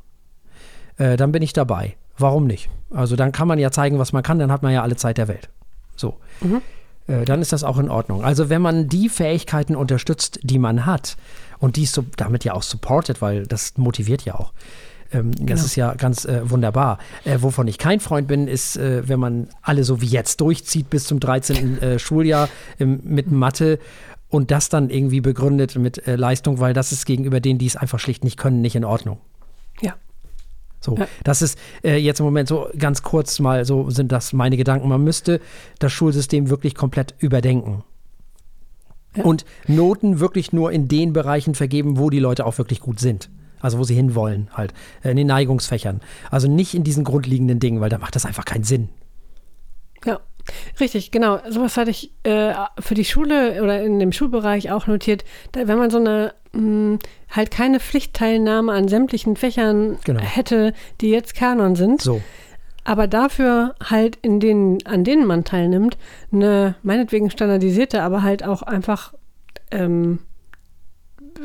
Äh, 0.98 1.18
dann 1.18 1.32
bin 1.32 1.44
ich 1.44 1.54
dabei. 1.54 1.96
Warum 2.18 2.46
nicht? 2.46 2.70
Also 2.92 3.16
dann 3.16 3.32
kann 3.32 3.48
man 3.48 3.60
ja 3.60 3.72
zeigen, 3.72 4.00
was 4.00 4.14
man 4.14 4.24
kann, 4.24 4.40
dann 4.40 4.52
hat 4.52 4.64
man 4.64 4.72
ja 4.72 4.84
alle 4.84 4.96
Zeit 4.96 5.18
der 5.18 5.28
Welt. 5.28 5.50
So. 5.96 6.18
Mhm. 6.42 6.62
Äh, 7.08 7.26
dann 7.26 7.42
ist 7.42 7.52
das 7.52 7.64
auch 7.64 7.78
in 7.78 7.90
Ordnung. 7.90 8.24
Also 8.24 8.50
wenn 8.50 8.62
man 8.62 8.88
die 8.88 9.10
Fähigkeiten 9.10 9.76
unterstützt, 9.76 10.40
die 10.44 10.60
man 10.60 10.86
hat 10.86 11.18
und 11.60 11.76
die 11.76 11.86
so, 11.86 12.06
damit 12.18 12.44
ja 12.44 12.54
auch 12.54 12.64
supportet, 12.64 13.22
weil 13.22 13.46
das 13.46 13.78
motiviert 13.78 14.24
ja 14.24 14.36
auch, 14.36 14.54
ähm, 15.12 15.32
genau. 15.32 15.46
Das 15.46 15.64
ist 15.64 15.76
ja 15.76 15.94
ganz 15.94 16.26
äh, 16.26 16.50
wunderbar. 16.50 16.98
Äh, 17.24 17.38
wovon 17.42 17.68
ich 17.68 17.78
kein 17.78 18.00
Freund 18.00 18.28
bin, 18.28 18.48
ist, 18.48 18.78
äh, 18.78 19.08
wenn 19.08 19.20
man 19.20 19.48
alle 19.62 19.84
so 19.84 20.02
wie 20.02 20.08
jetzt 20.08 20.42
durchzieht 20.42 20.90
bis 20.90 21.06
zum 21.06 21.20
13. 21.20 21.82
Äh, 21.82 22.00
Schuljahr 22.00 22.50
mit 22.80 23.32
Mathe 23.32 23.80
und 24.30 24.50
das 24.50 24.70
dann 24.70 24.90
irgendwie 24.90 25.22
begründet 25.22 25.76
mit 25.76 26.08
äh, 26.08 26.16
Leistung, 26.16 26.60
weil 26.60 26.74
das 26.74 26.92
ist 26.92 27.06
gegenüber 27.06 27.40
denen, 27.40 27.60
die 27.60 27.68
es 27.68 27.76
einfach 27.76 28.00
schlicht 28.00 28.24
nicht 28.24 28.38
können, 28.38 28.62
nicht 28.62 28.76
in 28.76 28.86
Ordnung. 28.86 29.20
So, 30.84 30.98
ja. 30.98 31.08
das 31.24 31.42
ist 31.42 31.58
äh, 31.84 31.96
jetzt 31.96 32.20
im 32.20 32.26
Moment 32.26 32.50
so 32.50 32.68
ganz 32.78 33.04
kurz 33.04 33.40
mal, 33.40 33.64
so 33.64 33.90
sind 33.90 34.12
das 34.12 34.34
meine 34.34 34.58
Gedanken. 34.58 34.90
Man 34.90 35.04
müsste 35.04 35.40
das 35.80 35.94
Schulsystem 35.94 36.50
wirklich 36.50 36.76
komplett 36.76 37.16
überdenken. 37.20 37.84
Ja. 39.16 39.24
Und 39.24 39.46
Noten 39.68 40.20
wirklich 40.20 40.52
nur 40.52 40.72
in 40.72 40.88
den 40.88 41.14
Bereichen 41.14 41.56
vergeben, 41.56 41.98
wo 41.98 42.10
die 42.10 42.20
Leute 42.20 42.46
auch 42.46 42.58
wirklich 42.58 42.82
gut 42.82 43.00
sind. 43.00 43.30
Also 43.62 43.78
wo 43.78 43.86
sie 43.86 43.96
hinwollen, 43.96 44.50
halt. 44.52 44.74
Äh, 45.04 45.12
in 45.12 45.18
den 45.18 45.28
Neigungsfächern. 45.28 46.02
Also 46.30 46.50
nicht 46.50 46.74
in 46.74 46.84
diesen 46.84 47.06
grundlegenden 47.06 47.60
Dingen, 47.60 47.80
weil 47.80 47.90
da 47.90 47.98
macht 47.98 48.16
das 48.16 48.26
einfach 48.26 48.44
keinen 48.44 48.66
Sinn. 48.66 48.90
Ja. 50.06 50.20
Richtig, 50.80 51.12
genau. 51.12 51.40
Sowas 51.50 51.78
hatte 51.78 51.92
ich 51.92 52.12
äh, 52.24 52.54
für 52.80 52.96
die 52.96 53.06
Schule 53.06 53.64
oder 53.64 53.82
in 53.82 54.00
dem 54.00 54.12
Schulbereich 54.12 54.72
auch 54.72 54.88
notiert. 54.88 55.24
Da, 55.52 55.68
wenn 55.68 55.78
man 55.78 55.90
so 55.90 55.98
eine 55.98 56.34
mh, 56.54 56.60
hm, 56.60 57.00
halt 57.30 57.52
keine 57.52 57.80
Pflichtteilnahme 57.80 58.72
an 58.72 58.88
sämtlichen 58.88 59.36
Fächern 59.36 59.98
genau. 60.04 60.22
hätte, 60.22 60.74
die 61.02 61.10
jetzt 61.10 61.36
Kanon 61.36 61.76
sind. 61.76 62.02
So. 62.02 62.22
Aber 62.84 63.08
dafür 63.08 63.76
halt 63.82 64.18
in 64.22 64.40
denen, 64.40 64.86
an 64.86 65.04
denen 65.04 65.26
man 65.26 65.46
teilnimmt, 65.46 65.98
eine 66.32 66.76
meinetwegen 66.84 67.30
standardisierte, 67.30 68.02
aber 68.02 68.24
halt 68.24 68.44
auch 68.44 68.62
einfach 68.62 69.14
ähm, 69.72 70.20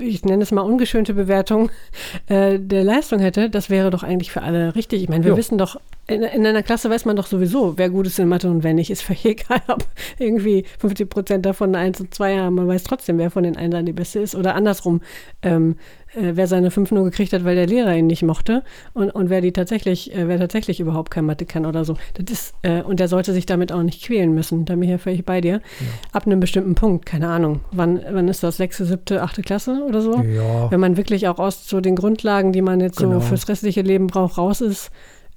ich 0.00 0.24
nenne 0.24 0.42
es 0.42 0.50
mal 0.52 0.62
ungeschönte 0.62 1.14
Bewertung 1.14 1.70
äh, 2.26 2.58
der 2.58 2.84
Leistung 2.84 3.20
hätte, 3.20 3.50
das 3.50 3.70
wäre 3.70 3.90
doch 3.90 4.02
eigentlich 4.02 4.30
für 4.30 4.42
alle 4.42 4.74
richtig. 4.74 5.02
Ich 5.02 5.08
meine, 5.08 5.24
wir 5.24 5.32
jo. 5.32 5.36
wissen 5.36 5.58
doch, 5.58 5.80
in, 6.06 6.22
in, 6.22 6.46
einer 6.46 6.62
Klasse 6.62 6.88
weiß 6.88 7.04
man 7.04 7.16
doch 7.16 7.26
sowieso, 7.26 7.76
wer 7.76 7.90
gut 7.90 8.06
ist 8.06 8.18
in 8.18 8.28
Mathe 8.28 8.50
und 8.50 8.62
wer 8.64 8.74
nicht. 8.74 8.90
Ist 8.90 9.02
völlig 9.02 9.24
egal, 9.24 9.60
ob 9.68 9.84
irgendwie 10.18 10.64
50 10.78 11.10
Prozent 11.10 11.46
davon 11.46 11.74
eine 11.74 11.84
1 11.84 12.00
und 12.00 12.14
2 12.14 12.38
haben. 12.38 12.54
Man 12.54 12.68
weiß 12.68 12.84
trotzdem, 12.84 13.18
wer 13.18 13.30
von 13.30 13.42
den 13.42 13.56
Einern 13.56 13.86
die 13.86 13.92
Beste 13.92 14.20
ist. 14.20 14.34
Oder 14.34 14.54
andersrum, 14.54 15.02
ähm, 15.42 15.76
äh, 16.18 16.36
wer 16.36 16.46
seine 16.46 16.70
5 16.70 16.90
nur 16.92 17.04
gekriegt 17.04 17.32
hat, 17.32 17.44
weil 17.44 17.54
der 17.54 17.66
Lehrer 17.66 17.94
ihn 17.96 18.06
nicht 18.06 18.22
mochte 18.22 18.62
und, 18.92 19.10
und 19.10 19.30
wer 19.30 19.40
die 19.40 19.52
tatsächlich, 19.52 20.14
äh, 20.14 20.28
wer 20.28 20.38
tatsächlich 20.38 20.80
überhaupt 20.80 21.10
kein 21.10 21.24
Mathe 21.24 21.46
kann 21.46 21.64
oder 21.64 21.84
so. 21.84 21.96
Das 22.14 22.30
ist, 22.30 22.54
äh, 22.62 22.82
und 22.82 23.00
der 23.00 23.08
sollte 23.08 23.32
sich 23.32 23.46
damit 23.46 23.72
auch 23.72 23.82
nicht 23.82 24.02
quälen 24.04 24.34
müssen. 24.34 24.64
Da 24.64 24.74
bin 24.74 24.84
ich 24.84 24.90
ja 24.90 24.98
völlig 24.98 25.24
bei 25.24 25.40
dir. 25.40 25.54
Ja. 25.54 25.86
Ab 26.12 26.26
einem 26.26 26.40
bestimmten 26.40 26.74
Punkt, 26.74 27.06
keine 27.06 27.28
Ahnung. 27.28 27.60
Wann, 27.72 28.00
wann 28.10 28.28
ist 28.28 28.42
das? 28.42 28.56
Sechste, 28.58 28.84
siebte, 28.84 29.22
achte 29.22 29.42
Klasse 29.42 29.82
oder 29.86 30.00
so? 30.00 30.20
Ja. 30.22 30.70
Wenn 30.70 30.80
man 30.80 30.96
wirklich 30.96 31.28
auch 31.28 31.38
aus 31.38 31.68
so 31.68 31.80
den 31.80 31.96
Grundlagen, 31.96 32.52
die 32.52 32.62
man 32.62 32.80
jetzt 32.80 32.98
Genau. 32.98 33.14
so 33.14 33.20
fürs 33.20 33.48
restliche 33.48 33.82
Leben 33.82 34.08
braucht, 34.08 34.38
raus 34.38 34.60
ist. 34.60 34.90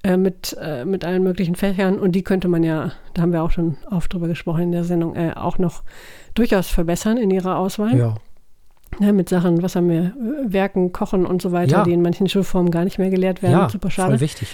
Äh, 0.03 0.17
mit, 0.17 0.57
äh, 0.59 0.83
mit 0.83 1.05
allen 1.05 1.21
möglichen 1.21 1.53
Fächern 1.53 1.99
und 1.99 2.13
die 2.13 2.23
könnte 2.23 2.47
man 2.47 2.63
ja, 2.63 2.91
da 3.13 3.21
haben 3.21 3.33
wir 3.33 3.43
auch 3.43 3.51
schon 3.51 3.77
oft 3.91 4.11
drüber 4.11 4.27
gesprochen 4.27 4.63
in 4.63 4.71
der 4.71 4.83
Sendung, 4.83 5.15
äh, 5.15 5.33
auch 5.35 5.59
noch 5.59 5.83
durchaus 6.33 6.69
verbessern 6.69 7.17
in 7.17 7.29
ihrer 7.29 7.59
Auswahl. 7.59 7.95
Ja. 7.95 8.15
Ja, 8.99 9.11
mit 9.13 9.29
Sachen, 9.29 9.61
was 9.63 9.75
haben 9.75 9.89
wir, 9.89 10.13
Werken, 10.45 10.91
Kochen 10.91 11.25
und 11.25 11.41
so 11.41 11.51
weiter, 11.51 11.77
Ja. 11.77 11.83
die 11.83 11.93
in 11.93 12.01
manchen 12.01 12.27
Schulformen 12.29 12.71
gar 12.71 12.83
nicht 12.83 12.99
mehr 12.99 13.09
gelehrt 13.09 13.41
werden. 13.41 13.53
ja, 13.53 13.69
Super 13.69 13.89
schade. 13.89 14.11
voll 14.11 14.19
wichtig. 14.21 14.49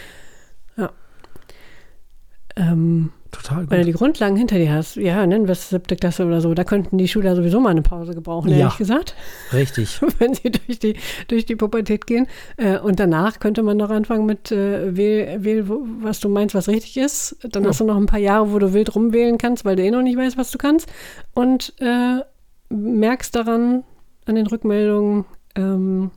Ähm, 2.55 3.11
Total 3.31 3.69
wenn 3.69 3.69
du 3.69 3.75
gut. 3.77 3.85
die 3.85 3.91
Grundlagen 3.91 4.35
hinter 4.35 4.57
dir 4.57 4.71
hast, 4.71 4.95
ja, 4.95 5.23
nennen 5.27 5.45
wir 5.45 5.51
es 5.51 5.69
siebte 5.69 5.95
Klasse 5.95 6.25
oder 6.25 6.41
so, 6.41 6.55
da 6.55 6.63
könnten 6.63 6.97
die 6.97 7.07
Schüler 7.07 7.35
sowieso 7.35 7.59
mal 7.59 7.69
eine 7.69 7.83
Pause 7.83 8.15
gebrauchen, 8.15 8.49
Ja. 8.49 8.57
ehrlich 8.57 8.77
gesagt, 8.77 9.15
Richtig. 9.53 9.99
wenn 10.19 10.33
sie 10.33 10.49
durch 10.49 10.79
die, 10.79 10.95
durch 11.27 11.45
die 11.45 11.55
Pubertät 11.55 12.07
gehen. 12.07 12.25
Äh, 12.55 12.79
und 12.79 12.99
danach 12.99 13.39
könnte 13.39 13.61
man 13.61 13.77
noch 13.77 13.91
anfangen 13.91 14.25
mit 14.25 14.51
äh, 14.51 14.95
wähl, 14.97 15.43
wähl, 15.43 15.65
was 16.01 16.19
du 16.19 16.29
meinst, 16.29 16.55
was 16.55 16.67
richtig 16.67 16.97
ist. 16.97 17.37
Dann 17.43 17.61
Ja. 17.63 17.69
hast 17.69 17.79
du 17.79 17.85
noch 17.85 17.97
ein 17.97 18.07
paar 18.07 18.17
Jahre, 18.19 18.51
wo 18.51 18.57
du 18.57 18.73
wild 18.73 18.95
rumwählen 18.95 19.37
kannst, 19.37 19.63
weil 19.63 19.75
du 19.75 19.83
eh 19.83 19.91
noch 19.91 20.01
nicht 20.01 20.17
weißt, 20.17 20.37
was 20.37 20.49
du 20.49 20.57
kannst. 20.57 20.87
Und 21.35 21.73
äh, 21.79 22.21
merkst 22.69 23.35
daran, 23.35 23.83
an 24.27 24.35
den 24.35 24.47
Rückmeldungen, 24.47 25.25
ähm, 25.55 26.11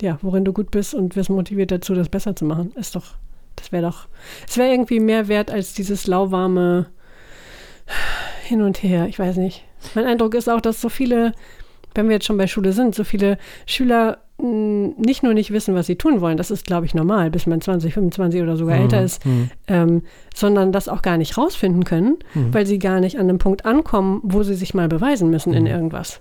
ja, 0.00 0.18
worin 0.22 0.44
du 0.44 0.52
gut 0.52 0.70
bist 0.70 0.94
und 0.94 1.14
wirst 1.16 1.30
motiviert 1.30 1.70
dazu, 1.70 1.94
das 1.94 2.08
besser 2.08 2.34
zu 2.34 2.44
machen. 2.44 2.72
Ist 2.74 2.96
doch, 2.96 3.14
das 3.56 3.70
wäre 3.72 3.82
doch, 3.84 4.08
es 4.48 4.56
wäre 4.58 4.70
irgendwie 4.70 5.00
mehr 5.00 5.28
wert 5.28 5.50
als 5.50 5.74
dieses 5.74 6.06
lauwarme 6.06 6.86
Hin 8.44 8.62
und 8.62 8.82
Her. 8.82 9.06
Ich 9.08 9.18
weiß 9.18 9.36
nicht. 9.36 9.64
Mein 9.94 10.06
Eindruck 10.06 10.34
ist 10.34 10.48
auch, 10.48 10.60
dass 10.60 10.80
so 10.80 10.88
viele, 10.88 11.32
wenn 11.94 12.08
wir 12.08 12.14
jetzt 12.14 12.26
schon 12.26 12.36
bei 12.38 12.46
Schule 12.46 12.72
sind, 12.72 12.94
so 12.94 13.04
viele 13.04 13.38
Schüler 13.66 14.18
mh, 14.38 14.94
nicht 14.98 15.22
nur 15.22 15.34
nicht 15.34 15.52
wissen, 15.52 15.74
was 15.74 15.86
sie 15.86 15.96
tun 15.96 16.20
wollen, 16.20 16.36
das 16.36 16.50
ist, 16.50 16.66
glaube 16.66 16.86
ich, 16.86 16.94
normal, 16.94 17.30
bis 17.30 17.46
man 17.46 17.60
20, 17.60 17.94
25 17.94 18.42
oder 18.42 18.56
sogar 18.56 18.78
älter 18.78 19.02
ist, 19.02 19.24
Mhm. 19.24 19.50
ähm, 19.68 20.02
sondern 20.34 20.72
das 20.72 20.88
auch 20.88 21.02
gar 21.02 21.16
nicht 21.16 21.36
rausfinden 21.38 21.84
können, 21.84 22.18
Mhm. 22.34 22.52
weil 22.54 22.66
sie 22.66 22.78
gar 22.78 22.98
nicht 23.00 23.18
an 23.18 23.28
einem 23.28 23.38
Punkt 23.38 23.64
ankommen, 23.66 24.20
wo 24.24 24.42
sie 24.42 24.54
sich 24.54 24.74
mal 24.74 24.88
beweisen 24.88 25.30
müssen 25.30 25.52
in 25.52 25.62
Mhm. 25.64 25.68
irgendwas. 25.70 26.20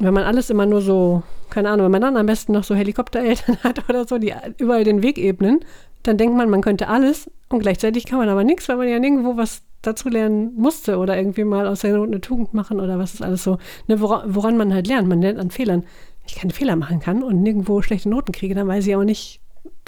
Wenn 0.00 0.14
man 0.14 0.24
alles 0.24 0.50
immer 0.50 0.66
nur 0.66 0.80
so, 0.80 1.22
keine 1.50 1.70
Ahnung, 1.70 1.84
wenn 1.84 1.92
man 1.92 2.00
dann 2.00 2.16
am 2.16 2.26
besten 2.26 2.52
noch 2.52 2.64
so 2.64 2.74
Helikoptereltern 2.74 3.58
hat 3.62 3.88
oder 3.88 4.06
so, 4.06 4.18
die 4.18 4.34
überall 4.58 4.84
den 4.84 5.02
Weg 5.02 5.18
ebnen, 5.18 5.60
dann 6.02 6.16
denkt 6.16 6.36
man, 6.36 6.48
man 6.48 6.62
könnte 6.62 6.88
alles 6.88 7.30
und 7.48 7.60
gleichzeitig 7.60 8.06
kann 8.06 8.18
man 8.18 8.28
aber 8.28 8.44
nichts, 8.44 8.68
weil 8.68 8.76
man 8.76 8.88
ja 8.88 8.98
nirgendwo 8.98 9.36
was 9.36 9.62
dazu 9.82 10.08
lernen 10.08 10.52
musste 10.56 10.98
oder 10.98 11.16
irgendwie 11.16 11.44
mal 11.44 11.66
aus 11.66 11.80
der 11.80 11.96
Not 11.96 12.08
eine 12.08 12.20
Tugend 12.20 12.54
machen 12.54 12.80
oder 12.80 12.98
was 12.98 13.14
ist 13.14 13.22
alles 13.22 13.44
so, 13.44 13.58
ne, 13.86 14.00
woran, 14.00 14.34
woran 14.34 14.56
man 14.56 14.72
halt 14.74 14.86
lernt. 14.86 15.08
Man 15.08 15.22
lernt 15.22 15.38
an 15.38 15.50
Fehlern. 15.50 15.82
Wenn 15.82 16.26
ich 16.26 16.34
keine 16.36 16.52
Fehler 16.52 16.76
machen 16.76 17.00
kann 17.00 17.22
und 17.22 17.42
nirgendwo 17.42 17.82
schlechte 17.82 18.08
Noten 18.08 18.32
kriege, 18.32 18.54
dann 18.54 18.68
weiß 18.68 18.86
ich 18.86 18.96
auch 18.96 19.04
nicht, 19.04 19.40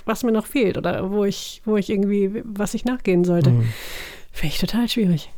was 0.05 0.25
mir 0.25 0.33
noch 0.33 0.47
fehlt 0.47 0.77
oder 0.79 1.11
wo 1.11 1.25
ich, 1.25 1.63
wo 1.65 1.77
ich 1.77 1.91
irgendwie, 1.91 2.43
was 2.45 2.75
ich 2.75 2.85
nachgehen 2.85 3.25
sollte. 3.25 3.51
Mhm. 3.51 3.69
Finde 4.33 4.55
ich 4.55 4.61
total 4.61 4.89
schwierig. 4.89 5.31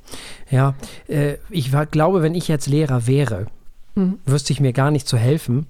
Ja, 0.50 0.74
äh, 1.08 1.34
ich 1.50 1.72
war, 1.72 1.86
glaube, 1.86 2.22
wenn 2.22 2.34
ich 2.34 2.46
jetzt 2.46 2.68
Lehrer 2.68 3.06
wäre, 3.08 3.46
Mhm. 3.94 4.18
wüsste 4.26 4.52
ich 4.52 4.60
mir 4.60 4.72
gar 4.72 4.90
nicht 4.90 5.06
zu 5.08 5.16
helfen, 5.16 5.66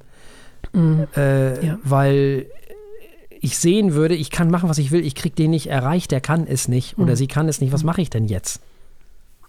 äh, 1.17 1.67
Ja. 1.67 1.79
weil 1.85 2.47
ich 3.41 3.59
sehen 3.59 3.93
würde, 3.95 4.15
ich 4.15 4.31
kann 4.31 4.51
machen, 4.51 4.69
was 4.69 4.79
ich 4.79 4.91
will, 4.91 5.05
ich 5.05 5.15
kriege 5.15 5.35
den 5.35 5.51
nicht 5.51 5.67
erreicht, 5.69 6.11
der 6.11 6.21
kann 6.21 6.47
es 6.47 6.67
nicht 6.69 6.97
oder 6.99 7.13
Mhm. 7.13 7.17
sie 7.17 7.27
kann 7.27 7.49
es 7.49 7.61
nicht, 7.61 7.73
was 7.73 7.85
mache 7.85 8.01
ich 8.01 8.09
denn 8.11 8.27
jetzt? 8.27 8.61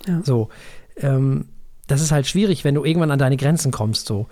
Ja. 0.06 0.22
So, 0.24 0.50
ähm, 0.98 1.46
das 1.88 2.02
ist 2.02 2.12
halt 2.12 2.28
schwierig, 2.28 2.64
wenn 2.64 2.76
du 2.76 2.84
irgendwann 2.84 3.12
an 3.12 3.20
deine 3.20 3.38
Grenzen 3.38 3.72
kommst, 3.72 4.08
so. 4.08 4.28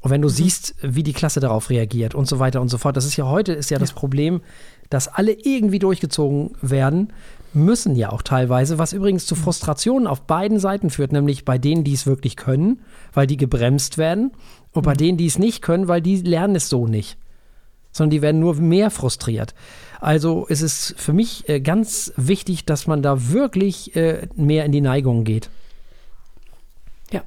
Und 0.00 0.10
Mhm. 0.10 0.14
wenn 0.14 0.22
du 0.22 0.28
siehst, 0.28 0.74
wie 0.82 1.02
die 1.02 1.14
Klasse 1.14 1.40
darauf 1.40 1.70
reagiert 1.70 2.14
und 2.14 2.28
so 2.28 2.38
weiter 2.38 2.60
und 2.60 2.68
so 2.68 2.76
fort. 2.78 2.96
Das 2.96 3.06
ist 3.06 3.16
ja 3.16 3.24
heute 3.26 3.52
ist 3.54 3.70
ja, 3.70 3.78
das 3.78 3.92
Problem, 3.92 4.42
dass 4.90 5.08
alle 5.08 5.32
irgendwie 5.32 5.78
durchgezogen 5.78 6.52
werden, 6.60 7.12
müssen 7.56 7.96
ja 7.96 8.12
auch 8.12 8.22
teilweise, 8.22 8.78
was 8.78 8.92
übrigens 8.92 9.24
Mhm. 9.24 9.28
zu 9.28 9.34
Frustrationen 9.34 10.06
auf 10.06 10.22
beiden 10.22 10.60
Seiten 10.60 10.90
führt, 10.90 11.12
nämlich 11.12 11.44
bei 11.44 11.58
denen, 11.58 11.82
die 11.82 11.94
es 11.94 12.06
wirklich 12.06 12.36
können, 12.36 12.80
weil 13.12 13.26
die 13.26 13.36
gebremst 13.36 13.98
werden, 13.98 14.32
und 14.72 14.82
bei 14.82 14.92
Mhm. 14.92 14.98
denen, 14.98 15.18
die 15.18 15.26
es 15.26 15.38
nicht 15.38 15.62
können, 15.62 15.88
weil 15.88 16.02
die 16.02 16.16
lernen 16.16 16.54
es 16.54 16.68
so 16.68 16.86
nicht. 16.86 17.18
Sondern 17.92 18.10
die 18.10 18.22
werden 18.22 18.40
nur 18.40 18.54
mehr 18.56 18.90
frustriert. 18.90 19.54
Also 20.00 20.44
ist 20.46 20.60
es 20.60 20.94
für 20.98 21.14
mich 21.14 21.48
äh, 21.48 21.60
ganz 21.60 22.12
wichtig, 22.16 22.66
dass 22.66 22.86
man 22.86 23.00
da 23.00 23.30
wirklich 23.30 23.96
äh, 23.96 24.28
mehr 24.36 24.66
in 24.66 24.72
die 24.72 24.82
Neigung 24.82 25.24
geht. 25.24 25.48
Ja. 27.10 27.22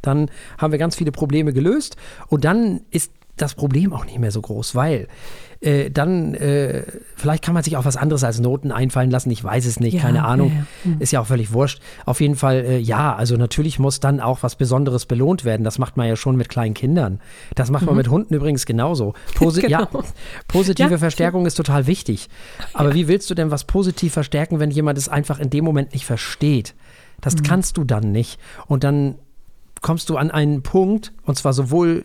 Dann 0.00 0.30
haben 0.56 0.72
wir 0.72 0.78
ganz 0.78 0.96
viele 0.96 1.12
Probleme 1.12 1.52
gelöst 1.52 1.96
und 2.28 2.46
dann 2.46 2.80
ist 2.90 3.12
das 3.42 3.54
Problem 3.54 3.92
auch 3.92 4.04
nicht 4.04 4.18
mehr 4.18 4.30
so 4.30 4.40
groß, 4.40 4.74
weil 4.74 5.08
äh, 5.60 5.90
dann 5.90 6.34
äh, 6.34 6.84
vielleicht 7.16 7.42
kann 7.44 7.52
man 7.54 7.64
sich 7.64 7.76
auch 7.76 7.84
was 7.84 7.96
anderes 7.96 8.22
als 8.22 8.38
Noten 8.38 8.70
einfallen 8.70 9.10
lassen. 9.10 9.30
Ich 9.32 9.42
weiß 9.42 9.66
es 9.66 9.80
nicht, 9.80 9.94
Ja, 9.94 10.00
keine 10.02 10.24
Ahnung. 10.24 10.50
ja, 10.50 10.54
ja. 10.54 10.64
Hm. 10.84 11.00
Ist 11.00 11.10
ja 11.12 11.20
auch 11.20 11.26
völlig 11.26 11.52
wurscht. 11.52 11.80
Auf 12.06 12.20
jeden 12.20 12.36
Fall, 12.36 12.64
äh, 12.64 12.78
ja, 12.78 13.14
also 13.16 13.36
natürlich 13.36 13.78
muss 13.80 13.98
dann 13.98 14.20
auch 14.20 14.42
was 14.44 14.54
Besonderes 14.54 15.06
belohnt 15.06 15.44
werden. 15.44 15.64
Das 15.64 15.78
macht 15.78 15.96
man 15.96 16.06
ja 16.06 16.14
schon 16.14 16.36
mit 16.36 16.48
kleinen 16.48 16.74
Kindern. 16.74 17.20
Das 17.56 17.70
macht 17.70 17.86
man 17.86 17.96
mit 17.96 18.08
Hunden 18.08 18.34
übrigens 18.34 18.66
genauso. 18.66 19.14
Posi 19.34 19.62
Mhm. 19.62 19.66
Genau. 19.66 19.80
ja, 19.80 19.88
positive. 20.46 20.98
Verstärkung 20.98 21.44
ist 21.46 21.54
total 21.56 21.86
wichtig. 21.88 22.28
Aber 22.72 22.94
wie 22.94 23.08
willst 23.08 23.28
du 23.30 23.34
denn 23.34 23.50
was 23.50 23.64
positiv 23.64 24.12
verstärken, 24.12 24.60
wenn 24.60 24.70
jemand 24.70 24.96
es 24.98 25.08
einfach 25.08 25.40
in 25.40 25.50
dem 25.50 25.64
Moment 25.64 25.92
nicht 25.92 26.06
versteht? 26.06 26.74
Das 27.20 27.34
Mhm. 27.34 27.42
kannst 27.42 27.76
du 27.76 27.82
dann 27.84 28.12
nicht. 28.12 28.38
Und 28.68 28.84
dann 28.84 29.16
kommst 29.82 30.08
du 30.10 30.16
an 30.16 30.30
einen 30.30 30.62
Punkt, 30.62 31.12
und 31.24 31.36
zwar 31.36 31.52
sowohl 31.52 32.04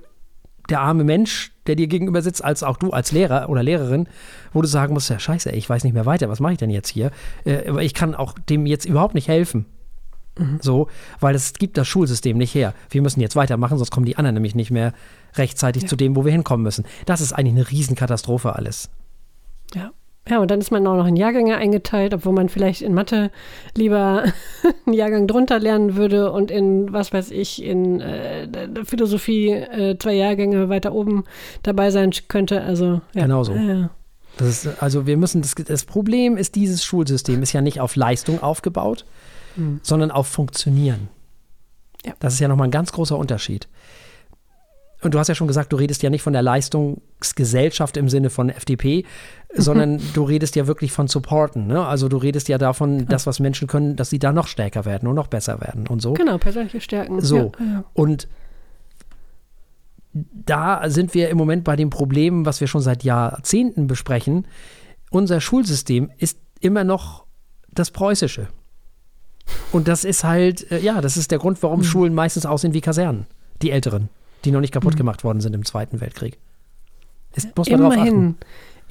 der 0.69 0.81
arme 0.81 1.03
Mensch, 1.03 1.51
der 1.67 1.75
dir 1.75 1.87
gegenüber 1.87 2.21
sitzt, 2.21 2.43
als 2.43 2.63
auch 2.63 2.77
du 2.77 2.91
als 2.91 3.11
Lehrer 3.11 3.49
oder 3.49 3.63
Lehrerin, 3.63 4.07
wo 4.53 4.61
du 4.61 4.67
sagen 4.67 4.93
musst, 4.93 5.09
ja 5.09 5.19
scheiße, 5.19 5.51
ey, 5.51 5.57
ich 5.57 5.69
weiß 5.69 5.83
nicht 5.83 5.93
mehr 5.93 6.05
weiter, 6.05 6.29
was 6.29 6.39
mache 6.39 6.53
ich 6.53 6.57
denn 6.57 6.69
jetzt 6.69 6.89
hier? 6.89 7.11
Äh, 7.45 7.67
aber 7.69 7.83
ich 7.83 7.93
kann 7.93 8.15
auch 8.15 8.33
dem 8.33 8.65
jetzt 8.65 8.85
überhaupt 8.85 9.15
nicht 9.15 9.27
helfen. 9.27 9.65
So, 10.61 10.87
weil 11.19 11.35
es 11.35 11.53
gibt 11.53 11.77
das 11.77 11.87
Schulsystem 11.87 12.37
nicht 12.37 12.55
her. 12.55 12.73
Wir 12.89 13.03
müssen 13.03 13.21
jetzt 13.21 13.35
weitermachen, 13.35 13.77
sonst 13.77 13.91
kommen 13.91 14.07
die 14.07 14.17
anderen 14.17 14.33
nämlich 14.33 14.55
nicht 14.55 14.71
mehr 14.71 14.93
rechtzeitig 15.35 15.87
zu 15.87 15.95
dem, 15.95 16.15
wo 16.15 16.25
wir 16.25 16.31
hinkommen 16.31 16.63
müssen. 16.63 16.85
Das 17.05 17.21
ist 17.21 17.33
eigentlich 17.33 17.53
eine 17.53 17.69
Riesenkatastrophe 17.69 18.55
alles. 18.55 18.89
Ja. 19.75 19.91
Ja, 20.29 20.39
und 20.39 20.49
dann 20.49 20.61
ist 20.61 20.71
man 20.71 20.87
auch 20.87 20.95
noch 20.95 21.05
in 21.05 21.17
Jahrgänge 21.17 21.57
eingeteilt, 21.57 22.13
obwohl 22.13 22.31
man 22.31 22.47
vielleicht 22.47 22.81
in 22.81 22.93
Mathe 22.93 23.29
lieber 23.75 24.23
einen 24.85 24.93
Jahrgang 24.93 25.27
drunter 25.27 25.59
lernen 25.59 25.95
würde 25.95 26.31
und 26.31 26.49
in, 26.49 26.93
was 26.93 27.11
weiß 27.11 27.31
ich, 27.31 27.61
in 27.61 27.99
äh, 27.99 28.47
Philosophie 28.85 29.49
äh, 29.49 29.97
zwei 29.97 30.13
Jahrgänge 30.13 30.69
weiter 30.69 30.93
oben 30.93 31.25
dabei 31.63 31.91
sein 31.91 32.11
könnte. 32.29 32.61
Also, 32.61 33.01
ja. 33.13 33.23
Genau 33.23 33.43
so. 33.43 33.53
Ja, 33.53 33.89
ist, 34.39 34.81
also 34.81 35.05
wir 35.05 35.17
müssen, 35.17 35.41
das, 35.41 35.55
das 35.55 35.83
Problem 35.85 36.37
ist, 36.37 36.55
dieses 36.55 36.83
Schulsystem 36.83 37.43
ist 37.43 37.51
ja 37.51 37.61
nicht 37.61 37.81
auf 37.81 37.95
Leistung 37.95 38.41
aufgebaut, 38.41 39.05
Hm. 39.55 39.79
sondern 39.83 40.11
auf 40.11 40.27
Funktionieren. 40.27 41.09
Ja. 42.05 42.13
Das 42.19 42.33
ist 42.33 42.39
ja 42.39 42.47
nochmal 42.47 42.67
ein 42.67 42.71
ganz 42.71 42.91
großer 42.91 43.17
Unterschied. 43.17 43.67
Und 45.01 45.13
du 45.13 45.19
hast 45.19 45.27
ja 45.27 45.35
schon 45.35 45.47
gesagt, 45.47 45.73
du 45.73 45.75
redest 45.75 46.01
ja 46.01 46.09
nicht 46.09 46.21
von 46.21 46.33
der 46.33 46.41
Leistungsgesellschaft 46.41 47.97
im 47.97 48.07
Sinne 48.07 48.29
von 48.29 48.49
FDP, 48.49 49.05
sondern 49.55 50.01
du 50.13 50.23
redest 50.23 50.55
ja 50.55 50.67
wirklich 50.67 50.91
von 50.91 51.07
Supporten. 51.07 51.67
Ne? 51.67 51.85
Also 51.85 52.09
du 52.09 52.17
redest 52.17 52.47
ja 52.47 52.57
davon, 52.57 53.05
das, 53.05 53.27
was 53.27 53.39
Menschen 53.39 53.67
können, 53.67 53.95
dass 53.95 54.09
sie 54.09 54.19
da 54.19 54.31
noch 54.31 54.47
stärker 54.47 54.85
werden 54.85 55.07
und 55.07 55.15
noch 55.15 55.27
besser 55.27 55.61
werden 55.61 55.87
und 55.87 56.01
so. 56.01 56.13
Genau, 56.13 56.37
persönliche 56.37 56.81
Stärken. 56.81 57.21
So. 57.21 57.51
Ja, 57.59 57.65
ja. 57.65 57.83
Und 57.93 58.27
da 60.13 60.89
sind 60.89 61.13
wir 61.13 61.29
im 61.29 61.37
Moment 61.37 61.63
bei 61.63 61.75
dem 61.75 61.89
Problem, 61.89 62.45
was 62.45 62.61
wir 62.61 62.67
schon 62.67 62.81
seit 62.81 63.03
Jahrzehnten 63.03 63.87
besprechen. 63.87 64.45
Unser 65.09 65.41
Schulsystem 65.41 66.11
ist 66.17 66.37
immer 66.59 66.83
noch 66.83 67.25
das 67.71 67.91
preußische. 67.91 68.47
Und 69.71 69.87
das 69.87 70.05
ist 70.05 70.23
halt, 70.23 70.71
äh, 70.71 70.79
ja, 70.79 71.01
das 71.01 71.17
ist 71.17 71.31
der 71.31 71.39
Grund, 71.39 71.61
warum 71.63 71.83
Schulen 71.83 72.13
meistens 72.13 72.45
aussehen 72.45 72.73
wie 72.73 72.81
Kasernen. 72.81 73.25
Die 73.61 73.71
älteren, 73.71 74.09
die 74.45 74.51
noch 74.51 74.61
nicht 74.61 74.73
kaputt 74.73 74.95
gemacht 74.95 75.23
worden 75.23 75.41
sind 75.41 75.53
im 75.53 75.65
Zweiten 75.65 75.99
Weltkrieg. 75.99 76.37
Ist, 77.35 77.55
muss 77.57 77.69
man 77.69 77.81
drauf 77.81 77.97
achten. 77.97 78.37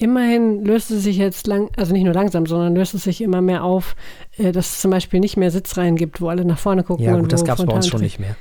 Immerhin, 0.03 0.64
löst 0.64 0.90
es 0.90 1.05
sich 1.05 1.16
jetzt 1.16 1.46
lang, 1.46 1.70
also 1.76 1.92
nicht 1.92 2.05
nur 2.05 2.14
langsam, 2.14 2.46
sondern 2.46 2.74
löst 2.74 2.94
es 2.94 3.05
sich 3.05 3.20
immer 3.20 3.40
mehr 3.40 3.62
auf, 3.62 3.94
äh, 4.36 4.53
dass 4.53 4.72
es 4.72 4.80
zum 4.80 4.90
Beispiel 4.90 5.20
nicht 5.20 5.36
mehr 5.36 5.50
Sitzreihen 5.50 5.96
gibt, 5.96 6.20
wo 6.20 6.28
alle 6.28 6.44
nach 6.44 6.59
vorne 6.59 6.82
gucken. 6.82 7.05
Ja, 7.05 7.16
gut, 7.16 7.32
das 7.32 7.44
gab 7.44 7.59
es 7.59 7.64
bei 7.64 7.72
uns 7.72 7.86
schon 7.86 8.00
nicht 8.00 8.18
mehr. 8.18 8.36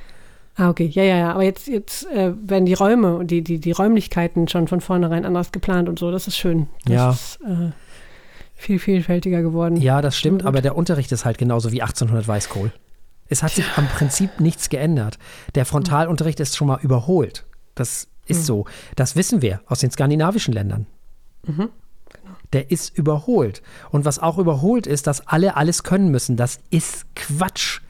Ah, 0.56 0.68
okay. 0.68 0.86
Ja, 0.92 1.02
ja, 1.02 1.16
ja. 1.16 1.32
Aber 1.32 1.44
jetzt, 1.44 1.66
jetzt 1.68 2.06
äh, 2.10 2.32
werden 2.42 2.66
die 2.66 2.74
Räume 2.74 3.16
und 3.16 3.30
die, 3.30 3.42
die, 3.42 3.58
die 3.58 3.72
Räumlichkeiten 3.72 4.48
schon 4.48 4.68
von 4.68 4.80
vornherein 4.80 5.24
anders 5.24 5.52
geplant 5.52 5.88
und 5.88 5.98
so. 5.98 6.10
Das 6.10 6.26
ist 6.26 6.36
schön. 6.36 6.66
Das 6.84 6.92
Ja. 6.94 7.10
ist 7.10 7.38
äh, 7.42 7.70
viel 8.54 8.78
vielfältiger 8.78 9.40
geworden. 9.42 9.76
Ja, 9.76 10.02
das 10.02 10.16
stimmt, 10.16 10.44
aber 10.44 10.60
der 10.60 10.76
Unterricht 10.76 11.10
ist 11.12 11.24
halt 11.24 11.38
genauso 11.38 11.72
wie 11.72 11.80
1800 11.80 12.28
Weißkohl. 12.28 12.72
Es 13.28 13.42
hat 13.42 13.52
sich 13.52 13.64
am 13.76 13.86
Prinzip 13.86 14.40
nichts 14.40 14.68
geändert. 14.68 15.18
Der 15.54 15.64
Frontalunterricht 15.64 16.38
ist 16.40 16.56
schon 16.56 16.68
mal 16.68 16.80
überholt. 16.82 17.44
Das 17.74 18.08
Ist 18.26 18.40
mhm. 18.40 18.44
so. 18.44 18.64
Das 18.94 19.16
wissen 19.16 19.42
wir 19.42 19.62
aus 19.66 19.80
den 19.80 19.90
skandinavischen 19.90 20.52
Ländern. 20.52 20.86
Mhm. 21.46 21.70
Genau. 22.08 22.36
Der 22.52 22.70
ist 22.70 22.96
überholt. 22.96 23.62
Und 23.90 24.04
was 24.04 24.18
auch 24.18 24.38
überholt 24.38 24.86
ist, 24.86 25.06
dass 25.06 25.26
alle 25.26 25.56
alles 25.56 25.82
können 25.82 26.10
müssen. 26.10 26.36
Das 26.36 26.60
ist 26.70 27.06
Quatsch. 27.14 27.80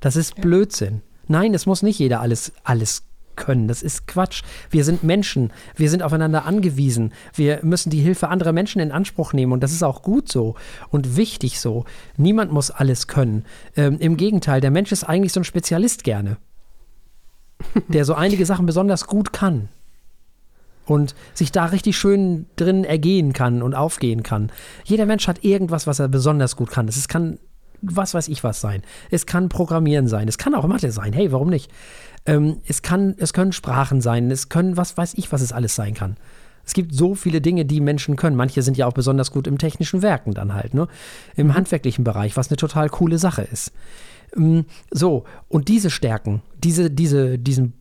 Das 0.00 0.16
ist 0.16 0.36
ja. 0.36 0.42
Blödsinn. 0.42 1.02
Nein, 1.28 1.54
es 1.54 1.66
muss 1.66 1.82
nicht 1.82 1.98
jeder 1.98 2.20
alles, 2.20 2.52
alles 2.64 3.04
können. 3.36 3.68
Das 3.68 3.82
ist 3.82 4.06
Quatsch. 4.06 4.42
Wir 4.70 4.84
sind 4.84 5.02
Menschen. 5.02 5.52
Wir 5.76 5.90
sind 5.90 6.02
aufeinander 6.02 6.44
angewiesen. 6.44 7.12
Wir 7.34 7.60
müssen 7.62 7.90
die 7.90 8.00
Hilfe 8.00 8.28
anderer 8.28 8.52
Menschen 8.52 8.80
in 8.80 8.92
Anspruch 8.92 9.32
nehmen. 9.32 9.52
Und 9.52 9.62
das 9.62 9.72
ist 9.72 9.82
auch 9.82 10.02
gut 10.02 10.30
so 10.30 10.54
und 10.90 11.16
wichtig 11.16 11.60
so. 11.60 11.84
Niemand 12.16 12.52
muss 12.52 12.70
alles 12.70 13.06
können. 13.08 13.44
Ähm, 13.76 13.98
Im 13.98 14.16
Gegenteil, 14.16 14.60
der 14.60 14.70
Mensch 14.70 14.92
ist 14.92 15.04
eigentlich 15.04 15.32
so 15.32 15.40
ein 15.40 15.44
Spezialist 15.44 16.04
gerne, 16.04 16.36
der 17.88 18.04
so 18.04 18.14
einige 18.14 18.44
Sachen 18.46 18.66
besonders 18.66 19.06
gut 19.06 19.32
kann. 19.32 19.68
Und 20.92 21.14
sich 21.34 21.52
da 21.52 21.66
richtig 21.66 21.96
schön 21.96 22.46
drin 22.56 22.84
ergehen 22.84 23.32
kann 23.32 23.62
und 23.62 23.74
aufgehen 23.74 24.22
kann. 24.22 24.50
Jeder 24.84 25.06
Mensch 25.06 25.26
hat 25.26 25.44
irgendwas, 25.44 25.86
was 25.86 25.98
er 25.98 26.08
besonders 26.08 26.56
gut 26.56 26.70
kann. 26.70 26.88
Es 26.88 27.08
kann 27.08 27.38
was 27.82 28.14
weiß 28.14 28.28
ich 28.28 28.44
was 28.44 28.60
sein. 28.60 28.82
Es 29.10 29.26
kann 29.26 29.48
Programmieren 29.48 30.06
sein. 30.06 30.28
Es 30.28 30.38
kann 30.38 30.54
auch 30.54 30.66
Mathe 30.66 30.92
sein. 30.92 31.12
Hey, 31.12 31.32
warum 31.32 31.50
nicht? 31.50 31.70
Ähm, 32.26 32.58
es, 32.66 32.82
kann, 32.82 33.14
es 33.18 33.32
können 33.32 33.52
Sprachen 33.52 34.00
sein, 34.00 34.30
es 34.30 34.48
können, 34.48 34.76
was 34.76 34.96
weiß 34.96 35.14
ich, 35.14 35.32
was 35.32 35.42
es 35.42 35.52
alles 35.52 35.74
sein 35.74 35.94
kann. 35.94 36.16
Es 36.64 36.74
gibt 36.74 36.94
so 36.94 37.16
viele 37.16 37.40
Dinge, 37.40 37.64
die 37.64 37.80
Menschen 37.80 38.14
können. 38.14 38.36
Manche 38.36 38.62
sind 38.62 38.76
ja 38.76 38.86
auch 38.86 38.92
besonders 38.92 39.32
gut 39.32 39.48
im 39.48 39.58
technischen 39.58 40.00
Werken 40.00 40.32
dann 40.32 40.54
halt, 40.54 40.74
ne? 40.74 40.86
Im 41.34 41.48
mhm. 41.48 41.54
handwerklichen 41.54 42.04
Bereich, 42.04 42.36
was 42.36 42.48
eine 42.48 42.56
total 42.56 42.88
coole 42.88 43.18
Sache 43.18 43.42
ist. 43.42 43.72
Ähm, 44.36 44.66
so, 44.92 45.24
und 45.48 45.66
diese 45.68 45.90
Stärken, 45.90 46.42
diese, 46.62 46.88
diese, 46.90 47.36
diesen, 47.38 47.72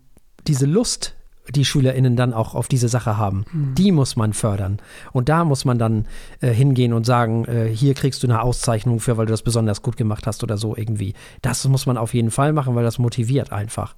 diese 0.47 0.65
Lust, 0.65 1.15
die 1.49 1.65
SchülerInnen 1.65 2.15
dann 2.15 2.33
auch 2.33 2.55
auf 2.55 2.67
diese 2.67 2.87
Sache 2.87 3.17
haben. 3.17 3.45
Mhm. 3.51 3.75
Die 3.75 3.91
muss 3.91 4.15
man 4.15 4.33
fördern. 4.33 4.77
Und 5.11 5.29
da 5.29 5.43
muss 5.43 5.65
man 5.65 5.79
dann 5.79 6.05
äh, 6.39 6.49
hingehen 6.49 6.93
und 6.93 7.05
sagen, 7.05 7.45
äh, 7.45 7.67
hier 7.67 7.93
kriegst 7.93 8.23
du 8.23 8.27
eine 8.27 8.41
Auszeichnung 8.41 8.99
für, 8.99 9.17
weil 9.17 9.25
du 9.25 9.31
das 9.31 9.41
besonders 9.41 9.81
gut 9.81 9.97
gemacht 9.97 10.27
hast 10.27 10.43
oder 10.43 10.57
so 10.57 10.75
irgendwie. 10.75 11.13
Das 11.41 11.67
muss 11.67 11.85
man 11.85 11.97
auf 11.97 12.13
jeden 12.13 12.31
Fall 12.31 12.53
machen, 12.53 12.75
weil 12.75 12.83
das 12.83 12.99
motiviert 12.99 13.51
einfach. 13.51 13.95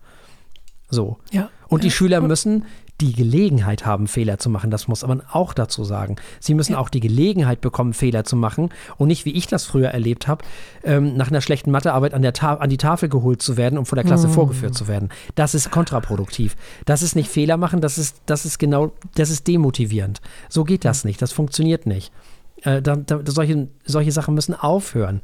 So. 0.89 1.17
Ja. 1.31 1.49
Und 1.67 1.83
die 1.83 1.91
Schüler 1.91 2.21
müssen 2.21 2.65
die 3.01 3.13
Gelegenheit 3.13 3.85
haben, 3.85 4.07
Fehler 4.07 4.37
zu 4.37 4.49
machen. 4.49 4.69
Das 4.69 4.87
muss 4.87 5.05
man 5.05 5.21
auch 5.21 5.53
dazu 5.53 5.83
sagen. 5.83 6.15
Sie 6.39 6.53
müssen 6.53 6.73
ja. 6.73 6.77
auch 6.77 6.89
die 6.89 6.99
Gelegenheit 6.99 7.59
bekommen, 7.59 7.93
Fehler 7.93 8.23
zu 8.23 8.35
machen 8.35 8.69
und 8.97 9.07
nicht, 9.07 9.25
wie 9.25 9.31
ich 9.31 9.47
das 9.47 9.65
früher 9.65 9.89
erlebt 9.89 10.27
habe, 10.27 10.45
ähm, 10.83 11.17
nach 11.17 11.29
einer 11.29 11.41
schlechten 11.41 11.71
Mathearbeit 11.71 12.13
an, 12.13 12.21
der 12.21 12.33
an 12.61 12.69
die 12.69 12.77
Tafel 12.77 13.09
geholt 13.09 13.41
zu 13.41 13.57
werden, 13.57 13.77
um 13.77 13.85
vor 13.85 13.95
der 13.95 14.05
Klasse 14.05 14.27
mm. 14.27 14.31
vorgeführt 14.31 14.75
zu 14.75 14.87
werden. 14.87 15.09
Das 15.35 15.55
ist 15.55 15.71
kontraproduktiv. 15.71 16.55
Das 16.85 17.01
ist 17.01 17.15
nicht 17.15 17.29
Fehler 17.29 17.57
machen, 17.57 17.81
das 17.81 17.97
ist, 17.97 18.21
das 18.25 18.45
ist 18.45 18.59
genau, 18.59 18.93
das 19.15 19.29
ist 19.29 19.47
demotivierend. 19.47 20.21
So 20.49 20.63
geht 20.63 20.85
das 20.85 21.03
nicht. 21.03 21.21
Das 21.21 21.31
funktioniert 21.31 21.85
nicht. 21.85 22.13
Äh, 22.61 22.81
da, 22.81 22.95
da, 22.95 23.19
solche, 23.25 23.69
solche 23.85 24.11
Sachen 24.11 24.35
müssen 24.35 24.53
aufhören. 24.53 25.21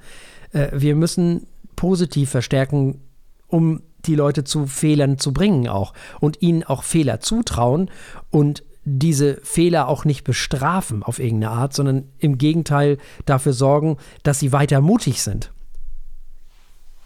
Äh, 0.52 0.70
wir 0.74 0.96
müssen 0.96 1.46
positiv 1.76 2.32
verstärken, 2.32 3.02
um 3.48 3.82
die 4.06 4.16
Leute 4.16 4.44
zu 4.44 4.66
Fehlern 4.68 5.18
zu 5.18 5.34
bringen 5.34 5.68
auch 5.68 5.94
und 6.20 6.42
ihnen 6.42 6.64
auch 6.64 6.84
Fehler 6.84 7.20
zutrauen 7.20 7.90
und 8.30 8.64
diese 8.86 9.40
Fehler 9.44 9.88
auch 9.88 10.06
nicht 10.06 10.24
bestrafen 10.24 11.04
auf 11.04 11.20
irgendeine 11.20 11.54
Art, 11.54 11.74
sondern 11.74 12.06
im 12.18 12.38
Gegenteil 12.38 12.98
dafür 13.26 13.54
sorgen, 13.54 13.98
dass 14.24 14.40
sie 14.40 14.52
weiter 14.52 14.82
mutig 14.82 15.22
sind 15.22 15.52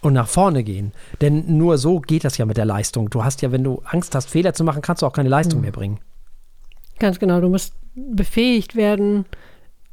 und 0.04 0.12
nach 0.12 0.28
vorne 0.28 0.64
gehen. 0.64 0.92
Denn 1.20 1.56
nur 1.58 1.78
so 1.78 2.00
geht 2.00 2.24
das 2.24 2.38
ja 2.38 2.46
mit 2.46 2.56
der 2.56 2.64
Leistung. 2.64 3.10
Du 3.10 3.24
hast 3.24 3.42
ja, 3.42 3.52
wenn 3.52 3.64
du 3.64 3.82
Angst 3.84 4.14
hast, 4.14 4.30
Fehler 4.30 4.54
zu 4.54 4.64
machen, 4.64 4.82
kannst 4.82 5.02
du 5.02 5.06
auch 5.06 5.12
keine 5.12 5.28
Leistung 5.28 5.58
mhm. 5.58 5.62
mehr 5.62 5.72
bringen. 5.72 5.98
Ganz 6.98 7.18
genau. 7.18 7.40
Du 7.40 7.48
musst 7.48 7.74
befähigt 7.94 8.76
werden, 8.76 9.24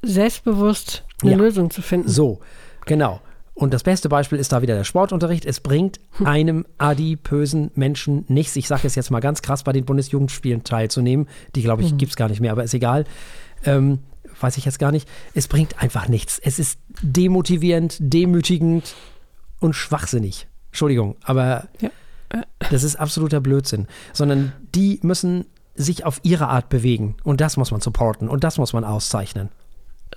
selbstbewusst 0.01 1.03
eine 1.21 1.31
ja. 1.31 1.37
Lösung 1.37 1.71
zu 1.71 1.81
finden. 1.81 2.09
So, 2.09 2.39
genau. 2.85 3.21
Und 3.61 3.75
das 3.75 3.83
beste 3.83 4.09
Beispiel 4.09 4.39
ist 4.39 4.51
da 4.51 4.63
wieder 4.63 4.73
der 4.73 4.83
Sportunterricht. 4.85 5.45
Es 5.45 5.59
bringt 5.59 5.99
einem 6.23 6.65
adipösen 6.79 7.69
Menschen 7.75 8.25
nichts. 8.27 8.55
Ich 8.55 8.67
sage 8.67 8.87
es 8.87 8.95
jetzt 8.95 9.11
mal 9.11 9.19
ganz 9.19 9.43
krass, 9.43 9.63
bei 9.63 9.71
den 9.71 9.85
Bundesjugendspielen 9.85 10.63
teilzunehmen. 10.63 11.27
Die, 11.53 11.61
glaube 11.61 11.83
ich, 11.83 11.93
mhm. 11.93 11.99
gibt 11.99 12.09
es 12.09 12.15
gar 12.15 12.27
nicht 12.27 12.41
mehr, 12.41 12.53
aber 12.53 12.63
ist 12.63 12.73
egal. 12.73 13.05
Ähm, 13.63 13.99
weiß 14.39 14.57
ich 14.57 14.65
jetzt 14.65 14.79
gar 14.79 14.91
nicht. 14.91 15.07
Es 15.35 15.47
bringt 15.47 15.79
einfach 15.79 16.07
nichts. 16.07 16.39
Es 16.39 16.57
ist 16.57 16.79
demotivierend, 17.03 17.97
demütigend 17.99 18.95
und 19.59 19.75
schwachsinnig. 19.75 20.47
Entschuldigung, 20.71 21.17
aber 21.21 21.67
ja. 21.81 21.91
das 22.71 22.81
ist 22.81 22.95
absoluter 22.95 23.41
Blödsinn. 23.41 23.85
Sondern 24.11 24.53
die 24.73 24.99
müssen 25.03 25.45
sich 25.75 26.03
auf 26.03 26.19
ihre 26.23 26.47
Art 26.47 26.69
bewegen. 26.69 27.15
Und 27.23 27.41
das 27.41 27.57
muss 27.57 27.69
man 27.69 27.79
supporten 27.79 28.27
und 28.27 28.43
das 28.43 28.57
muss 28.57 28.73
man 28.73 28.83
auszeichnen. 28.83 29.49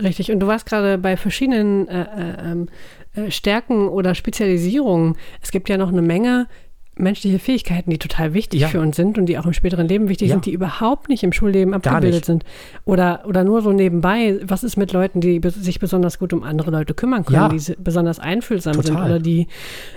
Richtig, 0.02 0.32
und 0.32 0.40
du 0.40 0.46
warst 0.46 0.66
gerade 0.66 0.98
bei 0.98 1.16
verschiedenen 1.16 1.86
äh, 1.88 2.02
äh, 2.02 2.50
ähm, 2.50 2.68
äh, 3.14 3.30
Stärken 3.30 3.88
oder 3.88 4.14
Spezialisierungen. 4.14 5.16
Es 5.40 5.52
gibt 5.52 5.68
ja 5.68 5.76
noch 5.76 5.90
eine 5.90 6.02
Menge 6.02 6.48
menschliche 6.96 7.38
Fähigkeiten, 7.38 7.90
die 7.90 7.98
total 7.98 8.34
wichtig 8.34 8.60
ja. 8.60 8.68
für 8.68 8.80
uns 8.80 8.96
sind 8.96 9.18
und 9.18 9.26
die 9.26 9.38
auch 9.38 9.46
im 9.46 9.52
späteren 9.52 9.88
Leben 9.88 10.08
wichtig 10.08 10.28
ja. 10.28 10.34
sind, 10.34 10.46
die 10.46 10.52
überhaupt 10.52 11.08
nicht 11.08 11.22
im 11.24 11.32
Schulleben 11.32 11.74
abgebildet 11.74 12.24
sind. 12.24 12.44
Oder, 12.84 13.24
oder 13.26 13.42
nur 13.42 13.62
so 13.62 13.72
nebenbei. 13.72 14.38
Was 14.44 14.62
ist 14.62 14.76
mit 14.76 14.92
Leuten, 14.92 15.20
die 15.20 15.40
sich 15.44 15.80
besonders 15.80 16.18
gut 16.18 16.32
um 16.32 16.44
andere 16.44 16.70
Leute 16.70 16.94
kümmern 16.94 17.24
können, 17.24 17.36
ja. 17.36 17.48
die 17.48 17.74
besonders 17.78 18.20
einfühlsam 18.20 18.74
total. 18.74 18.86
sind 18.86 18.96
oder 18.96 19.18
die, 19.18 19.48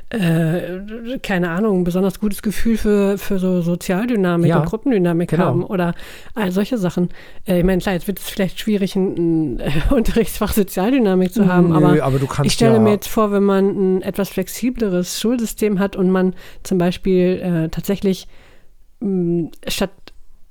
äh, 0.10 1.20
keine 1.22 1.50
Ahnung, 1.52 1.82
ein 1.82 1.84
besonders 1.84 2.20
gutes 2.20 2.41
Gefühl 2.41 2.78
für, 2.78 3.18
für 3.18 3.38
so 3.38 3.62
Sozialdynamik 3.62 4.56
und 4.56 4.66
Gruppendynamik 4.66 5.30
genau. 5.30 5.45
haben 5.45 5.64
oder 5.64 5.93
all 6.34 6.52
solche 6.52 6.78
Sachen. 6.78 7.10
Äh, 7.48 7.60
ich 7.60 7.64
meine, 7.64 7.80
klar, 7.80 7.93
jetzt 7.93 8.08
wird 8.08 8.20
es 8.20 8.30
vielleicht 8.30 8.60
schwierig, 8.60 8.95
ein, 8.95 9.60
äh, 9.60 9.72
Unterrichtsfach 9.93 10.52
Sozialdynamik 10.52 11.32
zu 11.32 11.48
haben, 11.48 11.70
Nö, 11.70 11.76
aber, 11.76 12.04
aber 12.04 12.20
ich 12.43 12.54
stelle 12.54 12.80
mir 12.80 12.91
jetzt 12.91 13.08
vor, 13.08 13.32
wenn 13.32 13.43
man 13.43 13.98
ein 13.98 14.02
etwas 14.02 14.30
flexibleres 14.30 15.20
Schulsystem 15.20 15.80
hat 15.80 15.95
und 15.95 16.10
man 16.10 16.34
zum 16.64 16.80
Beispiel 16.80 16.86
Beispiel 16.88 17.41
äh, 17.41 17.69
tatsächlich 17.69 18.27
mh, 18.99 19.09
mm, 19.09 19.51
statt 19.67 19.91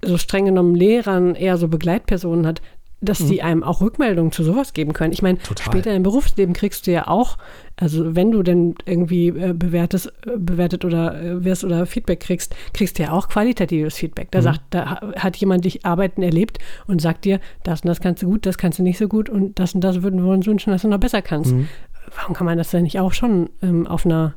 so 0.02 0.18
streng 0.18 0.44
genommen 0.44 0.74
Lehrern 0.74 1.34
eher 1.34 1.56
so 1.56 1.68
Begleitpersonen 1.68 2.46
hat, 2.46 2.60
dass 3.00 3.20
mhm. 3.20 3.28
die 3.28 3.42
einem 3.42 3.62
auch 3.62 3.82
Rückmeldungen 3.82 4.32
zu 4.32 4.42
sowas 4.42 4.72
geben 4.72 4.94
können. 4.94 5.12
Ich 5.12 5.20
meine, 5.20 5.38
später 5.60 5.94
im 5.94 6.02
Berufsleben 6.02 6.54
kriegst 6.54 6.86
du 6.86 6.92
ja 6.92 7.08
auch, 7.08 7.36
also 7.76 8.16
wenn 8.16 8.30
du 8.30 8.42
denn 8.42 8.74
irgendwie 8.86 9.28
äh, 9.28 9.52
bewertest, 9.52 10.12
äh, 10.26 10.36
bewertet 10.38 10.84
oder 10.84 11.20
äh, 11.20 11.44
wirst 11.44 11.64
oder 11.64 11.84
Feedback 11.84 12.20
kriegst, 12.20 12.54
kriegst 12.72 12.98
du 12.98 13.02
ja 13.02 13.12
auch 13.12 13.28
qualitatives 13.28 13.96
Feedback. 13.96 14.30
Da 14.30 14.38
mhm. 14.38 14.44
sagt, 14.44 14.60
da 14.70 15.00
hat 15.16 15.36
jemand 15.36 15.66
dich 15.66 15.84
arbeiten 15.84 16.22
erlebt 16.22 16.58
und 16.86 17.02
sagt 17.02 17.26
dir, 17.26 17.40
das 17.64 17.82
und 17.82 17.88
das 17.88 18.00
kannst 18.00 18.22
du 18.22 18.26
gut, 18.26 18.46
das 18.46 18.56
kannst 18.56 18.78
du 18.78 18.82
nicht 18.82 18.98
so 18.98 19.08
gut 19.08 19.28
und 19.28 19.58
das 19.58 19.74
und 19.74 19.82
das 19.82 20.02
würden 20.02 20.24
wir 20.24 20.32
uns 20.32 20.46
wünschen, 20.46 20.70
dass 20.70 20.82
du 20.82 20.88
noch 20.88 21.00
besser 21.00 21.20
kannst. 21.20 21.52
Mhm. 21.52 21.68
Warum 22.14 22.34
kann 22.34 22.46
man 22.46 22.56
das 22.56 22.70
denn 22.70 22.84
nicht 22.84 22.98
auch 22.98 23.12
schon 23.12 23.50
ähm, 23.62 23.86
auf 23.86 24.06
einer 24.06 24.34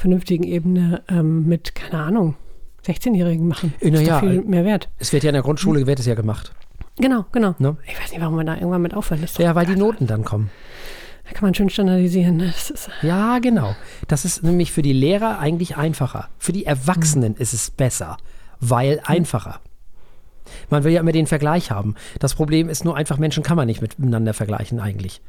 vernünftigen 0.00 0.44
Ebene 0.44 1.02
ähm, 1.08 1.46
mit, 1.46 1.74
keine 1.74 2.02
Ahnung, 2.02 2.34
16-Jährigen 2.86 3.46
machen. 3.46 3.74
Das 3.80 3.90
ist 4.00 4.06
ja, 4.06 4.20
viel 4.20 4.42
mehr 4.42 4.64
wert. 4.64 4.88
Es 4.98 5.12
wird 5.12 5.22
ja 5.22 5.30
in 5.30 5.34
der 5.34 5.42
Grundschule, 5.42 5.86
wird 5.86 6.00
es 6.00 6.06
ja 6.06 6.14
gemacht. 6.14 6.52
Genau, 6.98 7.26
genau. 7.32 7.54
Ne? 7.58 7.76
Ich 7.86 8.00
weiß 8.00 8.10
nicht, 8.10 8.20
warum 8.20 8.36
man 8.36 8.46
da 8.46 8.54
irgendwann 8.54 8.82
mit 8.82 8.94
aufhört. 8.94 9.20
Ja, 9.38 9.54
weil 9.54 9.66
die 9.66 9.76
Noten 9.76 10.06
dann 10.06 10.24
kommen. 10.24 10.50
Da 11.24 11.32
kann 11.32 11.46
man 11.46 11.54
schön 11.54 11.70
standardisieren. 11.70 12.38
Ne? 12.38 12.52
ja, 13.02 13.38
genau. 13.38 13.76
Das 14.08 14.24
ist 14.24 14.42
nämlich 14.42 14.72
für 14.72 14.82
die 14.82 14.92
Lehrer 14.92 15.38
eigentlich 15.38 15.76
einfacher. 15.76 16.28
Für 16.38 16.52
die 16.52 16.66
Erwachsenen 16.66 17.32
mhm. 17.34 17.40
ist 17.40 17.52
es 17.52 17.70
besser, 17.70 18.16
weil 18.58 18.96
mhm. 18.96 19.02
einfacher. 19.04 19.60
Man 20.70 20.82
will 20.82 20.92
ja 20.92 21.00
immer 21.00 21.12
den 21.12 21.26
Vergleich 21.26 21.70
haben. 21.70 21.94
Das 22.18 22.34
Problem 22.34 22.68
ist 22.68 22.84
nur 22.84 22.96
einfach, 22.96 23.18
Menschen 23.18 23.42
kann 23.42 23.56
man 23.56 23.66
nicht 23.66 23.82
miteinander 23.82 24.34
vergleichen 24.34 24.80
eigentlich. 24.80 25.20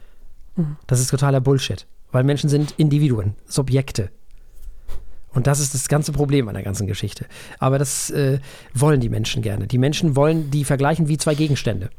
Mhm. 0.55 0.78
Das 0.88 0.99
ist 0.99 1.09
totaler 1.09 1.41
Bullshit. 1.41 1.86
Weil 2.11 2.24
Menschen 2.24 2.49
sind 2.49 2.74
Individuen, 2.78 3.36
Subjekte. 3.45 4.09
Und 5.34 5.48
das 5.48 5.60
ist 5.60 5.74
das 5.74 5.88
ganze 5.88 6.12
Problem 6.12 6.48
an 6.48 6.56
der 6.56 6.64
ganzen 6.64 6.88
Geschichte. 6.88 7.26
Aber 7.60 7.80
das 7.80 8.10
äh, 8.10 8.40
wollen 8.74 9.00
die 9.00 9.10
Menschen 9.10 9.42
gerne. 9.42 9.68
Die 9.68 9.78
Menschen 9.78 10.16
wollen 10.16 10.52
die 10.52 10.66
vergleichen 10.66 11.08
wie 11.08 11.18
zwei 11.18 11.36
Gegenstände. 11.36 11.90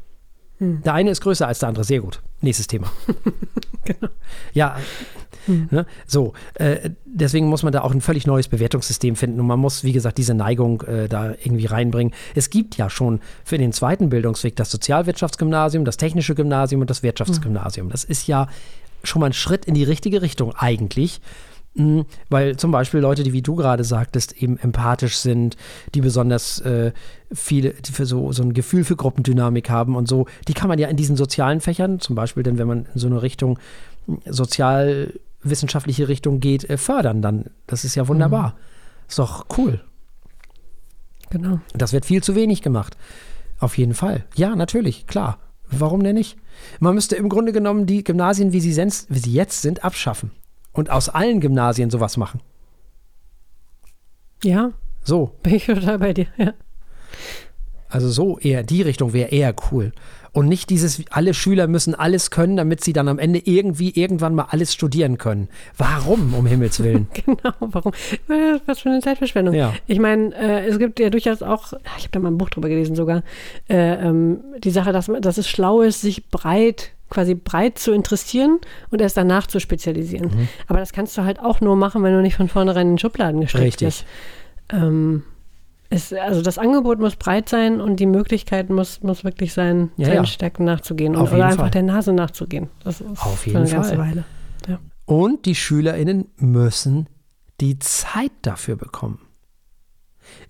Hm. 0.59 0.81
Der 0.83 0.93
eine 0.93 1.09
ist 1.09 1.21
größer 1.21 1.47
als 1.47 1.59
der 1.59 1.69
andere. 1.69 1.83
Sehr 1.83 2.01
gut. 2.01 2.21
Nächstes 2.41 2.67
Thema. 2.67 2.91
genau. 3.85 4.11
Ja, 4.53 4.77
hm. 5.47 5.67
ne? 5.71 5.85
so. 6.05 6.33
Äh, 6.55 6.91
deswegen 7.05 7.47
muss 7.47 7.63
man 7.63 7.73
da 7.73 7.81
auch 7.81 7.91
ein 7.91 8.01
völlig 8.01 8.27
neues 8.27 8.47
Bewertungssystem 8.47 9.15
finden. 9.15 9.39
Und 9.39 9.47
man 9.47 9.59
muss, 9.59 9.83
wie 9.83 9.93
gesagt, 9.93 10.19
diese 10.19 10.35
Neigung 10.35 10.81
äh, 10.83 11.07
da 11.09 11.31
irgendwie 11.31 11.65
reinbringen. 11.65 12.13
Es 12.35 12.51
gibt 12.51 12.77
ja 12.77 12.89
schon 12.89 13.19
für 13.43 13.57
den 13.57 13.73
zweiten 13.73 14.09
Bildungsweg 14.09 14.55
das 14.55 14.69
Sozialwirtschaftsgymnasium, 14.69 15.85
das 15.85 15.97
technische 15.97 16.35
Gymnasium 16.35 16.81
und 16.81 16.89
das 16.89 17.01
Wirtschaftsgymnasium. 17.01 17.87
Hm. 17.87 17.91
Das 17.91 18.03
ist 18.03 18.27
ja 18.27 18.47
schon 19.03 19.19
mal 19.19 19.27
ein 19.27 19.33
Schritt 19.33 19.65
in 19.65 19.73
die 19.73 19.83
richtige 19.83 20.21
Richtung 20.21 20.55
eigentlich. 20.55 21.19
Mhm, 21.75 22.05
weil 22.29 22.55
zum 22.55 22.71
Beispiel 22.71 22.99
Leute, 22.99 23.23
die 23.23 23.33
wie 23.33 23.41
du 23.41 23.55
gerade 23.55 23.83
sagtest, 23.83 24.33
eben 24.33 24.57
empathisch 24.57 25.17
sind, 25.17 25.57
die 25.95 26.01
besonders 26.01 26.59
äh, 26.61 26.91
viele, 27.33 27.71
die 27.71 27.91
für 27.91 28.05
so, 28.05 28.31
so 28.31 28.43
ein 28.43 28.53
Gefühl 28.53 28.83
für 28.83 28.95
Gruppendynamik 28.95 29.71
haben 29.71 29.95
und 29.95 30.07
so, 30.07 30.27
die 30.47 30.53
kann 30.53 30.67
man 30.67 30.77
ja 30.77 30.87
in 30.87 30.97
diesen 30.97 31.15
sozialen 31.15 31.61
Fächern, 31.61 31.99
zum 31.99 32.15
Beispiel, 32.15 32.43
denn 32.43 32.59
wenn 32.59 32.67
man 32.67 32.85
in 32.93 32.99
so 32.99 33.07
eine 33.07 33.23
Richtung 33.23 33.57
sozialwissenschaftliche 34.25 36.07
Richtung 36.07 36.39
geht, 36.39 36.69
äh, 36.69 36.77
fördern 36.77 37.21
dann. 37.21 37.45
Das 37.65 37.85
ist 37.85 37.95
ja 37.95 38.07
wunderbar. 38.07 38.49
Mhm. 38.49 39.07
Ist 39.09 39.19
doch 39.19 39.45
cool. 39.57 39.81
genau. 41.29 41.59
Das 41.73 41.91
wird 41.91 42.05
viel 42.05 42.21
zu 42.21 42.35
wenig 42.35 42.61
gemacht. 42.61 42.97
Auf 43.59 43.77
jeden 43.77 43.93
Fall. 43.93 44.25
Ja, 44.35 44.55
natürlich, 44.55 45.07
klar. 45.07 45.39
Warum 45.71 46.03
denn 46.03 46.15
nicht? 46.15 46.37
Man 46.79 46.93
müsste 46.93 47.15
im 47.15 47.29
Grunde 47.29 47.51
genommen 47.51 47.87
die 47.87 48.03
Gymnasien, 48.03 48.53
wie 48.53 48.59
sie, 48.59 48.75
wie 48.75 49.19
sie 49.19 49.33
jetzt 49.33 49.61
sind, 49.61 49.83
abschaffen. 49.83 50.31
Und 50.73 50.89
aus 50.89 51.09
allen 51.09 51.39
Gymnasien 51.39 51.89
sowas 51.89 52.17
machen. 52.17 52.41
Ja, 54.43 54.71
So, 55.03 55.31
bin 55.43 55.55
ich 55.55 55.65
total 55.65 55.99
bei 55.99 56.13
dir. 56.13 56.27
Ja. 56.37 56.53
also 57.89 58.09
so 58.09 58.39
eher, 58.39 58.63
die 58.63 58.81
Richtung 58.81 59.13
wäre 59.13 59.29
eher 59.29 59.53
cool. 59.71 59.91
Und 60.31 60.47
nicht 60.47 60.71
dieses, 60.71 61.03
alle 61.11 61.35
Schüler 61.35 61.67
müssen 61.67 61.93
alles 61.93 62.31
können, 62.31 62.57
damit 62.57 62.83
sie 62.83 62.91
dann 62.91 63.07
am 63.07 63.19
Ende 63.19 63.39
irgendwie 63.45 63.91
irgendwann 63.91 64.33
mal 64.33 64.47
alles 64.49 64.73
studieren 64.73 65.19
können. 65.19 65.47
Warum, 65.77 66.33
um 66.33 66.45
Himmels 66.47 66.81
Willen? 66.81 67.07
Genau, 67.25 67.53
warum? 67.59 67.91
Was 68.65 68.79
für 68.79 68.89
eine 68.89 69.01
Zeitverschwendung. 69.01 69.53
Ja. 69.53 69.73
Ich 69.85 69.99
meine, 69.99 70.33
äh, 70.35 70.65
es 70.65 70.79
gibt 70.79 70.99
ja 70.99 71.11
durchaus 71.11 71.43
auch, 71.43 71.73
ich 71.97 72.03
habe 72.05 72.09
da 72.11 72.19
mal 72.19 72.31
ein 72.31 72.37
Buch 72.39 72.49
drüber 72.49 72.67
gelesen 72.67 72.95
sogar, 72.95 73.21
äh, 73.69 74.07
ähm, 74.07 74.39
die 74.57 74.71
Sache, 74.71 74.91
dass, 74.91 75.11
dass 75.21 75.37
es 75.37 75.47
schlau 75.47 75.81
ist, 75.81 76.01
sich 76.01 76.27
breit, 76.29 76.93
quasi 77.13 77.35
breit 77.35 77.77
zu 77.77 77.93
interessieren 77.93 78.59
und 78.89 78.99
erst 79.01 79.15
danach 79.15 79.47
zu 79.47 79.59
spezialisieren. 79.59 80.31
Mhm. 80.35 80.47
Aber 80.67 80.79
das 80.79 80.91
kannst 80.91 81.17
du 81.17 81.23
halt 81.23 81.39
auch 81.39 81.61
nur 81.61 81.75
machen, 81.75 82.03
wenn 82.03 82.13
du 82.13 82.21
nicht 82.21 82.35
von 82.35 82.49
vornherein 82.49 82.87
in 82.87 82.93
den 82.93 82.99
Schubladen 82.99 83.41
gesteckt 83.41 83.63
Richtig. 83.63 83.87
bist. 83.87 84.05
Ähm, 84.69 85.23
es, 85.89 86.11
also 86.11 86.41
das 86.41 86.57
Angebot 86.57 86.99
muss 86.99 87.15
breit 87.15 87.47
sein 87.49 87.79
und 87.79 87.99
die 87.99 88.07
Möglichkeit 88.07 88.69
muss, 88.69 89.03
muss 89.03 89.23
wirklich 89.23 89.53
sein, 89.53 89.91
Ja, 89.97 90.07
seinen 90.07 90.15
ja. 90.15 90.25
Stärken 90.25 90.63
nachzugehen 90.65 91.15
und, 91.15 91.31
oder 91.31 91.45
einfach 91.45 91.57
Fall. 91.65 91.71
der 91.71 91.83
Nase 91.83 92.13
nachzugehen. 92.13 92.69
Das 92.83 92.99
ist 92.99 93.21
Auf 93.21 93.45
jeden 93.45 93.57
eine 93.59 93.69
ganze 93.69 93.89
Fall. 93.89 93.97
Weile. 93.99 94.23
Ja. 94.67 94.79
Und 95.05 95.45
die 95.45 95.53
SchülerInnen 95.55 96.25
müssen 96.37 97.07
die 97.61 97.77
Zeit 97.77 98.31
dafür 98.41 98.75
bekommen. 98.75 99.19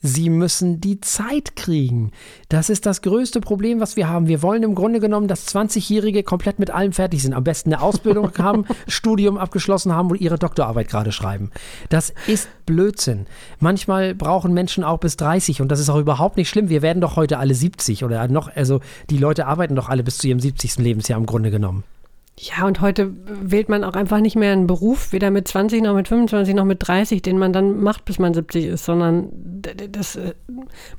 Sie 0.01 0.29
müssen 0.29 0.81
die 0.81 1.01
Zeit 1.01 1.55
kriegen. 1.55 2.11
Das 2.49 2.69
ist 2.69 2.85
das 2.85 3.01
größte 3.01 3.41
Problem, 3.41 3.79
was 3.79 3.95
wir 3.95 4.09
haben. 4.09 4.27
Wir 4.27 4.41
wollen 4.41 4.63
im 4.63 4.75
Grunde 4.75 4.99
genommen, 4.99 5.27
dass 5.27 5.47
20-Jährige 5.53 6.23
komplett 6.23 6.59
mit 6.59 6.71
allem 6.71 6.93
fertig 6.93 7.21
sind. 7.21 7.33
Am 7.33 7.43
besten 7.43 7.73
eine 7.73 7.81
Ausbildung 7.81 8.31
haben, 8.37 8.65
Studium 8.87 9.37
abgeschlossen 9.37 9.93
haben 9.93 10.11
und 10.11 10.21
ihre 10.21 10.37
Doktorarbeit 10.37 10.87
gerade 10.87 11.11
schreiben. 11.11 11.51
Das 11.89 12.13
ist 12.27 12.49
Blödsinn. 12.65 13.25
Manchmal 13.59 14.15
brauchen 14.15 14.53
Menschen 14.53 14.83
auch 14.83 14.99
bis 14.99 15.17
30 15.17 15.61
und 15.61 15.69
das 15.69 15.79
ist 15.79 15.89
auch 15.89 15.99
überhaupt 15.99 16.37
nicht 16.37 16.49
schlimm. 16.49 16.69
Wir 16.69 16.81
werden 16.81 17.01
doch 17.01 17.15
heute 17.15 17.39
alle 17.39 17.55
70 17.55 18.03
oder 18.03 18.27
noch, 18.27 18.53
also 18.55 18.79
die 19.09 19.17
Leute 19.17 19.47
arbeiten 19.47 19.75
doch 19.75 19.89
alle 19.89 20.03
bis 20.03 20.17
zu 20.17 20.27
ihrem 20.27 20.39
70. 20.39 20.77
Lebensjahr 20.77 21.19
im 21.19 21.25
Grunde 21.25 21.51
genommen. 21.51 21.83
Ja, 22.39 22.65
und 22.65 22.81
heute 22.81 23.13
wählt 23.25 23.69
man 23.69 23.83
auch 23.83 23.93
einfach 23.93 24.19
nicht 24.19 24.35
mehr 24.35 24.53
einen 24.53 24.65
Beruf, 24.65 25.13
weder 25.13 25.29
mit 25.29 25.47
20 25.47 25.83
noch 25.83 25.93
mit 25.93 26.07
25 26.07 26.55
noch 26.55 26.65
mit 26.65 26.79
30, 26.87 27.21
den 27.21 27.37
man 27.37 27.53
dann 27.53 27.79
macht, 27.79 28.05
bis 28.05 28.17
man 28.17 28.33
70 28.33 28.65
ist, 28.65 28.85
sondern 28.85 29.29
das, 29.91 30.15
äh, 30.15 30.33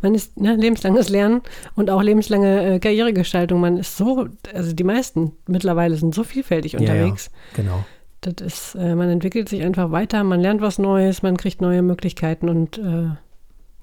man 0.01 0.15
ist 0.15 0.41
ne, 0.41 0.55
lebenslanges 0.55 1.09
Lernen 1.09 1.43
und 1.75 1.91
auch 1.91 2.03
lebenslange 2.03 2.75
äh, 2.75 2.79
Karrieregestaltung. 2.79 3.61
Man 3.61 3.79
ist 3.79 3.97
so, 3.97 4.29
also 4.55 4.73
die 4.73 4.85
meisten 4.85 5.33
mittlerweile 5.49 5.97
sind 5.97 6.15
so 6.15 6.23
vielfältig 6.23 6.77
unterwegs. 6.77 7.31
Ja, 7.33 7.63
genau. 7.63 7.85
Das 8.21 8.35
ist, 8.41 8.75
äh, 8.77 8.95
man 8.95 9.11
entwickelt 9.11 9.49
sich 9.49 9.63
einfach 9.63 9.91
weiter, 9.91 10.23
man 10.23 10.41
lernt 10.41 10.61
was 10.61 10.79
Neues, 10.79 11.23
man 11.23 11.37
kriegt 11.37 11.61
neue 11.61 11.83
Möglichkeiten 11.83 12.49
und 12.49 12.79
äh, 12.79 13.09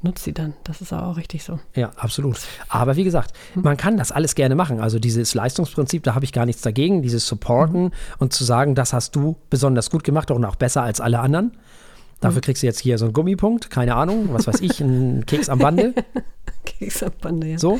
nutzt 0.03 0.23
sie 0.23 0.33
dann. 0.33 0.53
Das 0.63 0.81
ist 0.81 0.93
auch 0.93 1.17
richtig 1.17 1.43
so. 1.43 1.59
Ja, 1.75 1.91
absolut. 1.95 2.39
Aber 2.69 2.95
wie 2.95 3.03
gesagt, 3.03 3.33
man 3.55 3.77
kann 3.77 3.97
das 3.97 4.11
alles 4.11 4.35
gerne 4.35 4.55
machen. 4.55 4.79
Also 4.79 4.99
dieses 4.99 5.33
Leistungsprinzip, 5.33 6.03
da 6.03 6.15
habe 6.15 6.25
ich 6.25 6.33
gar 6.33 6.45
nichts 6.45 6.61
dagegen. 6.61 7.01
Dieses 7.01 7.27
Supporten 7.27 7.91
und 8.17 8.33
zu 8.33 8.43
sagen, 8.43 8.75
das 8.75 8.93
hast 8.93 9.15
du 9.15 9.37
besonders 9.49 9.89
gut 9.89 10.03
gemacht 10.03 10.31
und 10.31 10.43
auch 10.45 10.55
besser 10.55 10.83
als 10.83 11.01
alle 11.01 11.19
anderen. 11.19 11.57
Dafür 12.19 12.41
kriegst 12.41 12.61
du 12.61 12.67
jetzt 12.67 12.79
hier 12.79 12.99
so 12.99 13.05
einen 13.05 13.13
Gummipunkt, 13.13 13.71
keine 13.71 13.95
Ahnung, 13.95 14.29
was 14.31 14.45
weiß 14.45 14.61
ich, 14.61 14.81
einen 14.81 15.25
Keks 15.25 15.49
am 15.49 15.57
Bande, 15.57 15.95
Keksabande, 16.65 17.47
ja. 17.47 17.57
so. 17.57 17.79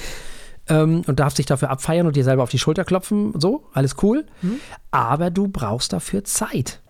Ähm, 0.68 1.04
und 1.06 1.20
darfst 1.20 1.38
dich 1.38 1.46
dafür 1.46 1.70
abfeiern 1.70 2.08
und 2.08 2.16
dir 2.16 2.24
selber 2.24 2.42
auf 2.42 2.50
die 2.50 2.58
Schulter 2.58 2.84
klopfen, 2.84 3.40
so, 3.40 3.66
alles 3.74 3.98
cool. 4.02 4.26
Aber 4.90 5.30
du 5.30 5.48
brauchst 5.48 5.94
dafür 5.94 6.24
Zeit. 6.24 6.82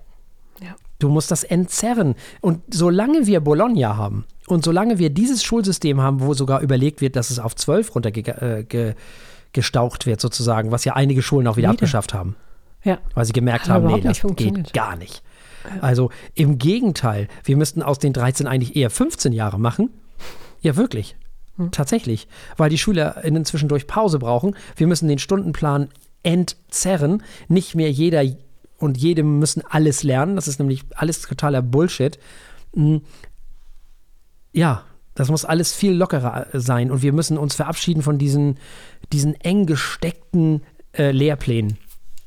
Ja. 0.61 0.75
Du 0.99 1.09
musst 1.09 1.29
das 1.29 1.43
entzerren. 1.43 2.15
Und 2.39 2.61
solange 2.73 3.27
wir 3.27 3.41
Bologna 3.41 3.97
haben 3.97 4.25
und 4.51 4.63
solange 4.63 4.99
wir 4.99 5.09
dieses 5.09 5.43
Schulsystem 5.43 6.01
haben, 6.01 6.21
wo 6.21 6.33
sogar 6.33 6.61
überlegt 6.61 7.01
wird, 7.01 7.15
dass 7.15 7.29
es 7.29 7.39
auf 7.39 7.55
zwölf 7.55 7.93
runtergestaucht 7.95 10.03
äh, 10.03 10.05
wird, 10.05 10.21
sozusagen, 10.21 10.71
was 10.71 10.85
ja 10.85 10.93
einige 10.93 11.21
Schulen 11.21 11.47
auch 11.47 11.57
wieder, 11.57 11.69
Wieder. 11.69 11.79
abgeschafft 11.79 12.13
haben, 12.13 12.35
Ja. 12.83 12.99
weil 13.13 13.25
sie 13.25 13.33
gemerkt 13.33 13.69
Hat 13.69 13.71
haben, 13.71 13.87
nee, 13.87 14.01
das 14.01 14.21
geht 14.35 14.73
gar 14.73 14.95
nicht. 14.95 15.21
Also 15.79 16.09
im 16.33 16.57
Gegenteil, 16.57 17.27
wir 17.43 17.55
müssten 17.55 17.83
aus 17.83 17.99
den 17.99 18.13
13 18.13 18.47
eigentlich 18.47 18.75
eher 18.75 18.89
15 18.89 19.31
Jahre 19.31 19.59
machen. 19.59 19.89
Ja, 20.61 20.75
wirklich. 20.75 21.15
Hm. 21.57 21.71
Tatsächlich. 21.71 22.27
Weil 22.57 22.69
die 22.69 22.77
SchülerInnen 22.77 23.45
zwischendurch 23.45 23.87
Pause 23.87 24.19
brauchen. 24.19 24.55
Wir 24.75 24.87
müssen 24.87 25.07
den 25.07 25.19
Stundenplan 25.19 25.89
entzerren. 26.23 27.23
Nicht 27.47 27.75
mehr 27.75 27.91
jeder 27.91 28.23
und 28.79 28.97
jedem 28.97 29.39
müssen 29.39 29.63
alles 29.69 30.03
lernen. 30.03 30.35
Das 30.35 30.47
ist 30.47 30.59
nämlich 30.59 30.83
alles 30.95 31.21
totaler 31.21 31.61
Bullshit. 31.61 32.17
Ja, 34.53 34.83
das 35.15 35.29
muss 35.29 35.45
alles 35.45 35.73
viel 35.73 35.93
lockerer 35.93 36.53
äh, 36.53 36.59
sein. 36.59 36.91
Und 36.91 37.01
wir 37.01 37.13
müssen 37.13 37.37
uns 37.37 37.55
verabschieden 37.55 38.01
von 38.01 38.17
diesen, 38.17 38.57
diesen 39.11 39.35
eng 39.41 39.65
gesteckten 39.65 40.61
äh, 40.93 41.11
Lehrplänen, 41.11 41.77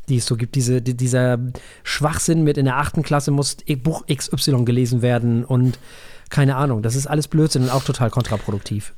die 0.09 0.16
es 0.16 0.27
so 0.27 0.37
gibt. 0.37 0.55
Diese, 0.55 0.83
die, 0.83 0.95
dieser 0.95 1.39
Schwachsinn 1.83 2.45
mit 2.45 2.59
in 2.59 2.66
der 2.66 2.77
achten 2.79 3.03
Klasse 3.03 3.31
muss 3.31 3.57
Buch 3.83 4.05
XY 4.07 4.64
gelesen 4.64 5.03
werden 5.03 5.45
und 5.45 5.79
keine 6.31 6.57
Ahnung. 6.57 6.83
Das 6.83 6.95
ist 6.95 7.07
alles 7.07 7.29
Blödsinn 7.29 7.64
und 7.64 7.70
auch 7.70 7.85
total 7.85 8.11
kontraproduktiv. 8.11 8.95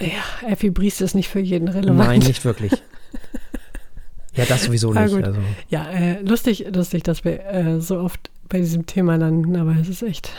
Ja, 0.00 0.48
Effi 0.48 0.70
Briest 0.70 1.00
ist 1.00 1.14
nicht 1.14 1.28
für 1.28 1.40
jeden 1.40 1.68
relevant. 1.68 1.98
Nein, 1.98 2.20
nicht 2.20 2.44
wirklich. 2.44 2.72
Ja, 4.34 4.44
das 4.44 4.64
sowieso 4.64 4.92
Ah, 4.94 5.06
nicht. 5.06 5.14
Also, 5.24 5.40
Ja, 5.68 5.88
äh, 5.88 6.20
lustig, 6.20 6.66
lustig, 6.74 7.02
dass 7.02 7.24
wir 7.24 7.44
äh, 7.46 7.80
so 7.80 7.98
oft 8.00 8.30
bei 8.48 8.58
diesem 8.58 8.84
Thema 8.86 9.16
landen, 9.16 9.56
aber 9.56 9.74
es 9.80 9.88
ist 9.88 10.02
echt. 10.02 10.30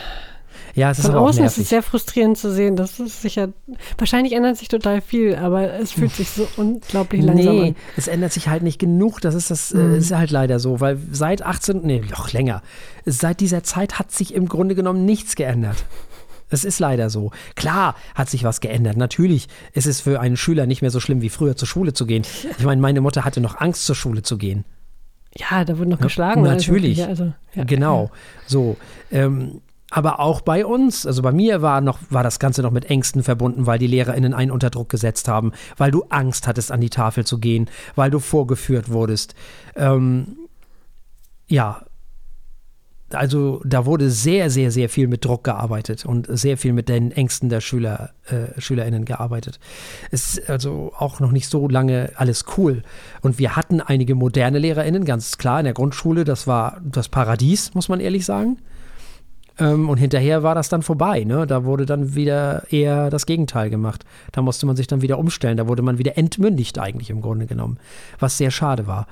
Ja, 0.77 0.91
es 0.91 0.99
ist 0.99 1.05
Von 1.07 1.15
aber 1.15 1.23
auch 1.25 1.29
außen 1.29 1.43
ist 1.43 1.51
es 1.53 1.57
nervig. 1.57 1.69
sehr 1.69 1.81
frustrierend 1.83 2.37
zu 2.37 2.53
sehen. 2.53 2.75
Das 2.75 2.99
ist 2.99 3.21
sicher. 3.23 3.49
Wahrscheinlich 3.97 4.33
ändert 4.33 4.57
sich 4.57 4.67
total 4.67 5.01
viel, 5.01 5.35
aber 5.35 5.73
es 5.73 5.91
fühlt 5.91 6.11
sich 6.11 6.29
so 6.29 6.47
unglaublich 6.55 7.23
langsam 7.23 7.55
Nee, 7.55 7.67
an. 7.69 7.75
es 7.97 8.07
ändert 8.07 8.31
sich 8.31 8.47
halt 8.47 8.61
nicht 8.61 8.77
genug. 8.77 9.19
Das 9.21 9.33
ist 9.35 9.49
das, 9.49 9.73
Mhm. 9.73 9.95
ist 9.95 10.11
halt 10.15 10.29
leider 10.31 10.59
so, 10.59 10.79
weil 10.79 10.99
seit 11.11 11.41
18, 11.41 11.81
nee, 11.83 12.01
noch 12.11 12.31
länger. 12.31 12.61
Seit 13.05 13.39
dieser 13.39 13.63
Zeit 13.63 13.97
hat 13.97 14.11
sich 14.11 14.33
im 14.35 14.47
Grunde 14.47 14.75
genommen 14.75 15.03
nichts 15.03 15.35
geändert. 15.35 15.83
Es 16.49 16.63
ist 16.63 16.79
leider 16.79 17.09
so. 17.09 17.31
Klar 17.55 17.95
hat 18.15 18.29
sich 18.29 18.43
was 18.45 18.61
geändert. 18.61 18.95
Natürlich 18.97 19.47
ist 19.73 19.87
es 19.87 19.99
für 19.99 20.19
einen 20.21 20.37
Schüler 20.37 20.65
nicht 20.67 20.81
mehr 20.81 20.91
so 20.91 20.99
schlimm 21.01 21.21
wie 21.21 21.29
früher 21.29 21.57
zur 21.57 21.67
Schule 21.67 21.91
zu 21.93 22.05
gehen. 22.05 22.23
Ich 22.57 22.63
meine, 22.63 22.79
meine 22.81 23.01
Mutter 23.01 23.25
hatte 23.25 23.41
noch 23.41 23.59
Angst 23.59 23.85
zur 23.85 23.95
Schule 23.95 24.21
zu 24.21 24.37
gehen. 24.37 24.63
Ja, 25.35 25.65
da 25.65 25.77
wurde 25.77 25.89
noch 25.89 25.99
geschlagen. 25.99 26.47
alles 26.47 26.65
natürlich. 26.67 26.97
Mögliche, 26.99 27.07
Also, 27.09 27.33
ja, 27.53 27.63
genau. 27.65 28.11
So. 28.45 28.77
Ähm, 29.11 29.59
aber 29.89 30.19
auch 30.19 30.41
bei 30.41 30.65
uns, 30.65 31.05
also 31.05 31.21
bei 31.21 31.31
mir 31.31 31.61
war 31.61 31.79
noch, 31.79 31.99
war 32.09 32.23
das 32.23 32.39
Ganze 32.39 32.61
noch 32.61 32.71
mit 32.71 32.85
Ängsten 32.89 33.23
verbunden, 33.23 33.65
weil 33.65 33.79
die 33.79 33.87
LehrerInnen 33.87 34.33
einen 34.33 34.51
unter 34.51 34.69
Druck 34.69 34.89
gesetzt 34.89 35.27
haben, 35.27 35.53
weil 35.77 35.91
du 35.91 36.03
Angst 36.09 36.47
hattest, 36.47 36.71
an 36.71 36.81
die 36.81 36.89
Tafel 36.89 37.25
zu 37.25 37.39
gehen, 37.39 37.69
weil 37.95 38.11
du 38.11 38.19
vorgeführt 38.19 38.89
wurdest. 38.89 39.33
Ähm, 39.75 40.37
ja. 41.47 41.83
Also 43.13 43.61
da 43.63 43.85
wurde 43.85 44.09
sehr, 44.09 44.49
sehr, 44.49 44.69
sehr 44.69 44.89
viel 44.89 45.07
mit 45.07 45.23
Druck 45.23 45.45
gearbeitet 45.45 46.05
und 46.05 46.27
sehr 46.29 46.57
viel 46.57 46.73
mit 46.73 46.89
den 46.89 47.13
Ängsten 47.13 47.47
der 47.47 47.61
Schüler, 47.61 48.09
äh, 48.25 48.59
SchülerInnen 48.59 49.05
gearbeitet. 49.05 49.61
Es 50.11 50.37
ist 50.37 50.49
also 50.49 50.91
auch 50.97 51.21
noch 51.21 51.31
nicht 51.31 51.47
so 51.47 51.69
lange 51.69 52.11
alles 52.15 52.43
cool. 52.57 52.83
Und 53.21 53.39
wir 53.39 53.55
hatten 53.55 53.79
einige 53.79 54.13
moderne 54.15 54.59
LehrerInnen, 54.59 55.05
ganz 55.05 55.37
klar, 55.37 55.59
in 55.59 55.63
der 55.63 55.73
Grundschule, 55.73 56.25
das 56.25 56.47
war 56.47 56.81
das 56.83 57.07
Paradies, 57.07 57.73
muss 57.73 57.87
man 57.87 58.01
ehrlich 58.01 58.25
sagen. 58.25 58.57
Ähm, 59.59 59.89
und 59.89 59.97
hinterher 59.97 60.43
war 60.43 60.55
das 60.55 60.69
dann 60.69 60.81
vorbei. 60.83 61.23
Ne? 61.23 61.47
Da 61.47 61.63
wurde 61.65 61.85
dann 61.85 62.15
wieder 62.15 62.71
eher 62.71 63.09
das 63.09 63.25
Gegenteil 63.25 63.69
gemacht. 63.69 64.05
Da 64.31 64.41
musste 64.41 64.65
man 64.65 64.75
sich 64.75 64.87
dann 64.87 65.01
wieder 65.01 65.17
umstellen. 65.17 65.57
Da 65.57 65.67
wurde 65.67 65.81
man 65.81 65.97
wieder 65.97 66.17
entmündigt 66.17 66.79
eigentlich 66.79 67.09
im 67.09 67.21
Grunde 67.21 67.47
genommen, 67.47 67.77
was 68.19 68.37
sehr 68.37 68.51
schade 68.51 68.87
war. 68.87 69.07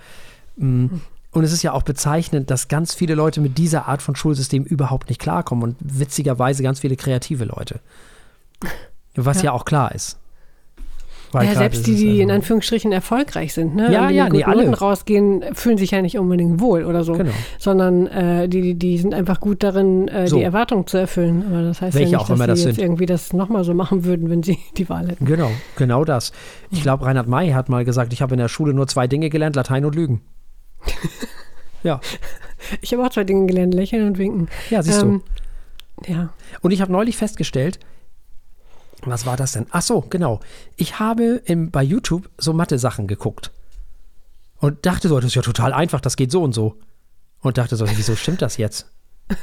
Mm. 0.58 0.88
Und 1.32 1.43
es 1.43 1.52
ist 1.52 1.64
ja 1.64 1.74
auch 1.74 1.84
bezeichnend, 1.84 2.50
dass 2.50 2.70
ganz 2.70 2.93
viele 2.93 3.14
Leute 3.14 3.41
mit 3.41 3.58
dieser 3.58 3.88
Art 3.88 4.02
von 4.02 4.16
Schulsystem 4.16 4.64
überhaupt 4.64 5.10
nicht 5.10 5.20
klarkommen 5.20 5.64
und 5.66 5.76
witzigerweise 5.82 6.64
ganz 6.64 6.80
viele 6.80 6.96
kreative 6.96 7.43
Leute. 7.43 7.82
Was 9.16 9.38
ja, 9.39 9.46
Ja. 9.46 9.52
auch 9.52 9.66
klar 9.66 9.93
ist. 9.93 10.18
Weil 11.32 11.47
Ja, 11.47 11.55
selbst 11.55 11.86
die, 11.88 11.95
die 11.95 12.21
in 12.21 12.30
also- 12.30 12.36
Anführungsstrichen 12.36 12.91
erfolgreich 12.91 13.53
sind, 13.53 13.76
ne? 13.76 13.91
Ja, 13.91 14.03
Und 14.03 14.09
die 14.09 14.15
ja, 14.15 14.23
nee, 14.30 14.39
guten 14.41 14.43
alle. 14.49 14.78
Rausgehen, 14.78 15.43
fühlen 15.53 15.78
sich 15.78 15.91
ja 15.91 16.01
nicht 16.01 16.17
unbedingt 16.17 16.59
wohl 16.61 16.86
oder 16.86 17.03
so. 17.03 17.13
Genau. 17.13 17.32
Sondern 17.59 18.07
äh, 18.07 18.47
die, 18.47 18.61
die- 18.61 18.73
die 18.76 18.97
sind 18.97 19.13
einfach 19.13 19.39
gut 19.39 19.63
darin, 19.63 20.07
äh, 20.07 20.28
So. 20.28 20.38
die 20.38 20.43
Erwartungen 20.43 20.88
zu 20.88 20.97
erfüllen. 20.97 21.43
Aber 21.49 21.61
das 21.63 21.82
heißt 21.82 21.95
Welche 21.95 22.11
ja 22.13 22.17
nicht, 22.19 22.30
dass 22.30 22.38
das 22.39 22.59
sie 22.59 22.65
jetzt 22.67 22.76
sind. 22.78 22.84
irgendwie 22.86 23.05
das 23.05 23.34
nochmal 23.34 23.63
so 23.63 23.73
machen 23.73 24.05
würden, 24.05 24.30
wenn 24.30 24.43
sie 24.43 24.57
die 24.78 24.88
Wahl 24.89 25.07
hätten. 25.09 25.26
Genau, 25.26 25.51
genau 25.76 26.05
das. 26.05 26.32
Ich 26.71 26.82
glaube, 26.84 27.05
Reinhard 27.05 27.28
May 27.28 27.51
hat 27.51 27.67
mal 27.69 27.84
gesagt, 27.86 28.13
ich 28.13 28.21
habe 28.21 28.34
in 28.36 28.39
der 28.39 28.47
Schule 28.47 28.73
nur 28.73 28.88
zwei 28.88 29.07
Dinge 29.07 29.30
gelernt, 29.30 29.55
Latein 29.55 29.84
und 29.86 29.95
Lügen. 29.95 30.21
ja, 31.84 31.99
Ich 32.82 32.93
habe 32.93 33.03
auch 33.05 33.09
zwei 33.09 33.23
Dinge 33.23 33.45
gelernt, 33.47 33.73
lächeln 33.73 34.07
und 34.07 34.17
winken. 34.17 34.47
ja, 34.69 34.82
siehst 34.82 35.01
Ähm, 35.03 35.21
Ja, 36.07 36.15
du. 36.15 36.30
Und 36.61 36.71
ich 36.71 36.82
habe 36.82 36.91
neulich 36.91 37.17
festgestellt, 37.17 37.80
Was 39.06 39.26
war 39.26 39.38
das 39.38 39.53
denn? 39.53 39.68
Ach 39.72 39.82
so, 39.82 40.01
genau. 40.01 40.39
Ich 40.76 40.99
habe 40.99 41.41
im, 41.45 41.72
bei 41.72 41.84
YouTube 41.84 42.30
so 42.38 42.53
Mathe-Sachen 42.53 43.08
geguckt. 43.08 43.51
Und 44.58 44.86
dachte 44.86 45.10
so, 45.10 45.20
das 45.20 45.28
ist 45.28 45.36
ja 45.36 45.41
total 45.41 45.74
einfach, 45.74 46.01
das 46.01 46.16
geht 46.16 46.32
so 46.32 46.41
und 46.41 46.53
so. 46.53 46.78
Und 47.41 47.58
dachte 47.58 47.76
so, 47.76 47.86
wieso 47.88 48.16
stimmt 48.16 48.41
das 48.41 48.58
jetzt? 48.58 48.89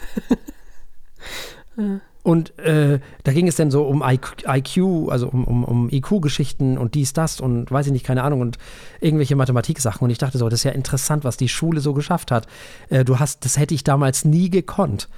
Und 2.23 2.57
äh, 2.61 3.01
da 3.25 3.33
ging 3.33 3.49
es 3.49 3.57
dann 3.57 3.73
so 3.73 3.85
um 3.85 4.05
IQ, 4.07 5.09
also 5.09 5.29
um, 5.29 5.45
um, 5.45 5.65
um 5.65 5.91
IQ-Geschichten 5.91 6.79
und 6.79 6.95
dies, 6.95 7.13
das 7.13 7.41
und 7.41 7.71
weiß 7.71 7.87
ich 7.87 7.93
nicht, 7.93 8.07
keine 8.07 8.23
Ahnung 8.23 8.41
und 8.41 8.59
irgendwelche 9.01 9.35
Mathematik-Sachen. 9.35 10.05
Und 10.05 10.11
ich 10.11 10.19
dachte 10.19 10.39
so, 10.39 10.49
das 10.49 10.61
ist 10.61 10.65
ja 10.65 10.71
interessant, 10.71 11.25
was 11.25 11.37
die 11.37 11.49
Schule 11.49 11.81
so 11.81 11.95
geschafft 11.95 12.31
hat. 12.31 12.47
Äh, 12.91 13.05
du 13.05 13.19
hast, 13.19 13.45
das 13.45 13.59
hätte 13.59 13.75
ich 13.75 13.83
damals 13.83 14.25
nie 14.25 14.51
gekonnt, 14.51 15.09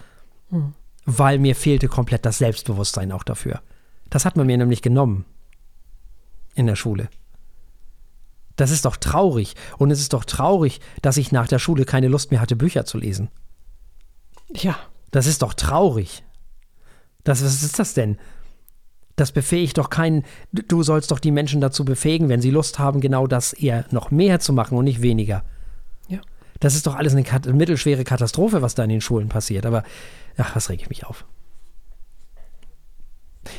hm. 0.49 0.72
weil 1.05 1.38
mir 1.38 1.55
fehlte 1.55 1.88
komplett 1.88 2.24
das 2.24 2.38
Selbstbewusstsein 2.38 3.12
auch 3.12 3.24
dafür. 3.24 3.61
Das 4.14 4.24
hat 4.24 4.36
man 4.36 4.46
mir 4.46 4.56
nämlich 4.56 4.80
genommen 4.80 5.24
in 6.54 6.68
der 6.68 6.76
Schule. 6.76 7.08
Das 8.54 8.70
ist 8.70 8.84
doch 8.84 8.96
traurig. 8.96 9.56
Und 9.76 9.90
es 9.90 9.98
ist 9.98 10.12
doch 10.12 10.24
traurig, 10.24 10.80
dass 11.02 11.16
ich 11.16 11.32
nach 11.32 11.48
der 11.48 11.58
Schule 11.58 11.84
keine 11.84 12.06
Lust 12.06 12.30
mehr 12.30 12.40
hatte, 12.40 12.54
Bücher 12.54 12.84
zu 12.84 12.96
lesen. 12.96 13.28
Ja. 14.52 14.76
Das 15.10 15.26
ist 15.26 15.42
doch 15.42 15.52
traurig. 15.52 16.22
Das, 17.24 17.44
was 17.44 17.64
ist 17.64 17.80
das 17.80 17.94
denn? 17.94 18.18
Das 19.16 19.32
befähigt 19.32 19.78
doch 19.78 19.90
keinen. 19.90 20.22
Du 20.52 20.84
sollst 20.84 21.10
doch 21.10 21.18
die 21.18 21.32
Menschen 21.32 21.60
dazu 21.60 21.84
befähigen, 21.84 22.28
wenn 22.28 22.40
sie 22.40 22.50
Lust 22.50 22.78
haben, 22.78 23.00
genau 23.00 23.26
das 23.26 23.52
eher 23.52 23.84
noch 23.90 24.12
mehr 24.12 24.38
zu 24.38 24.52
machen 24.52 24.78
und 24.78 24.84
nicht 24.84 25.02
weniger. 25.02 25.44
Ja. 26.06 26.20
Das 26.60 26.76
ist 26.76 26.86
doch 26.86 26.94
alles 26.94 27.16
eine 27.16 27.52
mittelschwere 27.52 28.04
Katastrophe, 28.04 28.62
was 28.62 28.76
da 28.76 28.84
in 28.84 28.90
den 28.90 29.00
Schulen 29.00 29.28
passiert. 29.28 29.66
Aber, 29.66 29.82
ach, 30.36 30.54
was 30.54 30.70
rege 30.70 30.82
ich 30.84 30.88
mich 30.88 31.04
auf. 31.04 31.24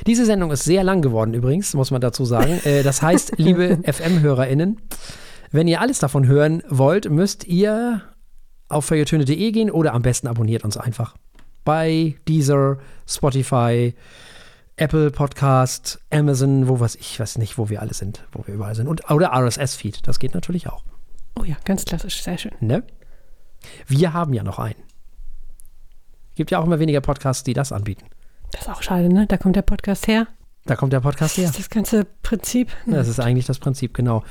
Diese 0.07 0.25
Sendung 0.25 0.51
ist 0.51 0.63
sehr 0.63 0.83
lang 0.83 1.01
geworden 1.01 1.33
übrigens, 1.33 1.73
muss 1.73 1.91
man 1.91 2.01
dazu 2.01 2.25
sagen. 2.25 2.59
Äh, 2.65 2.83
das 2.83 3.01
heißt, 3.01 3.33
liebe 3.37 3.79
FM-HörerInnen, 3.83 4.81
wenn 5.51 5.67
ihr 5.67 5.81
alles 5.81 5.99
davon 5.99 6.25
hören 6.25 6.63
wollt, 6.67 7.09
müsst 7.09 7.45
ihr 7.45 8.01
auf 8.69 8.85
feuilletöne.de 8.85 9.51
gehen 9.51 9.69
oder 9.69 9.93
am 9.93 10.01
besten 10.01 10.27
abonniert 10.27 10.63
uns 10.63 10.77
einfach. 10.77 11.15
Bei 11.63 12.15
Deezer, 12.27 12.77
Spotify, 13.07 13.93
Apple 14.77 15.11
Podcast, 15.11 15.99
Amazon, 16.09 16.67
wo 16.67 16.79
was 16.79 16.95
ich 16.95 17.19
weiß 17.19 17.37
nicht, 17.37 17.57
wo 17.57 17.69
wir 17.69 17.81
alle 17.81 17.93
sind, 17.93 18.25
wo 18.31 18.45
wir 18.45 18.55
überall 18.55 18.75
sind. 18.75 18.87
Und, 18.87 19.09
oder 19.09 19.31
RSS-Feed, 19.33 20.07
das 20.07 20.19
geht 20.19 20.33
natürlich 20.33 20.67
auch. 20.67 20.83
Oh 21.39 21.43
ja, 21.43 21.55
ganz 21.65 21.85
klassisch, 21.85 22.21
sehr 22.21 22.37
schön. 22.37 22.53
Ne? 22.59 22.83
Wir 23.87 24.13
haben 24.13 24.33
ja 24.33 24.43
noch 24.43 24.59
einen. 24.59 24.83
Gibt 26.35 26.51
ja 26.51 26.59
auch 26.59 26.65
immer 26.65 26.79
weniger 26.79 27.01
Podcasts, 27.01 27.43
die 27.43 27.53
das 27.53 27.71
anbieten. 27.71 28.05
Das 28.55 28.61
ist 28.61 28.69
auch 28.69 28.81
schade, 28.81 29.09
ne? 29.09 29.27
Da 29.27 29.35
kommt 29.35 29.57
der 29.57 29.63
Podcast 29.63 30.07
her. 30.07 30.27
Da 30.63 30.77
kommt 30.77 30.93
der 30.93 31.01
Podcast 31.01 31.37
her. 31.37 31.45
Das 31.45 31.51
ist 31.51 31.59
das 31.59 31.69
ganze 31.69 32.05
Prinzip. 32.23 32.69
Ja, 32.85 32.93
das 32.93 33.09
ist 33.09 33.19
eigentlich 33.19 33.45
das 33.45 33.59
Prinzip, 33.59 33.93
genau. 33.93 34.23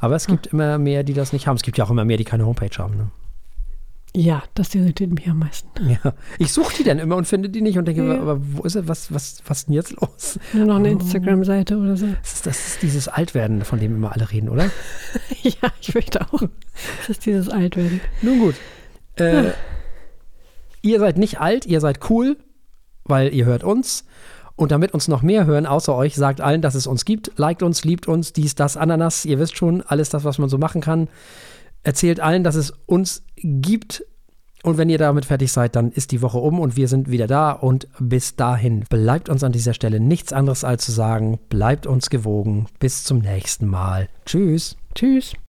Aber 0.00 0.16
es 0.16 0.26
gibt 0.26 0.46
hm. 0.46 0.58
immer 0.58 0.78
mehr, 0.78 1.04
die 1.04 1.14
das 1.14 1.32
nicht 1.32 1.46
haben. 1.46 1.56
Es 1.56 1.62
gibt 1.62 1.78
ja 1.78 1.84
auch 1.84 1.90
immer 1.90 2.04
mehr, 2.04 2.16
die 2.16 2.24
keine 2.24 2.44
Homepage 2.44 2.76
haben. 2.76 2.96
Ne? 2.96 3.10
Ja, 4.16 4.42
das 4.54 4.74
irritiert 4.74 5.12
mich 5.12 5.28
am 5.28 5.38
meisten. 5.38 5.68
Ja, 6.04 6.12
ich 6.38 6.52
suche 6.52 6.78
die 6.78 6.84
dann 6.84 6.98
immer 6.98 7.14
und 7.14 7.26
finde 7.26 7.50
die 7.50 7.60
nicht 7.60 7.78
und 7.78 7.86
denke, 7.86 8.04
ja. 8.04 8.20
aber 8.20 8.40
wo 8.40 8.64
ist 8.64 8.74
er? 8.74 8.88
Was, 8.88 9.14
was, 9.14 9.42
was 9.46 9.58
ist 9.58 9.68
denn 9.68 9.74
jetzt 9.74 9.92
los? 9.92 10.40
Nur 10.52 10.66
noch 10.66 10.76
eine 10.76 10.88
oh. 10.88 10.92
Instagram-Seite 10.92 11.76
oder 11.78 11.96
so. 11.96 12.06
Das 12.06 12.32
ist, 12.32 12.46
das 12.46 12.66
ist 12.66 12.82
dieses 12.82 13.06
Altwerden, 13.06 13.64
von 13.64 13.78
dem 13.78 13.94
immer 13.94 14.12
alle 14.12 14.28
reden, 14.32 14.48
oder? 14.48 14.64
ja, 15.42 15.70
ich 15.80 15.92
fürchte 15.92 16.20
auch. 16.22 16.42
Das 16.98 17.10
ist 17.10 17.26
dieses 17.26 17.48
Altwerden. 17.48 18.00
Nun 18.22 18.40
gut. 18.40 18.56
Äh, 19.16 19.52
ihr 20.82 20.98
seid 20.98 21.16
nicht 21.16 21.40
alt, 21.40 21.64
ihr 21.64 21.80
seid 21.80 22.10
cool 22.10 22.36
weil 23.08 23.34
ihr 23.34 23.44
hört 23.44 23.64
uns. 23.64 24.04
Und 24.56 24.72
damit 24.72 24.92
uns 24.92 25.06
noch 25.06 25.22
mehr 25.22 25.46
hören, 25.46 25.66
außer 25.66 25.94
euch, 25.94 26.16
sagt 26.16 26.40
allen, 26.40 26.62
dass 26.62 26.74
es 26.74 26.88
uns 26.88 27.04
gibt. 27.04 27.30
Liked 27.36 27.62
uns, 27.62 27.84
liebt 27.84 28.08
uns, 28.08 28.32
dies, 28.32 28.56
das, 28.56 28.76
Ananas. 28.76 29.24
Ihr 29.24 29.38
wisst 29.38 29.56
schon, 29.56 29.82
alles 29.82 30.10
das, 30.10 30.24
was 30.24 30.38
man 30.38 30.48
so 30.48 30.58
machen 30.58 30.80
kann. 30.80 31.08
Erzählt 31.84 32.18
allen, 32.18 32.42
dass 32.42 32.56
es 32.56 32.72
uns 32.86 33.22
gibt. 33.36 34.04
Und 34.64 34.76
wenn 34.76 34.90
ihr 34.90 34.98
damit 34.98 35.26
fertig 35.26 35.52
seid, 35.52 35.76
dann 35.76 35.92
ist 35.92 36.10
die 36.10 36.22
Woche 36.22 36.38
um 36.38 36.58
und 36.58 36.76
wir 36.76 36.88
sind 36.88 37.08
wieder 37.08 37.28
da. 37.28 37.52
Und 37.52 37.86
bis 38.00 38.34
dahin 38.34 38.80
bleibt 38.90 39.28
uns 39.28 39.44
an 39.44 39.52
dieser 39.52 39.74
Stelle 39.74 40.00
nichts 40.00 40.32
anderes 40.32 40.64
als 40.64 40.84
zu 40.84 40.90
sagen, 40.90 41.38
bleibt 41.48 41.86
uns 41.86 42.10
gewogen. 42.10 42.66
Bis 42.80 43.04
zum 43.04 43.20
nächsten 43.20 43.68
Mal. 43.68 44.08
Tschüss. 44.26 44.76
Tschüss. 44.96 45.36